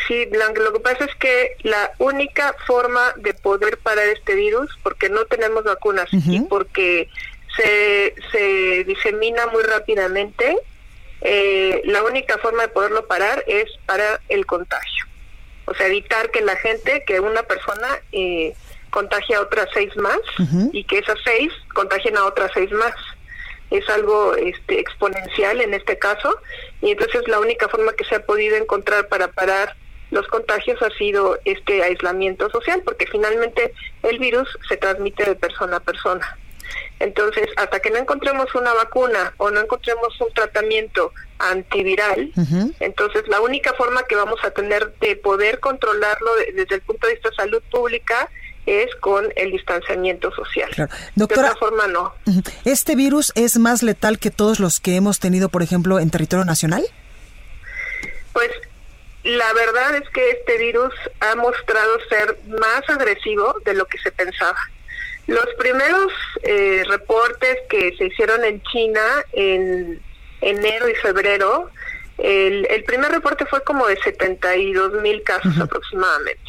Sí, 0.07 0.27
Blanca, 0.27 0.61
lo 0.61 0.73
que 0.73 0.81
pasa 0.81 1.05
es 1.05 1.15
que 1.17 1.57
la 1.63 1.93
única 1.99 2.55
forma 2.67 3.13
de 3.17 3.35
poder 3.35 3.79
parar 3.79 4.07
este 4.09 4.35
virus, 4.35 4.71
porque 4.83 5.09
no 5.09 5.25
tenemos 5.27 5.65
vacunas 5.65 6.09
y 6.13 6.41
porque 6.41 7.09
se, 7.57 8.15
se 8.33 8.85
disemina 8.85 9.47
muy 9.49 9.63
rápidamente, 9.63 10.57
eh, 11.21 11.83
la 11.85 12.03
única 12.03 12.39
forma 12.39 12.63
de 12.63 12.69
poderlo 12.69 13.07
parar 13.07 13.45
es 13.47 13.67
para 13.87 14.21
el 14.29 14.45
contagio. 14.47 15.05
O 15.67 15.75
sea, 15.75 15.87
evitar 15.87 16.31
que 16.31 16.41
la 16.41 16.57
gente, 16.57 17.05
que 17.07 17.21
una 17.21 17.45
persona 17.45 17.89
eh, 18.11 18.55
contagie 18.91 19.37
a 19.37 19.41
otras 19.41 19.69
seis 19.73 19.97
más 19.97 20.19
y 20.73 20.85
que 20.85 20.99
esas 20.99 21.19
seis 21.25 21.53
contagien 21.75 22.17
a 22.17 22.25
otras 22.25 22.51
seis 22.55 22.71
más. 22.73 22.95
Es 23.71 23.89
algo 23.89 24.35
este, 24.35 24.81
exponencial 24.81 25.61
en 25.61 25.73
este 25.73 25.99
caso 25.99 26.37
y 26.83 26.91
entonces 26.91 27.27
la 27.27 27.41
única 27.41 27.69
forma 27.69 27.93
que 27.95 28.05
se 28.05 28.17
ha 28.17 28.27
podido 28.27 28.57
encontrar 28.57 29.09
para 29.09 29.29
parar 29.29 29.77
los 30.13 30.29
contagios 30.29 30.81
ha 30.83 30.91
sido 30.91 31.39
este 31.47 31.83
aislamiento 31.83 32.51
social, 32.51 32.83
porque 32.85 33.07
finalmente 33.07 33.73
el 34.03 34.19
virus 34.19 34.47
se 34.69 34.77
transmite 34.77 35.25
de 35.25 35.35
persona 35.35 35.79
a 35.79 35.81
persona. 35.81 36.39
Entonces, 37.01 37.49
hasta 37.57 37.81
que 37.81 37.91
no 37.91 37.97
encontremos 37.97 38.55
una 38.55 38.75
vacuna 38.75 39.33
o 39.39 39.51
no 39.51 39.61
encontremos 39.61 40.21
un 40.21 40.33
tratamiento 40.35 41.13
antiviral, 41.39 42.31
entonces 42.79 43.27
la 43.27 43.41
única 43.41 43.73
forma 43.73 44.03
que 44.05 44.15
vamos 44.15 44.39
a 44.45 44.51
tener 44.51 44.93
de 45.01 45.17
poder 45.17 45.61
controlarlo 45.61 46.31
desde 46.55 46.75
el 46.75 46.83
punto 46.83 47.07
de 47.07 47.15
vista 47.15 47.31
de 47.31 47.35
salud 47.35 47.63
pública 47.71 48.31
es 48.67 48.95
con 48.97 49.33
el 49.35 49.51
distanciamiento 49.51 50.31
social. 50.33 50.71
Doctora, 51.17 51.49
de 51.49 51.55
otra 51.55 51.57
forma 51.59 51.87
no. 51.87 52.15
¿Este 52.65 52.95
virus 52.97 53.33
es 53.35 53.59
más 53.59 53.83
letal 53.83 54.19
que 54.19 54.31
todos 54.31 54.61
los 54.61 54.79
que 54.79 54.95
hemos 54.95 55.19
tenido, 55.19 55.49
por 55.49 55.63
ejemplo, 55.63 55.99
en 55.99 56.11
territorio 56.11 56.45
nacional? 56.45 56.85
Pues 58.33 58.51
la 59.25 59.53
verdad 59.53 59.97
es 59.97 60.09
que 60.11 60.31
este 60.31 60.59
virus 60.59 60.93
ha 61.21 61.35
mostrado 61.37 61.99
ser 62.09 62.37
más 62.49 62.89
agresivo 62.89 63.57
de 63.65 63.75
lo 63.75 63.87
que 63.87 63.99
se 63.99 64.11
pensaba. 64.11 64.59
Los 65.27 65.47
primeros 65.59 66.13
eh, 66.43 66.83
reportes 66.89 67.59
que 67.69 67.95
se 67.97 68.07
hicieron 68.07 68.45
en 68.45 68.61
China 68.65 69.01
en 69.33 70.03
enero 70.41 70.89
y 70.89 70.95
febrero, 70.97 71.71
el, 72.19 72.85
primer 72.85 73.11
reporte 73.13 73.47
fue 73.47 73.63
como 73.63 73.87
de 73.87 73.97
72 74.03 75.01
mil 75.01 75.23
casos 75.23 75.59
aproximadamente. 75.61 76.43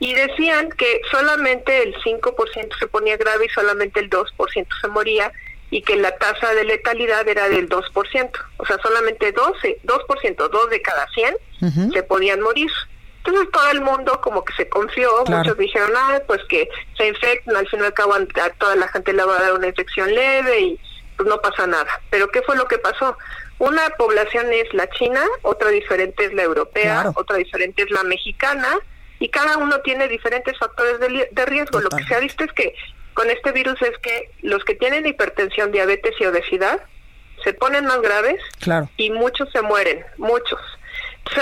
Y 0.00 0.14
decían 0.14 0.70
que 0.70 1.00
solamente 1.10 1.82
el 1.82 1.94
5% 1.96 2.78
se 2.78 2.86
ponía 2.86 3.16
grave 3.16 3.46
y 3.46 3.48
solamente 3.48 4.00
el 4.00 4.10
2% 4.10 4.66
se 4.80 4.88
moría 4.88 5.32
y 5.70 5.82
que 5.82 5.96
la 5.96 6.16
tasa 6.16 6.54
de 6.54 6.64
letalidad 6.64 7.26
era 7.28 7.48
del 7.48 7.68
2%. 7.68 8.30
O 8.56 8.66
sea, 8.66 8.78
solamente 8.82 9.32
12, 9.32 9.80
2%, 9.84 10.48
2 10.48 10.70
de 10.70 10.82
cada 10.82 11.06
100 11.08 11.92
se 11.92 12.02
podían 12.02 12.40
morir. 12.40 12.70
Entonces 13.18 13.50
todo 13.52 13.70
el 13.70 13.80
mundo 13.82 14.20
como 14.22 14.44
que 14.44 14.54
se 14.54 14.68
confió, 14.68 15.10
muchos 15.26 15.58
dijeron, 15.58 15.90
ah, 15.94 16.20
pues 16.26 16.40
que 16.48 16.68
se 16.96 17.08
infectan, 17.08 17.56
al 17.56 17.68
fin 17.68 17.80
y 17.80 17.84
al 17.84 17.92
cabo 17.92 18.14
a 18.14 18.50
toda 18.58 18.76
la 18.76 18.88
gente 18.88 19.12
le 19.12 19.24
va 19.24 19.36
a 19.36 19.42
dar 19.42 19.52
una 19.52 19.66
infección 19.66 20.14
leve 20.14 20.60
y 20.60 20.80
pues 21.16 21.28
no 21.28 21.38
pasa 21.38 21.66
nada. 21.66 22.00
Pero 22.10 22.28
¿qué 22.28 22.40
fue 22.42 22.56
lo 22.56 22.66
que 22.66 22.78
pasó? 22.78 23.16
Una 23.58 23.90
población 23.90 24.52
es 24.52 24.72
la 24.72 24.88
china, 24.90 25.22
otra 25.42 25.68
diferente 25.68 26.24
es 26.24 26.32
la 26.32 26.44
europea, 26.44 27.10
otra 27.16 27.36
diferente 27.36 27.82
es 27.82 27.90
la 27.90 28.04
mexicana, 28.04 28.78
y 29.18 29.28
cada 29.28 29.58
uno 29.58 29.80
tiene 29.80 30.06
diferentes 30.08 30.56
factores 30.58 31.00
de, 31.00 31.46
riesgo. 31.46 31.80
Lo 31.80 31.88
que 31.88 32.04
se 32.04 32.14
ha 32.14 32.20
visto 32.20 32.44
es 32.44 32.52
que 32.52 32.74
con 33.18 33.30
este 33.30 33.50
virus 33.50 33.82
es 33.82 33.98
que 33.98 34.30
los 34.42 34.64
que 34.64 34.76
tienen 34.76 35.04
hipertensión, 35.04 35.72
diabetes 35.72 36.14
y 36.20 36.24
obesidad 36.24 36.80
se 37.42 37.52
ponen 37.52 37.84
más 37.84 38.00
graves 38.00 38.40
y 38.96 39.10
muchos 39.10 39.50
se 39.50 39.60
mueren, 39.60 40.04
muchos 40.18 40.60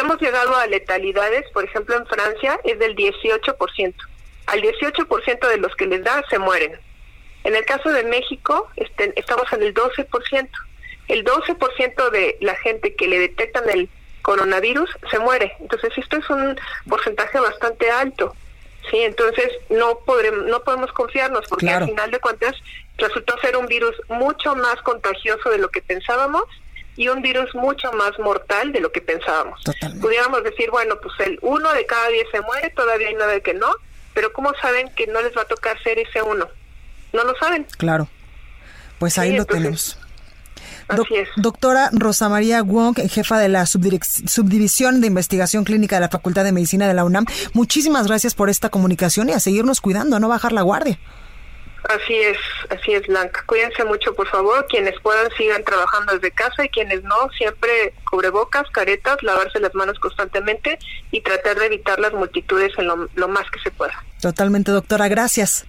hemos 0.00 0.18
llegado 0.20 0.56
a 0.56 0.66
letalidades, 0.66 1.44
por 1.52 1.64
ejemplo 1.64 1.96
en 1.96 2.06
Francia 2.06 2.58
es 2.64 2.78
del 2.78 2.96
18%. 2.96 3.94
Al 4.46 4.62
18% 4.62 5.48
de 5.48 5.56
los 5.58 5.76
que 5.76 5.86
les 5.86 6.02
da 6.02 6.24
se 6.30 6.38
mueren. 6.38 6.72
En 7.44 7.54
el 7.54 7.64
caso 7.66 7.90
de 7.90 8.04
México 8.04 8.70
este, 8.76 9.12
estamos 9.20 9.52
en 9.52 9.62
el 9.62 9.74
12%. 9.74 10.48
El 11.08 11.24
12% 11.26 12.10
de 12.10 12.38
la 12.40 12.54
gente 12.56 12.94
que 12.94 13.06
le 13.06 13.18
detectan 13.18 13.68
el 13.68 13.90
coronavirus 14.22 14.88
se 15.10 15.18
muere. 15.18 15.52
Entonces 15.60 15.92
esto 15.96 16.16
es 16.16 16.30
un 16.30 16.58
porcentaje 16.88 17.38
bastante 17.38 17.90
alto. 17.90 18.34
Sí, 18.90 18.98
entonces 18.98 19.48
no 19.68 19.98
podremos, 20.00 20.46
no 20.46 20.62
podemos 20.62 20.92
confiarnos 20.92 21.46
porque 21.48 21.70
al 21.70 21.86
final 21.86 22.10
de 22.10 22.20
cuentas 22.20 22.54
resultó 22.98 23.36
ser 23.40 23.56
un 23.56 23.66
virus 23.66 23.94
mucho 24.08 24.54
más 24.54 24.76
contagioso 24.82 25.50
de 25.50 25.58
lo 25.58 25.70
que 25.70 25.82
pensábamos 25.82 26.44
y 26.96 27.08
un 27.08 27.20
virus 27.20 27.54
mucho 27.54 27.92
más 27.92 28.18
mortal 28.18 28.72
de 28.72 28.80
lo 28.80 28.92
que 28.92 29.00
pensábamos. 29.00 29.60
Pudiéramos 30.00 30.44
decir, 30.44 30.70
bueno, 30.70 30.96
pues 31.02 31.14
el 31.20 31.38
uno 31.42 31.72
de 31.72 31.84
cada 31.84 32.08
diez 32.08 32.26
se 32.30 32.40
muere, 32.40 32.70
todavía 32.70 33.08
hay 33.08 33.14
nueve 33.14 33.42
que 33.42 33.54
no, 33.54 33.70
pero 34.14 34.32
¿cómo 34.32 34.52
saben 34.62 34.88
que 34.94 35.06
no 35.06 35.20
les 35.20 35.36
va 35.36 35.42
a 35.42 35.46
tocar 35.46 35.82
ser 35.82 35.98
ese 35.98 36.22
uno? 36.22 36.48
No 37.12 37.24
lo 37.24 37.34
saben. 37.36 37.66
Claro. 37.76 38.08
Pues 38.98 39.18
ahí 39.18 39.36
lo 39.36 39.44
tenemos. 39.44 39.98
Así 40.88 41.16
es. 41.16 41.28
Doctora 41.36 41.90
Rosa 41.92 42.28
María 42.28 42.62
Wong, 42.62 42.96
jefa 43.08 43.38
de 43.38 43.48
la 43.48 43.66
Subdivisión 43.66 45.00
de 45.00 45.06
Investigación 45.06 45.64
Clínica 45.64 45.96
de 45.96 46.00
la 46.00 46.08
Facultad 46.08 46.44
de 46.44 46.52
Medicina 46.52 46.86
de 46.86 46.94
la 46.94 47.04
UNAM, 47.04 47.26
muchísimas 47.54 48.06
gracias 48.06 48.34
por 48.34 48.50
esta 48.50 48.68
comunicación 48.68 49.28
y 49.28 49.32
a 49.32 49.40
seguirnos 49.40 49.80
cuidando, 49.80 50.16
a 50.16 50.20
no 50.20 50.28
bajar 50.28 50.52
la 50.52 50.62
guardia. 50.62 50.98
Así 51.88 52.14
es, 52.14 52.38
así 52.70 52.94
es, 52.94 53.06
Blanca. 53.06 53.44
Cuídense 53.46 53.84
mucho, 53.84 54.12
por 54.14 54.26
favor. 54.28 54.66
Quienes 54.68 54.98
puedan 55.00 55.30
sigan 55.36 55.62
trabajando 55.62 56.14
desde 56.14 56.32
casa 56.32 56.64
y 56.64 56.68
quienes 56.68 57.04
no, 57.04 57.14
siempre 57.36 57.94
cubrebocas, 58.10 58.68
caretas, 58.70 59.22
lavarse 59.22 59.60
las 59.60 59.74
manos 59.74 59.98
constantemente 60.00 60.78
y 61.12 61.20
tratar 61.20 61.56
de 61.58 61.66
evitar 61.66 62.00
las 62.00 62.12
multitudes 62.12 62.72
en 62.78 62.88
lo, 62.88 63.08
lo 63.14 63.28
más 63.28 63.48
que 63.50 63.60
se 63.60 63.70
pueda. 63.70 64.04
Totalmente, 64.20 64.72
doctora. 64.72 65.06
Gracias. 65.06 65.64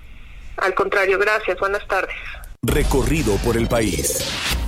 Al 0.58 0.74
contrario, 0.74 1.20
gracias. 1.20 1.60
Buenas 1.60 1.88
tardes. 1.88 2.16
Recorrido 2.64 3.36
por 3.38 3.56
el 3.56 3.68
país. 3.68 4.67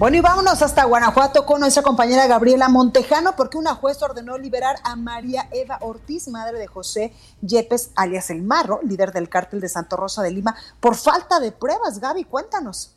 Bueno, 0.00 0.16
y 0.16 0.20
vámonos 0.20 0.62
hasta 0.62 0.86
Guanajuato 0.86 1.44
con 1.44 1.60
nuestra 1.60 1.82
compañera 1.82 2.26
Gabriela 2.26 2.70
Montejano, 2.70 3.36
porque 3.36 3.58
una 3.58 3.74
juez 3.74 4.00
ordenó 4.00 4.38
liberar 4.38 4.76
a 4.82 4.96
María 4.96 5.46
Eva 5.52 5.76
Ortiz, 5.82 6.26
madre 6.28 6.58
de 6.58 6.66
José 6.66 7.12
Yepes, 7.42 7.90
alias 7.96 8.30
El 8.30 8.40
Marro, 8.40 8.80
líder 8.82 9.12
del 9.12 9.28
cártel 9.28 9.60
de 9.60 9.68
Santo 9.68 9.98
Rosa 9.98 10.22
de 10.22 10.30
Lima, 10.30 10.56
por 10.80 10.96
falta 10.96 11.38
de 11.38 11.52
pruebas. 11.52 12.00
Gaby, 12.00 12.24
cuéntanos. 12.24 12.96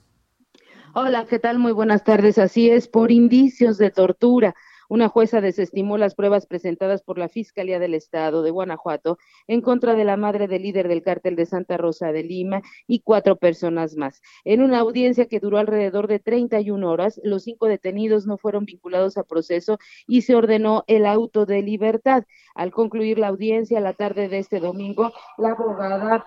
Hola, 0.93 1.25
¿qué 1.25 1.39
tal? 1.39 1.59
Muy 1.59 1.73
buenas 1.73 2.05
tardes. 2.05 2.37
Así 2.37 2.69
es, 2.69 2.87
por 2.87 3.11
indicios 3.11 3.77
de 3.77 3.91
tortura. 3.91 4.55
Una 4.93 5.09
jueza 5.09 5.41
desestimó 5.41 5.97
las 5.97 6.13
pruebas 6.13 6.45
presentadas 6.45 7.01
por 7.01 7.17
la 7.17 7.27
Fiscalía 7.27 7.79
del 7.79 7.95
Estado 7.95 8.43
de 8.43 8.51
Guanajuato 8.51 9.17
en 9.47 9.61
contra 9.61 9.95
de 9.95 10.03
la 10.03 10.17
madre 10.17 10.47
del 10.47 10.61
líder 10.61 10.87
del 10.87 11.01
cártel 11.01 11.35
de 11.35 11.47
Santa 11.47 11.77
Rosa 11.77 12.11
de 12.11 12.21
Lima 12.21 12.61
y 12.85 12.99
cuatro 12.99 13.35
personas 13.35 13.95
más. 13.95 14.21
En 14.43 14.61
una 14.61 14.77
audiencia 14.77 15.25
que 15.25 15.39
duró 15.39 15.57
alrededor 15.57 16.07
de 16.07 16.19
31 16.19 16.87
horas, 16.87 17.19
los 17.23 17.41
cinco 17.41 17.65
detenidos 17.65 18.27
no 18.27 18.37
fueron 18.37 18.65
vinculados 18.65 19.17
a 19.17 19.23
proceso 19.23 19.79
y 20.05 20.21
se 20.21 20.35
ordenó 20.35 20.83
el 20.85 21.07
auto 21.07 21.47
de 21.47 21.63
libertad. 21.63 22.25
Al 22.55 22.71
concluir 22.71 23.19
la 23.19 23.27
audiencia 23.29 23.79
la 23.79 23.93
tarde 23.93 24.29
de 24.29 24.39
este 24.39 24.59
domingo, 24.59 25.11
la 25.37 25.51
abogada, 25.51 26.25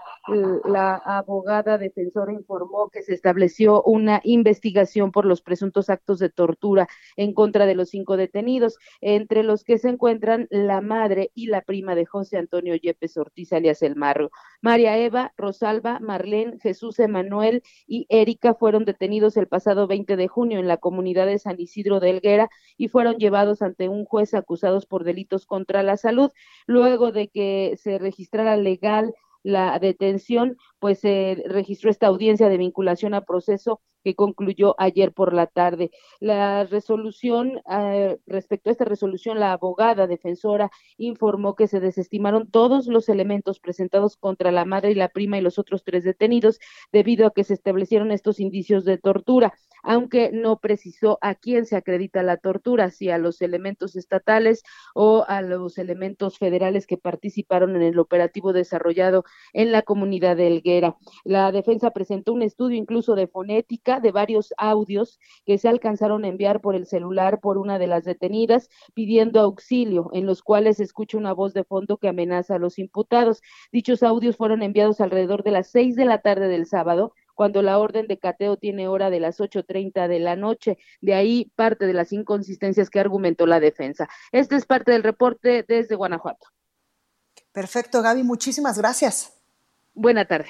la 0.65 0.97
abogada 0.97 1.79
defensora 1.79 2.33
informó 2.33 2.89
que 2.91 3.03
se 3.03 3.15
estableció 3.15 3.83
una 3.83 4.21
investigación 4.25 5.13
por 5.13 5.25
los 5.25 5.41
presuntos 5.43 5.89
actos 5.89 6.19
de 6.19 6.29
tortura 6.29 6.89
en 7.17 7.33
contra 7.33 7.67
de 7.67 7.75
los 7.75 7.91
cinco 7.91 8.17
detenidos, 8.17 8.79
entre 9.01 9.43
los 9.43 9.63
que 9.63 9.79
se 9.79 9.89
encuentran 9.89 10.49
la 10.51 10.81
madre 10.81 11.31
y 11.35 11.47
la 11.47 11.63
prima 11.63 11.95
de 11.95 12.07
José 12.07 12.39
Antonio 12.39 12.75
Yepes 12.75 13.17
Ortiz, 13.17 13.53
alias 13.53 13.83
El 13.83 13.97
Marro. 13.97 14.31
María 14.61 14.99
Eva, 14.99 15.33
Rosalba, 15.37 16.01
Marlene, 16.01 16.59
Jesús 16.61 16.99
Emanuel 16.99 17.63
y 17.87 18.07
Erika 18.09 18.55
fueron 18.55 18.85
detenidos 18.85 19.37
el 19.37 19.47
pasado 19.47 19.87
20 19.87 20.17
de 20.17 20.29
junio 20.29 20.59
en 20.59 20.69
la 20.69 20.79
comunidad 20.79 21.27
de 21.27 21.39
San 21.39 21.61
Isidro 21.61 22.01
de 22.01 22.11
Helguera 22.11 22.51
y 22.77 22.89
fueron 22.89 23.17
llevados 23.17 23.63
ante 23.63 23.89
un 23.89 24.05
juez 24.05 24.35
acusados 24.35 24.87
por 24.87 25.05
delitos 25.05 25.47
contra 25.47 25.83
la 25.83 25.97
salud, 25.97 26.16
luego 26.67 27.13
de 27.13 27.29
que 27.29 27.75
se 27.77 27.99
registrara 27.99 28.57
legal 28.57 29.15
la 29.43 29.79
detención, 29.79 30.57
pues 30.81 30.99
se 31.01 31.43
registró 31.47 31.91
esta 31.91 32.09
audiencia 32.09 32.49
de 32.49 32.59
vinculación 32.59 33.15
a 33.15 33.21
proceso 33.21 33.81
que 34.07 34.15
concluyó 34.15 34.77
ayer 34.79 35.13
por 35.13 35.33
la 35.33 35.49
tarde. 35.49 35.91
La 36.21 36.63
resolución, 36.65 37.61
eh, 37.69 38.19
respecto 38.27 38.71
a 38.71 38.73
esta 38.73 38.85
resolución, 38.85 39.41
la 39.41 39.51
abogada 39.51 40.07
defensora 40.07 40.71
informó 40.97 41.57
que 41.57 41.67
se 41.67 41.81
desestimaron 41.81 42.49
todos 42.49 42.87
los 42.87 43.09
elementos 43.09 43.59
presentados 43.59 44.17
contra 44.17 44.53
la 44.53 44.65
madre 44.65 44.93
y 44.93 44.95
la 44.95 45.09
prima 45.09 45.39
y 45.39 45.41
los 45.41 45.59
otros 45.59 45.83
tres 45.83 46.05
detenidos 46.05 46.61
debido 46.93 47.27
a 47.27 47.33
que 47.33 47.43
se 47.43 47.55
establecieron 47.55 48.13
estos 48.13 48.39
indicios 48.39 48.85
de 48.85 48.97
tortura, 48.99 49.55
aunque 49.87 50.31
no 50.33 50.59
precisó 50.59 51.19
a 51.23 51.37
quién 51.37 51.65
se 51.65 51.77
acredita 51.77 52.23
la 52.25 52.37
tortura, 52.37 52.91
si 52.91 53.09
a 53.09 53.19
los 53.19 53.41
elementos 53.41 53.95
estatales 53.95 54.65
o 54.95 55.25
a 55.29 55.43
los 55.43 55.79
elementos 55.79 56.39
federales 56.39 56.87
que 56.87 56.99
participaron 56.99 57.77
en 57.77 57.83
el 57.83 57.99
operativo 58.01 58.53
desarrollado 58.53 59.25
en 59.53 59.71
la 59.71 59.83
comunidad 59.83 60.37
de 60.37 60.49
Elguera. 60.49 60.97
La 61.25 61.53
defensa 61.53 61.93
presentó 61.93 62.33
un 62.33 62.43
estudio 62.43 62.77
incluso 62.77 63.15
de 63.15 63.29
fonética 63.29 64.01
de 64.01 64.11
varios 64.11 64.53
audios 64.59 65.21
que 65.45 65.57
se 65.57 65.69
alcanzaron 65.69 66.25
a 66.25 66.29
enviar 66.29 66.61
por 66.61 66.75
el 66.75 66.87
celular 66.87 67.39
por 67.41 67.57
una 67.57 67.79
de 67.79 67.87
las 67.87 68.05
detenidas 68.05 68.69
pidiendo 68.93 69.41
auxilio, 69.41 70.11
en 70.13 70.27
los 70.27 70.43
cuales 70.43 70.79
se 70.79 70.83
escucha 70.83 71.17
una 71.17 71.33
voz 71.33 71.55
de 71.55 71.63
fondo 71.63 71.99
que 71.99 72.09
amenaza 72.09 72.57
a 72.57 72.59
los 72.59 72.81
imputados. 72.81 73.41
Dichos 73.71 74.03
audios 74.03 74.37
fueron 74.37 74.65
enviados 74.65 75.01
alrededor 75.01 75.45
de 75.45 75.53
las 75.53 75.71
seis 75.71 75.95
de 75.95 76.07
la 76.07 76.23
tarde 76.23 76.49
del 76.49 76.67
sábado, 76.67 77.13
cuando 77.37 77.63
la 77.63 77.79
orden 77.79 78.09
de 78.09 78.19
cateo 78.19 78.57
tiene 78.57 78.89
hora 78.89 79.11
de 79.11 79.21
las 79.21 79.39
8.30 79.39 80.09
de 80.09 80.19
la 80.19 80.35
noche. 80.35 80.79
De 81.01 81.15
ahí 81.15 81.53
parte 81.55 81.87
de 81.87 81.93
las 81.93 82.13
inconsistencias 82.13 82.91
que 82.91 82.99
argumentó 82.99 83.47
la 83.47 83.61
defensa. 83.61 84.09
Este 84.33 84.57
es 84.57 84.67
parte 84.67 84.91
del 84.91 85.05
reporte 85.05 85.65
desde 85.69 85.95
Guanajuato. 85.95 86.49
Perfecto, 87.53 88.03
Gaby, 88.03 88.25
muchísimas 88.25 88.79
gracias. 88.79 89.35
Buena 89.95 90.25
tarde. 90.25 90.49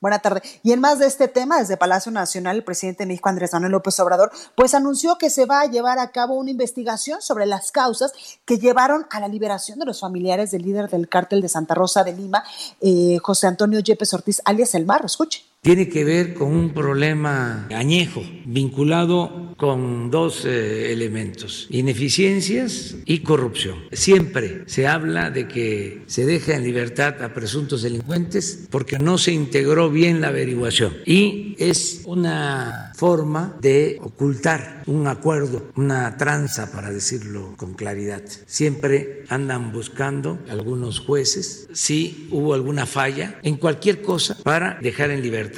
Buena 0.00 0.18
tarde. 0.18 0.40
Y 0.62 0.72
en 0.72 0.80
más 0.80 0.98
de 0.98 1.06
este 1.06 1.28
tema, 1.28 1.58
desde 1.58 1.76
Palacio 1.76 2.10
Nacional, 2.10 2.56
el 2.56 2.64
presidente 2.64 3.02
de 3.02 3.08
México, 3.08 3.28
Andrés 3.28 3.52
Manuel 3.52 3.72
López 3.72 4.00
Obrador, 4.00 4.30
pues 4.54 4.72
anunció 4.72 5.18
que 5.18 5.28
se 5.28 5.44
va 5.44 5.60
a 5.60 5.66
llevar 5.66 5.98
a 5.98 6.10
cabo 6.10 6.36
una 6.36 6.50
investigación 6.50 7.20
sobre 7.20 7.44
las 7.44 7.70
causas 7.70 8.12
que 8.46 8.58
llevaron 8.58 9.06
a 9.10 9.20
la 9.20 9.28
liberación 9.28 9.78
de 9.78 9.84
los 9.84 10.00
familiares 10.00 10.52
del 10.52 10.62
líder 10.62 10.88
del 10.88 11.06
cártel 11.06 11.42
de 11.42 11.50
Santa 11.50 11.74
Rosa 11.74 12.02
de 12.02 12.14
Lima, 12.14 12.42
eh, 12.80 13.18
José 13.22 13.46
Antonio 13.46 13.80
Yepes 13.80 14.14
Ortiz, 14.14 14.40
alias 14.46 14.74
El 14.74 14.86
Marro. 14.86 15.04
Escuche 15.04 15.49
tiene 15.62 15.90
que 15.90 16.04
ver 16.04 16.32
con 16.32 16.48
un 16.48 16.70
problema 16.72 17.68
añejo 17.68 18.22
vinculado 18.46 19.54
con 19.58 20.10
dos 20.10 20.46
eh, 20.46 20.90
elementos, 20.90 21.66
ineficiencias 21.68 22.96
y 23.04 23.18
corrupción. 23.18 23.76
Siempre 23.92 24.62
se 24.64 24.86
habla 24.86 25.30
de 25.30 25.48
que 25.48 26.02
se 26.06 26.24
deja 26.24 26.56
en 26.56 26.64
libertad 26.64 27.22
a 27.22 27.34
presuntos 27.34 27.82
delincuentes 27.82 28.68
porque 28.70 28.98
no 28.98 29.18
se 29.18 29.32
integró 29.32 29.90
bien 29.90 30.22
la 30.22 30.28
averiguación 30.28 30.96
y 31.04 31.56
es 31.58 32.04
una 32.06 32.92
forma 32.96 33.58
de 33.60 33.98
ocultar 34.00 34.82
un 34.86 35.06
acuerdo, 35.06 35.70
una 35.76 36.16
tranza, 36.16 36.72
para 36.72 36.90
decirlo 36.90 37.54
con 37.58 37.74
claridad. 37.74 38.22
Siempre 38.46 39.24
andan 39.28 39.72
buscando 39.72 40.38
algunos 40.48 41.00
jueces 41.00 41.68
si 41.74 42.28
hubo 42.30 42.54
alguna 42.54 42.86
falla 42.86 43.38
en 43.42 43.56
cualquier 43.56 44.00
cosa 44.00 44.38
para 44.42 44.78
dejar 44.80 45.10
en 45.10 45.22
libertad 45.22 45.49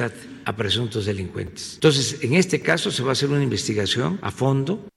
a 0.45 0.57
presuntos 0.57 1.07
delincuentes. 1.07 1.75
Entonces, 1.75 2.19
en 2.23 2.35
este 2.35 2.61
caso 2.61 2.91
se 2.91 3.03
va 3.03 3.11
a 3.11 3.13
hacer 3.13 3.29
una 3.29 3.43
investigación 3.43 4.19
a 4.23 4.31
fondo 4.31 4.89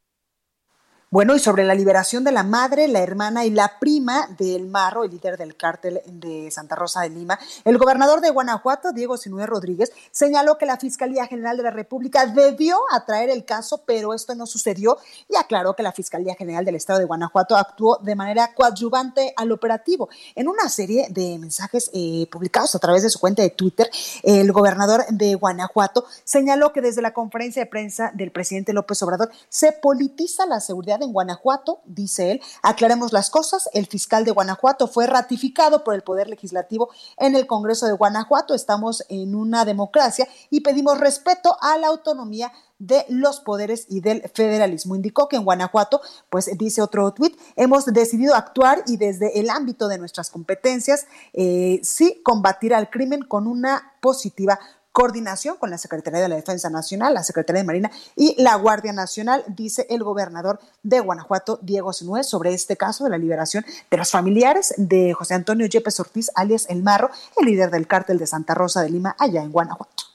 bueno, 1.12 1.36
y 1.36 1.40
sobre 1.40 1.64
la 1.64 1.76
liberación 1.76 2.24
de 2.24 2.32
la 2.32 2.44
madre, 2.44 2.88
la 2.88 3.00
hermana 3.00 3.46
y 3.46 3.52
la 3.52 3.80
prima 3.80 4.28
del 4.38 4.68
Marro, 4.68 5.04
el 5.04 5.12
líder 5.12 5.38
del 5.38 5.56
cártel 5.56 6.02
de 6.06 6.50
Santa 6.52 6.76
Rosa 6.76 7.02
de 7.02 7.10
Lima, 7.10 7.40
el 7.64 7.78
gobernador 7.78 8.22
de 8.22 8.32
Guanajuato, 8.32 8.92
Diego 8.92 9.16
Sinué 9.16 9.46
Rodríguez, 9.46 9.92
señaló 10.12 10.58
que 10.58 10.66
la 10.66 10.78
Fiscalía 10.78 11.28
General 11.28 11.56
de 11.56 11.64
la 11.64 11.72
República 11.72 12.26
debió 12.26 12.80
atraer 12.92 13.30
el 13.30 13.46
caso, 13.46 13.84
pero 13.86 14.14
esto 14.14 14.34
no 14.36 14.46
sucedió 14.48 14.98
y 15.30 15.36
aclaró 15.36 15.76
que 15.76 15.84
la 15.84 15.92
Fiscalía 15.92 16.36
General 16.36 16.66
del 16.66 16.76
Estado 16.76 17.00
de 17.00 17.06
Guanajuato 17.06 17.56
actuó 17.56 17.98
de 18.02 18.16
manera 18.16 18.54
coadyuvante 18.54 19.34
al 19.38 19.52
operativo. 19.52 20.10
En 20.34 20.48
una 20.48 20.70
serie 20.70 21.08
de 21.12 21.38
mensajes 21.38 21.92
eh, 21.94 22.28
publicados 22.32 22.76
a 22.76 22.80
través 22.80 23.04
de 23.04 23.10
su 23.10 23.20
cuenta 23.20 23.44
de 23.44 23.52
Twitter, 23.52 23.90
el 24.24 24.52
gobernador 24.52 25.06
de 25.10 25.36
Guanajuato 25.36 26.06
señaló 26.24 26.74
que 26.74 26.82
desde 26.82 27.02
la 27.02 27.14
conferencia 27.14 27.64
de 27.64 27.70
prensa 27.70 28.12
del 28.16 28.32
presidente 28.32 28.74
López 28.74 29.02
Obrador 29.04 29.30
se 29.50 29.72
politiza 29.72 30.46
la 30.46 30.60
seguridad 30.60 30.95
en 31.04 31.14
Guanajuato, 31.14 31.82
dice 31.86 32.32
él. 32.32 32.42
Aclaremos 32.62 33.14
las 33.14 33.30
cosas, 33.30 33.70
el 33.74 33.88
fiscal 33.88 34.26
de 34.26 34.32
Guanajuato 34.32 34.88
fue 34.88 35.08
ratificado 35.08 35.84
por 35.84 35.96
el 35.96 36.02
Poder 36.02 36.30
Legislativo 36.30 36.90
en 37.18 37.36
el 37.36 37.48
Congreso 37.48 37.86
de 37.86 37.94
Guanajuato. 37.94 38.54
Estamos 38.54 39.04
en 39.10 39.36
una 39.36 39.66
democracia 39.66 40.28
y 40.50 40.62
pedimos 40.62 41.00
respeto 41.00 41.58
a 41.62 41.78
la 41.78 41.88
autonomía 41.88 42.52
de 42.80 43.06
los 43.10 43.40
poderes 43.40 43.86
y 43.90 44.02
del 44.02 44.22
federalismo. 44.34 44.96
Indicó 44.96 45.28
que 45.30 45.38
en 45.38 45.46
Guanajuato, 45.46 46.02
pues 46.30 46.50
dice 46.58 46.82
otro 46.82 47.14
tuit, 47.14 47.38
hemos 47.56 47.86
decidido 47.86 48.36
actuar 48.36 48.84
y 48.88 48.98
desde 48.98 49.40
el 49.40 49.50
ámbito 49.50 49.88
de 49.88 49.98
nuestras 49.98 50.30
competencias, 50.30 51.08
eh, 51.34 51.80
sí 51.84 52.22
combatir 52.24 52.74
al 52.74 52.90
crimen 52.90 53.22
con 53.24 53.48
una 53.48 53.94
positiva 54.02 54.60
coordinación 54.96 55.58
con 55.58 55.70
la 55.70 55.78
Secretaría 55.78 56.22
de 56.22 56.30
la 56.30 56.38
Defensa 56.38 56.70
Nacional, 56.70 57.14
la 57.14 57.22
Secretaría 57.22 57.64
de 57.64 57.68
Marina 57.68 57.92
y 58.16 58.42
la 58.42 58.56
Guardia 58.56 58.94
Nacional, 58.94 59.44
dice 59.46 59.86
el 59.90 60.02
gobernador 60.06 60.62
de 60.84 61.02
Guanajuato, 61.02 61.60
Diego 61.62 61.92
Sinué, 61.92 62.24
sobre 62.24 62.54
este 62.54 62.78
caso 62.78 63.04
de 63.04 63.10
la 63.10 63.18
liberación 63.18 63.66
de 63.92 63.98
los 63.98 64.10
familiares 64.10 64.74
de 64.78 65.12
José 65.12 65.34
Antonio 65.34 65.66
Yepes 65.66 66.00
Ortiz, 66.00 66.32
alias 66.34 66.66
El 66.70 66.82
Marro, 66.82 67.10
el 67.36 67.46
líder 67.46 67.72
del 67.72 67.88
cártel 67.88 68.18
de 68.18 68.26
Santa 68.26 68.54
Rosa 68.54 68.84
de 68.84 68.90
Lima, 68.90 69.18
allá 69.20 69.42
en 69.44 69.52
Guanajuato. 69.52 70.06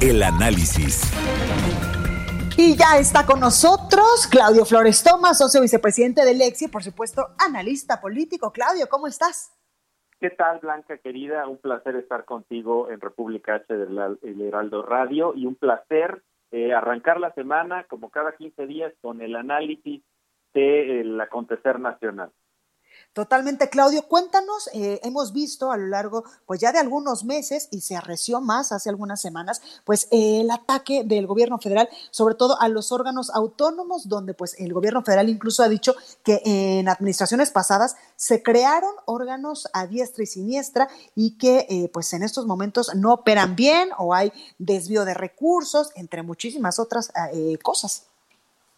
El 0.00 0.22
análisis. 0.22 1.00
Y 2.56 2.76
ya 2.76 2.98
está 2.98 3.26
con 3.26 3.40
nosotros 3.40 4.28
Claudio 4.28 4.64
Flores 4.64 5.02
Tomás, 5.02 5.38
socio 5.38 5.60
vicepresidente 5.60 6.24
del 6.24 6.40
EXI, 6.40 6.68
por 6.68 6.84
supuesto, 6.84 7.30
analista 7.36 8.00
político. 8.00 8.52
Claudio, 8.52 8.88
¿cómo 8.88 9.08
estás? 9.08 9.50
¿Qué 10.22 10.30
tal, 10.30 10.60
Blanca 10.60 10.98
querida? 10.98 11.48
Un 11.48 11.58
placer 11.58 11.96
estar 11.96 12.24
contigo 12.24 12.88
en 12.88 13.00
República 13.00 13.56
H 13.56 13.74
del 13.76 14.40
Heraldo 14.40 14.82
Radio 14.84 15.32
y 15.34 15.46
un 15.46 15.56
placer 15.56 16.22
eh, 16.52 16.72
arrancar 16.72 17.18
la 17.18 17.32
semana, 17.32 17.82
como 17.88 18.08
cada 18.08 18.36
15 18.36 18.68
días, 18.68 18.92
con 19.00 19.20
el 19.20 19.34
análisis 19.34 20.00
del 20.54 21.20
acontecer 21.20 21.80
nacional. 21.80 22.30
Totalmente, 23.12 23.68
Claudio. 23.68 24.08
Cuéntanos, 24.08 24.70
eh, 24.72 24.98
hemos 25.02 25.34
visto 25.34 25.70
a 25.70 25.76
lo 25.76 25.86
largo, 25.88 26.24
pues 26.46 26.60
ya 26.60 26.72
de 26.72 26.78
algunos 26.78 27.24
meses, 27.24 27.68
y 27.70 27.82
se 27.82 27.94
arreció 27.94 28.40
más 28.40 28.72
hace 28.72 28.88
algunas 28.88 29.20
semanas, 29.20 29.60
pues 29.84 30.08
el 30.10 30.50
ataque 30.50 31.04
del 31.04 31.26
gobierno 31.26 31.58
federal, 31.58 31.90
sobre 32.10 32.36
todo 32.36 32.58
a 32.58 32.70
los 32.70 32.90
órganos 32.90 33.28
autónomos, 33.28 34.08
donde 34.08 34.32
pues 34.32 34.58
el 34.58 34.72
gobierno 34.72 35.02
federal 35.02 35.28
incluso 35.28 35.62
ha 35.62 35.68
dicho 35.68 35.94
que 36.24 36.40
en 36.44 36.88
administraciones 36.88 37.50
pasadas 37.50 37.96
se 38.16 38.42
crearon 38.42 38.94
órganos 39.04 39.68
a 39.74 39.86
diestra 39.86 40.24
y 40.24 40.26
siniestra 40.26 40.88
y 41.14 41.36
que 41.36 41.66
eh, 41.68 41.90
pues 41.92 42.14
en 42.14 42.22
estos 42.22 42.46
momentos 42.46 42.94
no 42.94 43.12
operan 43.12 43.56
bien 43.56 43.90
o 43.98 44.14
hay 44.14 44.32
desvío 44.56 45.04
de 45.04 45.12
recursos, 45.12 45.90
entre 45.96 46.22
muchísimas 46.22 46.78
otras 46.78 47.12
eh, 47.34 47.58
cosas. 47.62 48.08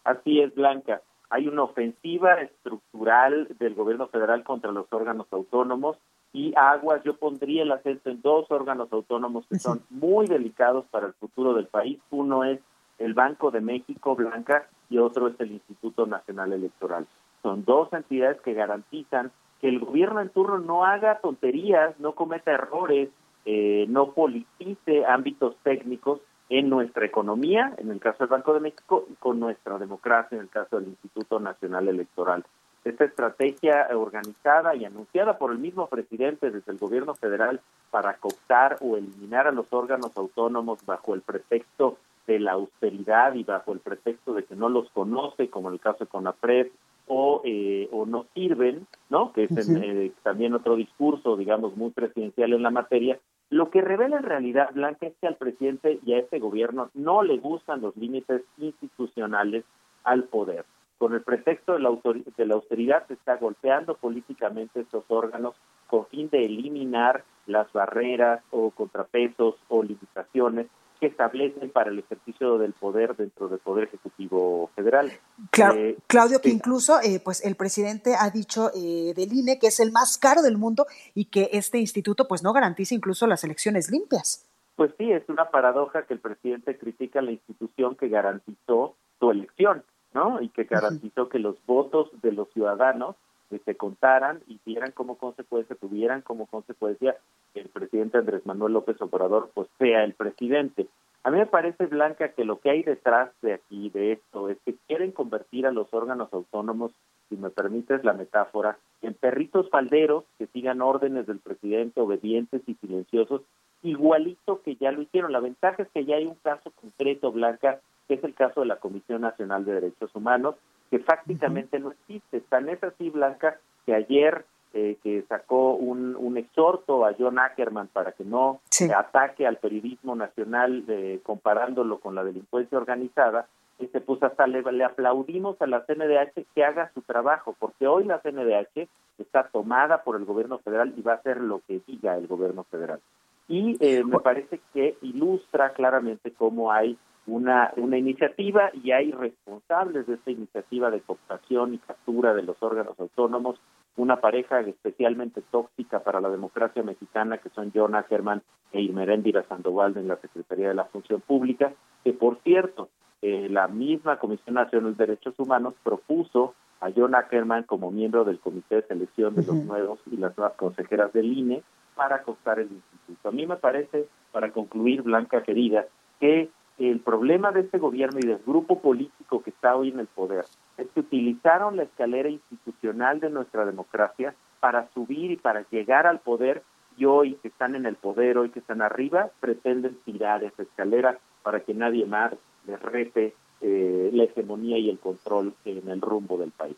Así 0.03 0.41
es, 0.41 0.53
Blanca 0.53 1.01
hay 1.29 1.47
una 1.47 1.63
ofensiva 1.63 2.35
estructural 2.35 3.47
del 3.59 3.75
gobierno 3.75 4.07
federal 4.07 4.43
contra 4.43 4.71
los 4.71 4.85
órganos 4.91 5.27
autónomos 5.31 5.97
y 6.33 6.53
aguas, 6.57 7.01
yo 7.03 7.15
pondría 7.15 7.63
el 7.63 7.71
acento 7.71 8.09
en 8.09 8.21
dos 8.21 8.51
órganos 8.51 8.91
autónomos 8.91 9.45
que 9.47 9.57
son 9.57 9.81
muy 9.89 10.27
delicados 10.27 10.85
para 10.91 11.07
el 11.07 11.13
futuro 11.13 11.53
del 11.53 11.67
país. 11.67 11.97
Uno 12.09 12.43
es 12.43 12.59
el 12.97 13.13
Banco 13.13 13.51
de 13.51 13.61
México, 13.61 14.15
Blanca, 14.15 14.67
y 14.89 14.97
otro 14.97 15.29
es 15.29 15.39
el 15.39 15.53
Instituto 15.53 16.05
Nacional 16.05 16.51
Electoral. 16.51 17.07
Son 17.41 17.63
dos 17.63 17.91
entidades 17.93 18.41
que 18.41 18.53
garantizan 18.53 19.31
que 19.61 19.69
el 19.69 19.79
gobierno 19.79 20.19
en 20.19 20.29
turno 20.29 20.59
no 20.59 20.83
haga 20.83 21.19
tonterías, 21.19 21.97
no 21.99 22.15
cometa 22.15 22.51
errores, 22.51 23.09
eh, 23.45 23.85
no 23.87 24.11
politice 24.11 25.05
ámbitos 25.05 25.55
técnicos 25.63 26.19
en 26.49 26.69
nuestra 26.69 27.05
economía, 27.05 27.73
en 27.77 27.91
el 27.91 27.99
caso 27.99 28.19
del 28.19 28.29
Banco 28.29 28.53
de 28.53 28.59
México, 28.59 29.05
y 29.09 29.15
con 29.15 29.39
nuestra 29.39 29.77
democracia, 29.77 30.35
en 30.35 30.43
el 30.43 30.49
caso 30.49 30.79
del 30.79 30.89
Instituto 30.89 31.39
Nacional 31.39 31.87
Electoral. 31.87 32.45
Esta 32.83 33.03
estrategia 33.03 33.87
organizada 33.95 34.75
y 34.75 34.85
anunciada 34.85 35.39
por 35.39 35.51
el 35.51 35.57
mismo 35.57 35.87
presidente 35.87 36.51
desde 36.51 36.71
el 36.71 36.77
gobierno 36.77 37.15
federal 37.15 37.59
para 37.89 38.13
cooptar 38.17 38.77
o 38.81 38.95
eliminar 38.95 39.47
a 39.47 39.51
los 39.51 39.73
órganos 39.73 40.15
autónomos 40.15 40.85
bajo 40.85 41.15
el 41.15 41.21
pretexto 41.21 41.97
de 42.27 42.39
la 42.39 42.53
austeridad 42.53 43.33
y 43.33 43.43
bajo 43.43 43.73
el 43.73 43.79
pretexto 43.79 44.33
de 44.33 44.43
que 44.43 44.55
no 44.55 44.69
los 44.69 44.89
conoce, 44.91 45.49
como 45.49 45.69
en 45.69 45.75
el 45.75 45.79
caso 45.79 46.05
de 46.05 46.09
CONAPRED, 46.09 46.67
o, 47.07 47.41
eh, 47.43 47.87
o 47.91 48.05
no 48.05 48.25
sirven, 48.33 48.87
¿no? 49.09 49.31
Que 49.31 49.43
es 49.43 49.69
eh, 49.69 50.11
también 50.23 50.53
otro 50.53 50.75
discurso, 50.75 51.37
digamos, 51.37 51.75
muy 51.77 51.91
presidencial 51.91 52.53
en 52.53 52.63
la 52.63 52.71
materia, 52.71 53.19
lo 53.49 53.69
que 53.69 53.81
revela 53.81 54.17
en 54.17 54.23
realidad, 54.23 54.71
Blanca, 54.73 55.07
es 55.07 55.13
que 55.21 55.27
al 55.27 55.35
presidente 55.35 55.99
y 56.03 56.13
a 56.13 56.19
este 56.19 56.39
gobierno 56.39 56.89
no 56.93 57.21
le 57.23 57.37
gustan 57.37 57.81
los 57.81 57.95
límites 57.95 58.41
institucionales 58.57 59.63
al 60.03 60.23
poder. 60.23 60.65
Con 60.97 61.13
el 61.13 61.21
pretexto 61.21 61.73
de 61.73 61.79
la, 61.79 61.89
de 62.37 62.45
la 62.45 62.55
austeridad 62.55 63.05
se 63.07 63.13
está 63.13 63.35
golpeando 63.35 63.95
políticamente 63.95 64.81
estos 64.81 65.03
órganos 65.09 65.55
con 65.87 66.07
fin 66.07 66.29
de 66.29 66.45
eliminar 66.45 67.23
las 67.45 67.71
barreras 67.73 68.41
o 68.51 68.71
contrapesos 68.71 69.55
o 69.67 69.83
limitaciones 69.83 70.67
que 70.99 71.07
establecen 71.07 71.69
para 71.69 71.89
el 71.89 71.99
ejercicio 71.99 72.57
del 72.57 72.73
poder 72.73 73.15
dentro 73.15 73.49
del 73.49 73.59
Poder 73.59 73.85
Ejecutivo 73.85 74.69
Federal. 74.75 75.11
Eh, 75.57 75.97
Claudio, 76.07 76.41
que 76.41 76.49
incluso 76.49 76.99
eh, 77.01 77.21
pues 77.23 77.45
el 77.45 77.55
presidente 77.55 78.15
ha 78.19 78.29
dicho 78.29 78.71
eh, 78.75 79.13
del 79.15 79.33
INE 79.33 79.59
que 79.59 79.67
es 79.67 79.79
el 79.79 79.91
más 79.91 80.17
caro 80.17 80.41
del 80.41 80.57
mundo 80.57 80.85
y 81.13 81.25
que 81.25 81.49
este 81.53 81.77
instituto 81.77 82.27
pues 82.27 82.43
no 82.43 82.53
garantiza 82.53 82.95
incluso 82.95 83.27
las 83.27 83.43
elecciones 83.43 83.89
limpias. 83.89 84.45
Pues 84.75 84.91
sí, 84.97 85.11
es 85.11 85.27
una 85.29 85.49
paradoja 85.49 86.03
que 86.03 86.13
el 86.13 86.19
presidente 86.19 86.77
critica 86.77 87.21
la 87.21 87.31
institución 87.31 87.95
que 87.95 88.09
garantizó 88.09 88.95
su 89.19 89.31
elección, 89.31 89.83
¿no? 90.13 90.41
Y 90.41 90.49
que 90.49 90.65
garantizó 90.65 91.29
que 91.29 91.39
los 91.39 91.55
votos 91.65 92.09
de 92.21 92.33
los 92.33 92.51
ciudadanos 92.51 93.15
se 93.63 93.75
contaran 93.75 94.41
y 94.47 94.59
vieran 94.65 94.91
como 94.91 95.17
consecuencia, 95.17 95.75
tuvieran 95.75 96.21
como 96.21 96.45
consecuencia 96.47 97.15
que 97.53 97.61
el 97.61 97.69
presidente 97.69 98.17
Andrés 98.17 98.45
Manuel 98.45 98.73
López 98.73 99.01
Obrador 99.01 99.49
pues 99.53 99.69
sea 99.77 100.03
el 100.03 100.13
presidente. 100.13 100.87
A 101.25 101.31
mí 101.31 101.39
me 101.39 101.47
parece, 101.47 101.87
Blanca, 101.87 102.33
que 102.33 102.45
lo 102.45 102.59
que 102.59 102.69
hay 102.69 102.83
detrás 102.83 103.31
de 103.41 103.55
aquí, 103.55 103.89
de 103.89 104.11
esto, 104.11 104.47
es 104.47 104.59
que 104.63 104.75
quieren 104.85 105.11
convertir 105.11 105.65
a 105.65 105.71
los 105.71 105.91
órganos 105.91 106.31
autónomos, 106.31 106.91
si 107.29 107.35
me 107.35 107.49
permites 107.49 108.03
la 108.03 108.13
metáfora, 108.13 108.77
en 109.01 109.15
perritos 109.15 109.67
falderos 109.71 110.25
que 110.37 110.45
sigan 110.45 110.83
órdenes 110.83 111.25
del 111.25 111.39
presidente, 111.39 111.99
obedientes 111.99 112.61
y 112.67 112.75
silenciosos, 112.75 113.41
igualito 113.81 114.61
que 114.61 114.75
ya 114.75 114.91
lo 114.91 115.01
hicieron. 115.01 115.31
La 115.31 115.39
ventaja 115.39 115.81
es 115.81 115.89
que 115.89 116.05
ya 116.05 116.17
hay 116.17 116.27
un 116.27 116.35
caso 116.35 116.69
concreto, 116.79 117.31
Blanca, 117.31 117.79
que 118.07 118.13
es 118.13 118.23
el 118.23 118.35
caso 118.35 118.59
de 118.59 118.67
la 118.67 118.77
Comisión 118.77 119.21
Nacional 119.21 119.65
de 119.65 119.73
Derechos 119.73 120.11
Humanos, 120.13 120.53
que 120.91 120.99
prácticamente 120.99 121.79
no 121.79 121.89
existe. 121.89 122.41
Tan 122.41 122.69
es 122.69 122.83
así, 122.83 123.09
Blanca, 123.09 123.59
que 123.87 123.95
ayer 123.95 124.45
eh, 124.77 124.97
que 125.01 125.23
sacó 125.29 125.73
un, 125.75 126.17
un, 126.17 126.35
exhorto 126.35 127.05
a 127.05 127.15
John 127.17 127.39
Ackerman 127.39 127.87
para 127.87 128.11
que 128.11 128.25
no 128.25 128.59
ataque 128.93 129.47
al 129.47 129.55
periodismo 129.55 130.17
nacional 130.17 130.83
eh, 130.89 131.21
comparándolo 131.23 132.01
con 132.01 132.13
la 132.13 132.25
delincuencia 132.25 132.77
organizada, 132.77 133.47
este, 133.79 134.01
pues 134.01 134.21
hasta 134.21 134.45
le, 134.47 134.61
le, 134.63 134.83
aplaudimos 134.83 135.61
a 135.61 135.67
la 135.67 135.85
CNDH 135.85 136.45
que 136.53 136.65
haga 136.65 136.91
su 136.93 137.01
trabajo, 137.03 137.55
porque 137.57 137.87
hoy 137.87 138.03
la 138.03 138.19
CNDH 138.19 138.89
está 139.17 139.47
tomada 139.47 140.03
por 140.03 140.17
el 140.17 140.25
gobierno 140.25 140.57
federal 140.59 140.93
y 140.97 141.01
va 141.01 141.13
a 141.13 141.15
hacer 141.15 141.39
lo 141.39 141.61
que 141.65 141.79
diga 141.87 142.17
el 142.17 142.27
gobierno 142.27 142.65
federal. 142.65 142.99
Y 143.47 143.77
eh, 143.79 144.03
me 144.03 144.19
parece 144.19 144.59
que 144.73 144.97
ilustra 145.01 145.71
claramente 145.71 146.31
cómo 146.31 146.73
hay 146.73 146.97
una, 147.27 147.71
una 147.77 147.97
iniciativa 147.97 148.71
y 148.73 148.91
hay 148.91 149.11
responsables 149.11 150.05
de 150.05 150.15
esta 150.15 150.31
iniciativa 150.31 150.91
de 150.91 150.99
cooptación 150.99 151.75
y 151.75 151.77
captura 151.77 152.33
de 152.33 152.43
los 152.43 152.61
órganos 152.61 152.99
autónomos, 152.99 153.57
una 153.97 154.19
pareja 154.19 154.59
especialmente 154.61 155.41
tóxica 155.51 156.01
para 156.01 156.19
la 156.19 156.29
democracia 156.29 156.83
mexicana 156.83 157.37
que 157.37 157.49
son 157.49 157.71
John 157.73 157.95
Ackerman 157.95 158.41
e 158.71 158.81
Irmeréndira 158.81 159.43
Sandoval 159.43 159.95
en 159.97 160.07
la 160.07 160.17
Secretaría 160.17 160.69
de 160.69 160.75
la 160.75 160.85
Función 160.85 161.21
Pública, 161.21 161.73
que 162.03 162.13
por 162.13 162.39
cierto, 162.43 162.89
eh, 163.21 163.47
la 163.49 163.67
misma 163.67 164.19
Comisión 164.19 164.55
Nacional 164.55 164.95
de 164.95 165.05
Derechos 165.05 165.35
Humanos 165.39 165.73
propuso 165.83 166.53
a 166.81 166.91
John 166.95 167.15
Ackerman 167.15 167.63
como 167.63 167.89
miembro 167.89 168.25
del 168.25 168.39
Comité 168.39 168.75
de 168.75 168.87
Selección 168.87 169.35
de 169.35 169.45
los 169.45 169.55
nuevos 169.55 169.99
y 170.11 170.17
las 170.17 170.37
nuevas 170.37 170.55
consejeras 170.57 171.13
del 171.13 171.31
INE 171.31 171.63
para 171.95 172.21
cooptar 172.23 172.59
el 172.59 172.69
instituto. 172.71 173.29
A 173.29 173.31
mí 173.31 173.47
me 173.47 173.55
parece, 173.55 174.07
para 174.31 174.51
concluir, 174.51 175.01
Blanca 175.01 175.41
querida, 175.43 175.85
que 176.19 176.49
el 176.77 176.99
problema 176.99 177.51
de 177.51 177.61
este 177.61 177.77
gobierno 177.77 178.19
y 178.19 178.27
del 178.27 178.39
grupo 178.45 178.81
político 178.81 179.41
que 179.41 179.51
está 179.51 179.75
hoy 179.75 179.89
en 179.89 180.01
el 180.01 180.07
poder 180.07 180.45
es 180.77 180.87
que 180.89 180.99
utilizaron 180.99 181.77
la 181.77 181.83
escalera 181.83 182.29
institucional 182.29 183.19
de 183.19 183.29
nuestra 183.29 183.65
democracia 183.65 184.35
para 184.59 184.89
subir 184.93 185.31
y 185.31 185.37
para 185.37 185.65
llegar 185.69 186.07
al 186.07 186.19
poder 186.19 186.63
y 186.97 187.05
hoy 187.05 187.35
que 187.41 187.49
están 187.49 187.75
en 187.75 187.85
el 187.85 187.95
poder, 187.95 188.37
hoy 188.37 188.49
que 188.49 188.59
están 188.59 188.81
arriba, 188.81 189.29
pretenden 189.39 189.97
tirar 190.05 190.43
esa 190.43 190.63
escalera 190.63 191.19
para 191.43 191.59
que 191.59 191.73
nadie 191.73 192.05
más 192.05 192.33
les 192.67 192.81
rete 192.81 193.33
eh, 193.61 194.09
la 194.13 194.23
hegemonía 194.23 194.77
y 194.77 194.89
el 194.89 194.99
control 194.99 195.53
en 195.65 195.89
el 195.89 196.01
rumbo 196.01 196.37
del 196.37 196.51
país. 196.51 196.75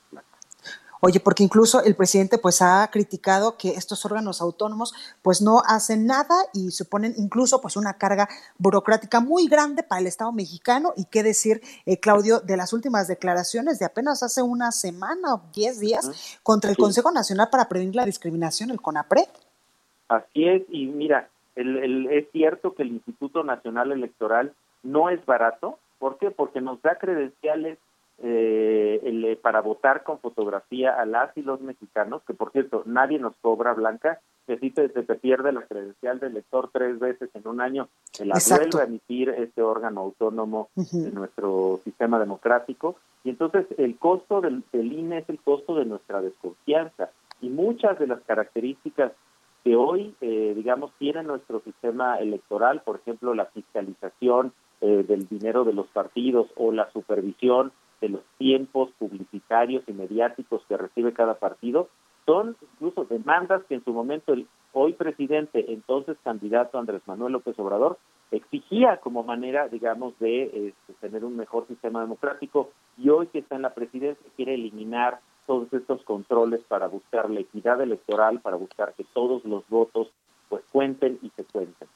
Oye, 1.02 1.20
porque 1.20 1.43
incluso 1.43 1.84
el 1.84 1.95
presidente 1.95 2.38
pues 2.38 2.62
ha 2.62 2.89
criticado 2.91 3.58
que 3.58 3.70
estos 3.70 4.04
órganos 4.06 4.41
autónomos 4.41 4.93
pues 5.22 5.41
no 5.41 5.62
hacen 5.66 6.06
nada 6.08 6.36
y 6.54 6.72
suponen 6.72 7.14
incluso 7.18 7.62
pues 7.62 7.78
una 7.78 7.93
carga 7.93 8.28
burocrática 8.58 9.20
muy 9.20 9.48
grande 9.48 9.84
para 9.84 10.02
el 10.02 10.08
Estado 10.08 10.32
mexicano 10.32 10.93
y 10.95 11.06
qué 11.06 11.24
decir, 11.24 11.62
eh, 11.86 12.00
Claudio, 12.00 12.39
de 12.39 12.58
las 12.58 12.74
últimas 12.74 13.08
declaraciones 13.08 13.80
de 13.80 13.86
apenas 13.86 14.24
hace 14.24 14.41
una 14.41 14.72
semana 14.72 15.36
o 15.36 15.41
diez 15.54 15.80
días 15.80 16.39
contra 16.43 16.70
el 16.70 16.78
Consejo 16.78 17.12
Nacional 17.12 17.50
para 17.52 17.70
Prevenir 17.70 17.95
la 17.95 18.06
Discriminación, 18.06 18.72
el 18.72 18.82
CONAPRED. 18.82 19.28
Así 20.10 20.48
es, 20.48 20.64
y 20.70 20.88
mira, 20.88 21.30
el, 21.56 22.08
es 22.08 22.28
cierto 22.32 22.74
que 22.76 22.84
el 22.84 22.89
Instituto 22.89 23.43
Nacional 23.43 23.91
Electoral 23.91 24.54
no 24.84 25.10
es 25.10 25.26
barato, 25.26 25.80
¿por 26.00 26.18
qué? 26.18 26.32
Porque 26.32 26.62
nos 26.62 26.82
da 26.82 26.98
credenciales 26.98 27.78
eh, 28.24 28.99
el, 29.03 29.38
para 29.38 29.61
votar 29.61 30.03
con 30.03 30.20
fotografía 30.20 30.99
a 30.99 31.05
las 31.05 31.36
y 31.38 31.41
los 31.41 31.61
mexicanos, 31.61 32.24
que 32.26 32.34
por 32.34 32.51
cierto, 32.51 32.84
nadie 32.86 33.20
nos 33.20 33.36
cobra 33.41 33.74
blanca, 33.74 34.20
que 34.47 34.57
si 34.57 34.72
te, 34.72 34.89
te 34.89 35.15
pierde 35.15 35.51
la 35.51 35.61
credencial 35.61 36.20
del 36.20 36.34
lector 36.34 36.70
tres 36.72 36.99
veces 36.99 37.30
en 37.34 37.47
un 37.47 37.61
año, 37.61 37.89
se 38.11 38.26
la 38.26 38.36
vuelve 38.49 38.82
a 38.82 38.86
emitir 38.86 39.30
este 39.30 39.61
órgano 39.61 40.01
autónomo 40.01 40.70
de 40.76 41.11
nuestro 41.11 41.80
sistema 41.84 42.20
democrático, 42.20 42.95
y 43.24 43.30
entonces 43.30 43.68
el 43.78 43.97
costo 43.97 44.41
del, 44.41 44.63
del 44.72 44.93
INE 44.93 45.20
es 45.20 45.30
el 45.30 45.39
costo 45.39 45.76
de 45.76 45.86
nuestra 45.86 46.22
desconfianza, 46.22 47.11
y 47.41 47.49
muchas 47.49 47.99
de 47.99 48.07
las 48.07 48.22
características 48.22 49.11
que 49.63 49.76
hoy, 49.76 50.15
eh, 50.22 50.53
digamos, 50.55 50.91
tiene 50.97 51.24
nuestro 51.24 51.59
sistema 51.59 52.18
electoral, 52.20 52.82
por 52.82 52.95
ejemplo, 52.95 53.34
la 53.34 53.45
fiscalización 53.45 54.53
eh, 54.80 55.03
del 55.07 55.28
dinero 55.28 55.65
de 55.65 55.74
los 55.74 55.88
partidos 55.88 56.47
o 56.55 56.72
la 56.72 56.89
supervisión 56.91 57.72
de 58.02 58.10
los 58.10 58.22
tiempos 58.38 58.91
publicitarios 59.00 59.84
y 59.88 59.93
mediáticos 59.93 60.62
que 60.68 60.78
recibe 60.78 61.14
cada 61.14 61.36
partido, 61.36 61.89
son 62.26 62.58
incluso 62.74 63.06
demandas 63.06 63.64
que 63.66 63.76
en 63.76 63.84
su 63.84 63.93
momento 63.93 64.34
el 64.34 64.48
hoy 64.74 64.93
presidente, 64.93 65.72
entonces 65.72 66.18
candidato 66.24 66.78
Andrés 66.78 67.02
Manuel 67.08 67.34
López 67.34 67.58
Obrador, 67.58 67.98
exigía 68.32 68.98
como 68.98 69.24
manera, 69.24 69.70
digamos, 69.70 70.18
de 70.20 70.68
este, 70.68 70.93
tener 71.00 71.24
un 71.24 71.38
mejor 71.38 71.66
sistema 71.68 72.02
democrático 72.02 72.70
y 72.98 73.10
hoy 73.10 73.28
que 73.28 73.39
está 73.39 73.56
en 73.56 73.62
la 73.62 73.74
presidencia 73.74 74.26
quiere 74.36 74.56
eliminar 74.56 75.20
todos 75.48 75.72
estos 75.74 76.04
controles 76.04 76.60
para 76.68 76.88
buscar 76.88 77.30
la 77.30 77.39
equidad 77.39 77.82
electoral, 77.82 78.41
para 78.41 78.58
buscar 78.58 78.93
que 78.93 79.06
todos 79.14 79.45
los 79.45 79.68
votos 79.70 80.10
pues 80.50 80.64
cuenten 80.72 81.18
y 81.22 81.30
se 81.30 81.45
cuenten. 81.45 81.88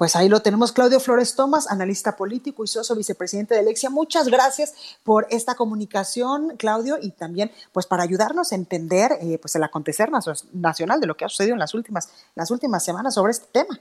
Pues 0.00 0.16
ahí 0.16 0.30
lo 0.30 0.40
tenemos, 0.40 0.72
Claudio 0.72 0.98
Flores 0.98 1.36
Tomás, 1.36 1.70
analista 1.70 2.16
político 2.16 2.64
y 2.64 2.68
socio 2.68 2.96
vicepresidente 2.96 3.52
de 3.52 3.60
Alexia. 3.60 3.90
Muchas 3.90 4.28
gracias 4.30 4.98
por 5.04 5.26
esta 5.28 5.56
comunicación, 5.56 6.56
Claudio, 6.56 6.96
y 6.98 7.10
también 7.10 7.50
pues 7.74 7.86
para 7.86 8.04
ayudarnos 8.04 8.50
a 8.50 8.54
entender 8.54 9.10
eh, 9.20 9.36
pues 9.38 9.56
el 9.56 9.62
acontecer 9.62 10.08
nacional 10.54 11.02
de 11.02 11.06
lo 11.06 11.16
que 11.16 11.26
ha 11.26 11.28
sucedido 11.28 11.52
en 11.52 11.58
las 11.58 11.74
últimas, 11.74 12.32
las 12.34 12.50
últimas 12.50 12.82
semanas 12.82 13.12
sobre 13.12 13.32
este 13.32 13.52
tema. 13.52 13.78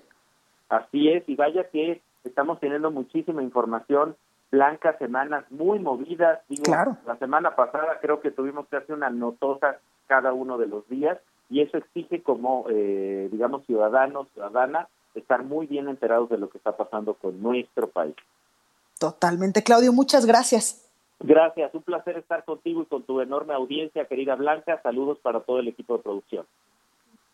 Así 0.67 1.07
es, 1.07 1.23
y 1.29 1.35
vaya 1.35 1.63
que 1.69 2.01
estamos 2.25 2.59
teniendo 2.59 2.91
muchísima 2.91 3.41
información, 3.41 4.17
blancas 4.51 4.97
semanas 4.97 5.45
muy 5.49 5.79
movidas. 5.79 6.41
Digo, 6.49 6.63
claro. 6.63 6.97
La 7.07 7.15
semana 7.15 7.55
pasada 7.55 7.97
creo 8.01 8.19
que 8.19 8.31
tuvimos 8.31 8.67
que 8.67 8.75
hacer 8.75 8.93
una 8.93 9.09
notosa 9.09 9.77
cada 10.07 10.33
uno 10.33 10.57
de 10.57 10.67
los 10.67 10.85
días 10.89 11.17
y 11.49 11.61
eso 11.61 11.77
exige 11.77 12.21
como, 12.23 12.65
eh, 12.69 13.29
digamos, 13.31 13.65
ciudadanos, 13.65 14.27
ciudadana, 14.33 14.89
estar 15.15 15.43
muy 15.43 15.67
bien 15.67 15.87
enterados 15.87 16.29
de 16.29 16.37
lo 16.37 16.49
que 16.49 16.57
está 16.57 16.75
pasando 16.75 17.13
con 17.13 17.41
nuestro 17.41 17.89
país. 17.89 18.15
Totalmente, 18.99 19.63
Claudio, 19.63 19.93
muchas 19.93 20.25
gracias. 20.25 20.85
Gracias, 21.21 21.73
un 21.73 21.81
placer 21.81 22.17
estar 22.17 22.45
contigo 22.45 22.81
y 22.83 22.85
con 22.85 23.03
tu 23.03 23.19
enorme 23.19 23.53
audiencia, 23.53 24.05
querida 24.05 24.35
Blanca. 24.35 24.81
Saludos 24.81 25.19
para 25.19 25.41
todo 25.41 25.59
el 25.59 25.67
equipo 25.67 25.97
de 25.97 26.03
producción. 26.03 26.45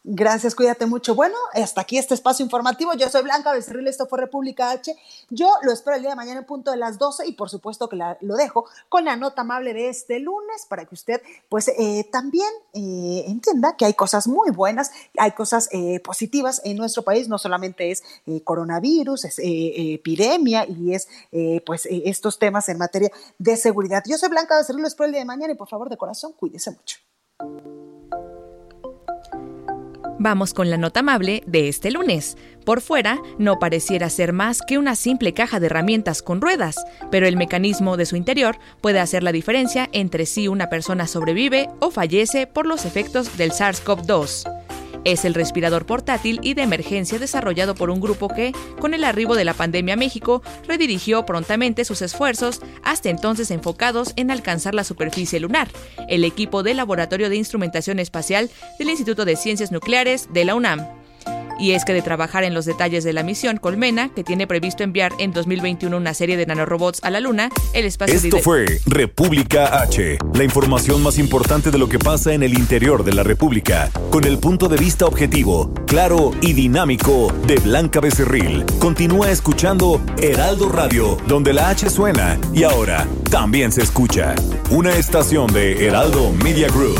Gracias, 0.07 0.53
cuídate 0.53 0.85
mucho. 0.85 1.15
Bueno, 1.15 1.35
hasta 1.53 1.81
aquí 1.81 1.97
este 1.97 2.13
espacio 2.13 2.43
informativo. 2.43 2.93
Yo 2.93 3.09
soy 3.09 3.23
Blanca 3.23 3.51
Becerril, 3.51 3.87
esto 3.87 4.05
fue 4.05 4.19
República 4.19 4.69
H. 4.69 4.95
Yo 5.31 5.51
lo 5.63 5.71
espero 5.71 5.95
el 5.95 6.03
día 6.03 6.11
de 6.11 6.15
mañana 6.15 6.41
en 6.41 6.45
punto 6.45 6.69
de 6.69 6.77
las 6.77 6.99
12 6.99 7.25
y 7.25 7.31
por 7.31 7.49
supuesto 7.49 7.89
que 7.89 7.95
lo 8.21 8.35
dejo 8.35 8.65
con 8.87 9.05
la 9.05 9.15
nota 9.15 9.41
amable 9.41 9.73
de 9.73 9.89
este 9.89 10.19
lunes 10.19 10.67
para 10.69 10.85
que 10.85 10.93
usted 10.93 11.23
pues 11.49 11.69
eh, 11.69 12.07
también 12.11 12.47
eh, 12.73 13.23
entienda 13.25 13.75
que 13.77 13.85
hay 13.85 13.95
cosas 13.95 14.27
muy 14.27 14.51
buenas, 14.51 14.91
hay 15.17 15.31
cosas 15.31 15.69
eh, 15.71 15.99
positivas 16.01 16.61
en 16.65 16.77
nuestro 16.77 17.01
país, 17.01 17.27
no 17.27 17.39
solamente 17.39 17.89
es 17.89 18.03
coronavirus, 18.43 19.25
es 19.25 19.39
epidemia 19.39 20.67
y 20.67 20.93
es 20.93 21.07
pues 21.65 21.87
estos 21.89 22.37
temas 22.37 22.69
en 22.69 22.77
materia 22.77 23.11
de 23.39 23.57
seguridad. 23.57 24.03
Yo 24.05 24.19
soy 24.19 24.29
Blanca 24.29 24.55
Becerril, 24.55 24.83
lo 24.83 24.87
espero 24.87 25.07
el 25.07 25.13
día 25.13 25.21
de 25.21 25.25
mañana 25.25 25.53
y 25.53 25.55
por 25.55 25.67
favor 25.67 25.89
de 25.89 25.97
corazón, 25.97 26.33
cuídese 26.33 26.69
mucho. 26.69 27.04
Vamos 30.25 30.55
con 30.55 30.71
la 30.71 30.77
nota 30.77 31.01
amable 31.01 31.43
de 31.45 31.69
este 31.69 31.91
lunes. 31.91 32.35
Por 32.65 32.81
fuera, 32.81 33.19
no 33.37 33.59
pareciera 33.59 34.09
ser 34.09 34.33
más 34.33 34.63
que 34.67 34.79
una 34.79 34.95
simple 34.95 35.35
caja 35.35 35.59
de 35.59 35.67
herramientas 35.67 36.23
con 36.23 36.41
ruedas, 36.41 36.83
pero 37.11 37.27
el 37.27 37.37
mecanismo 37.37 37.95
de 37.95 38.07
su 38.07 38.15
interior 38.15 38.57
puede 38.81 38.99
hacer 38.99 39.21
la 39.21 39.31
diferencia 39.31 39.87
entre 39.91 40.25
si 40.25 40.47
una 40.47 40.67
persona 40.67 41.05
sobrevive 41.05 41.69
o 41.79 41.91
fallece 41.91 42.47
por 42.47 42.65
los 42.65 42.85
efectos 42.85 43.37
del 43.37 43.51
SARS-CoV-2. 43.51 44.54
Es 45.05 45.23
el 45.23 45.35
respirador 45.35 45.85
portátil 45.85 46.39
y 46.41 46.55
de 46.55 46.63
emergencia 46.63 47.19
desarrollado 47.19 47.75
por 47.75 47.91
un 47.91 48.01
grupo 48.01 48.27
que, 48.27 48.53
con 48.79 48.95
el 48.95 49.03
arribo 49.03 49.35
de 49.35 49.45
la 49.45 49.53
pandemia 49.53 49.93
a 49.93 49.97
México, 49.97 50.41
redirigió 50.67 51.25
prontamente 51.27 51.85
sus 51.85 52.01
esfuerzos, 52.01 52.59
hasta 52.83 53.09
entonces 53.09 53.51
enfocados 53.51 54.13
en 54.15 54.31
alcanzar 54.31 54.73
la 54.73 54.83
superficie 54.83 55.39
lunar. 55.39 55.69
El 56.09 56.23
equipo 56.23 56.63
del 56.63 56.77
Laboratorio 56.77 57.29
de 57.29 57.35
Instrumentación 57.35 57.99
Espacial 57.99 58.49
del 58.79 58.89
Instituto 58.89 59.25
de 59.25 59.35
Ciencias 59.35 59.71
Nucleares 59.71 60.27
de 60.33 60.43
la 60.43 60.55
UNAM. 60.55 61.04
Y 61.59 61.71
es 61.71 61.85
que 61.85 61.93
de 61.93 62.01
trabajar 62.01 62.43
en 62.43 62.53
los 62.53 62.65
detalles 62.65 63.03
de 63.03 63.13
la 63.13 63.23
misión 63.23 63.57
Colmena, 63.57 64.09
que 64.09 64.23
tiene 64.23 64.47
previsto 64.47 64.83
enviar 64.83 65.13
en 65.19 65.31
2021 65.31 65.95
una 65.95 66.13
serie 66.13 66.37
de 66.37 66.45
nanorobots 66.45 67.03
a 67.03 67.09
la 67.09 67.19
Luna, 67.19 67.49
el 67.73 67.85
espacio... 67.85 68.15
Esto 68.15 68.39
fue 68.39 68.65
República 68.85 69.81
H, 69.81 70.17
la 70.33 70.43
información 70.43 71.01
más 71.01 71.17
importante 71.17 71.71
de 71.71 71.77
lo 71.77 71.87
que 71.87 71.99
pasa 71.99 72.33
en 72.33 72.43
el 72.43 72.53
interior 72.53 73.03
de 73.03 73.13
la 73.13 73.23
República, 73.23 73.89
con 74.09 74.25
el 74.25 74.37
punto 74.37 74.67
de 74.67 74.77
vista 74.77 75.05
objetivo, 75.05 75.73
claro 75.87 76.31
y 76.41 76.53
dinámico 76.53 77.33
de 77.47 77.55
Blanca 77.57 77.99
Becerril. 77.99 78.65
Continúa 78.79 79.31
escuchando 79.31 80.01
Heraldo 80.21 80.69
Radio, 80.69 81.17
donde 81.27 81.53
la 81.53 81.69
H 81.69 81.89
suena 81.89 82.37
y 82.53 82.63
ahora 82.63 83.07
también 83.29 83.71
se 83.71 83.81
escucha. 83.81 84.35
Una 84.69 84.95
estación 84.95 85.51
de 85.53 85.85
Heraldo 85.85 86.31
Media 86.31 86.67
Group. 86.67 86.99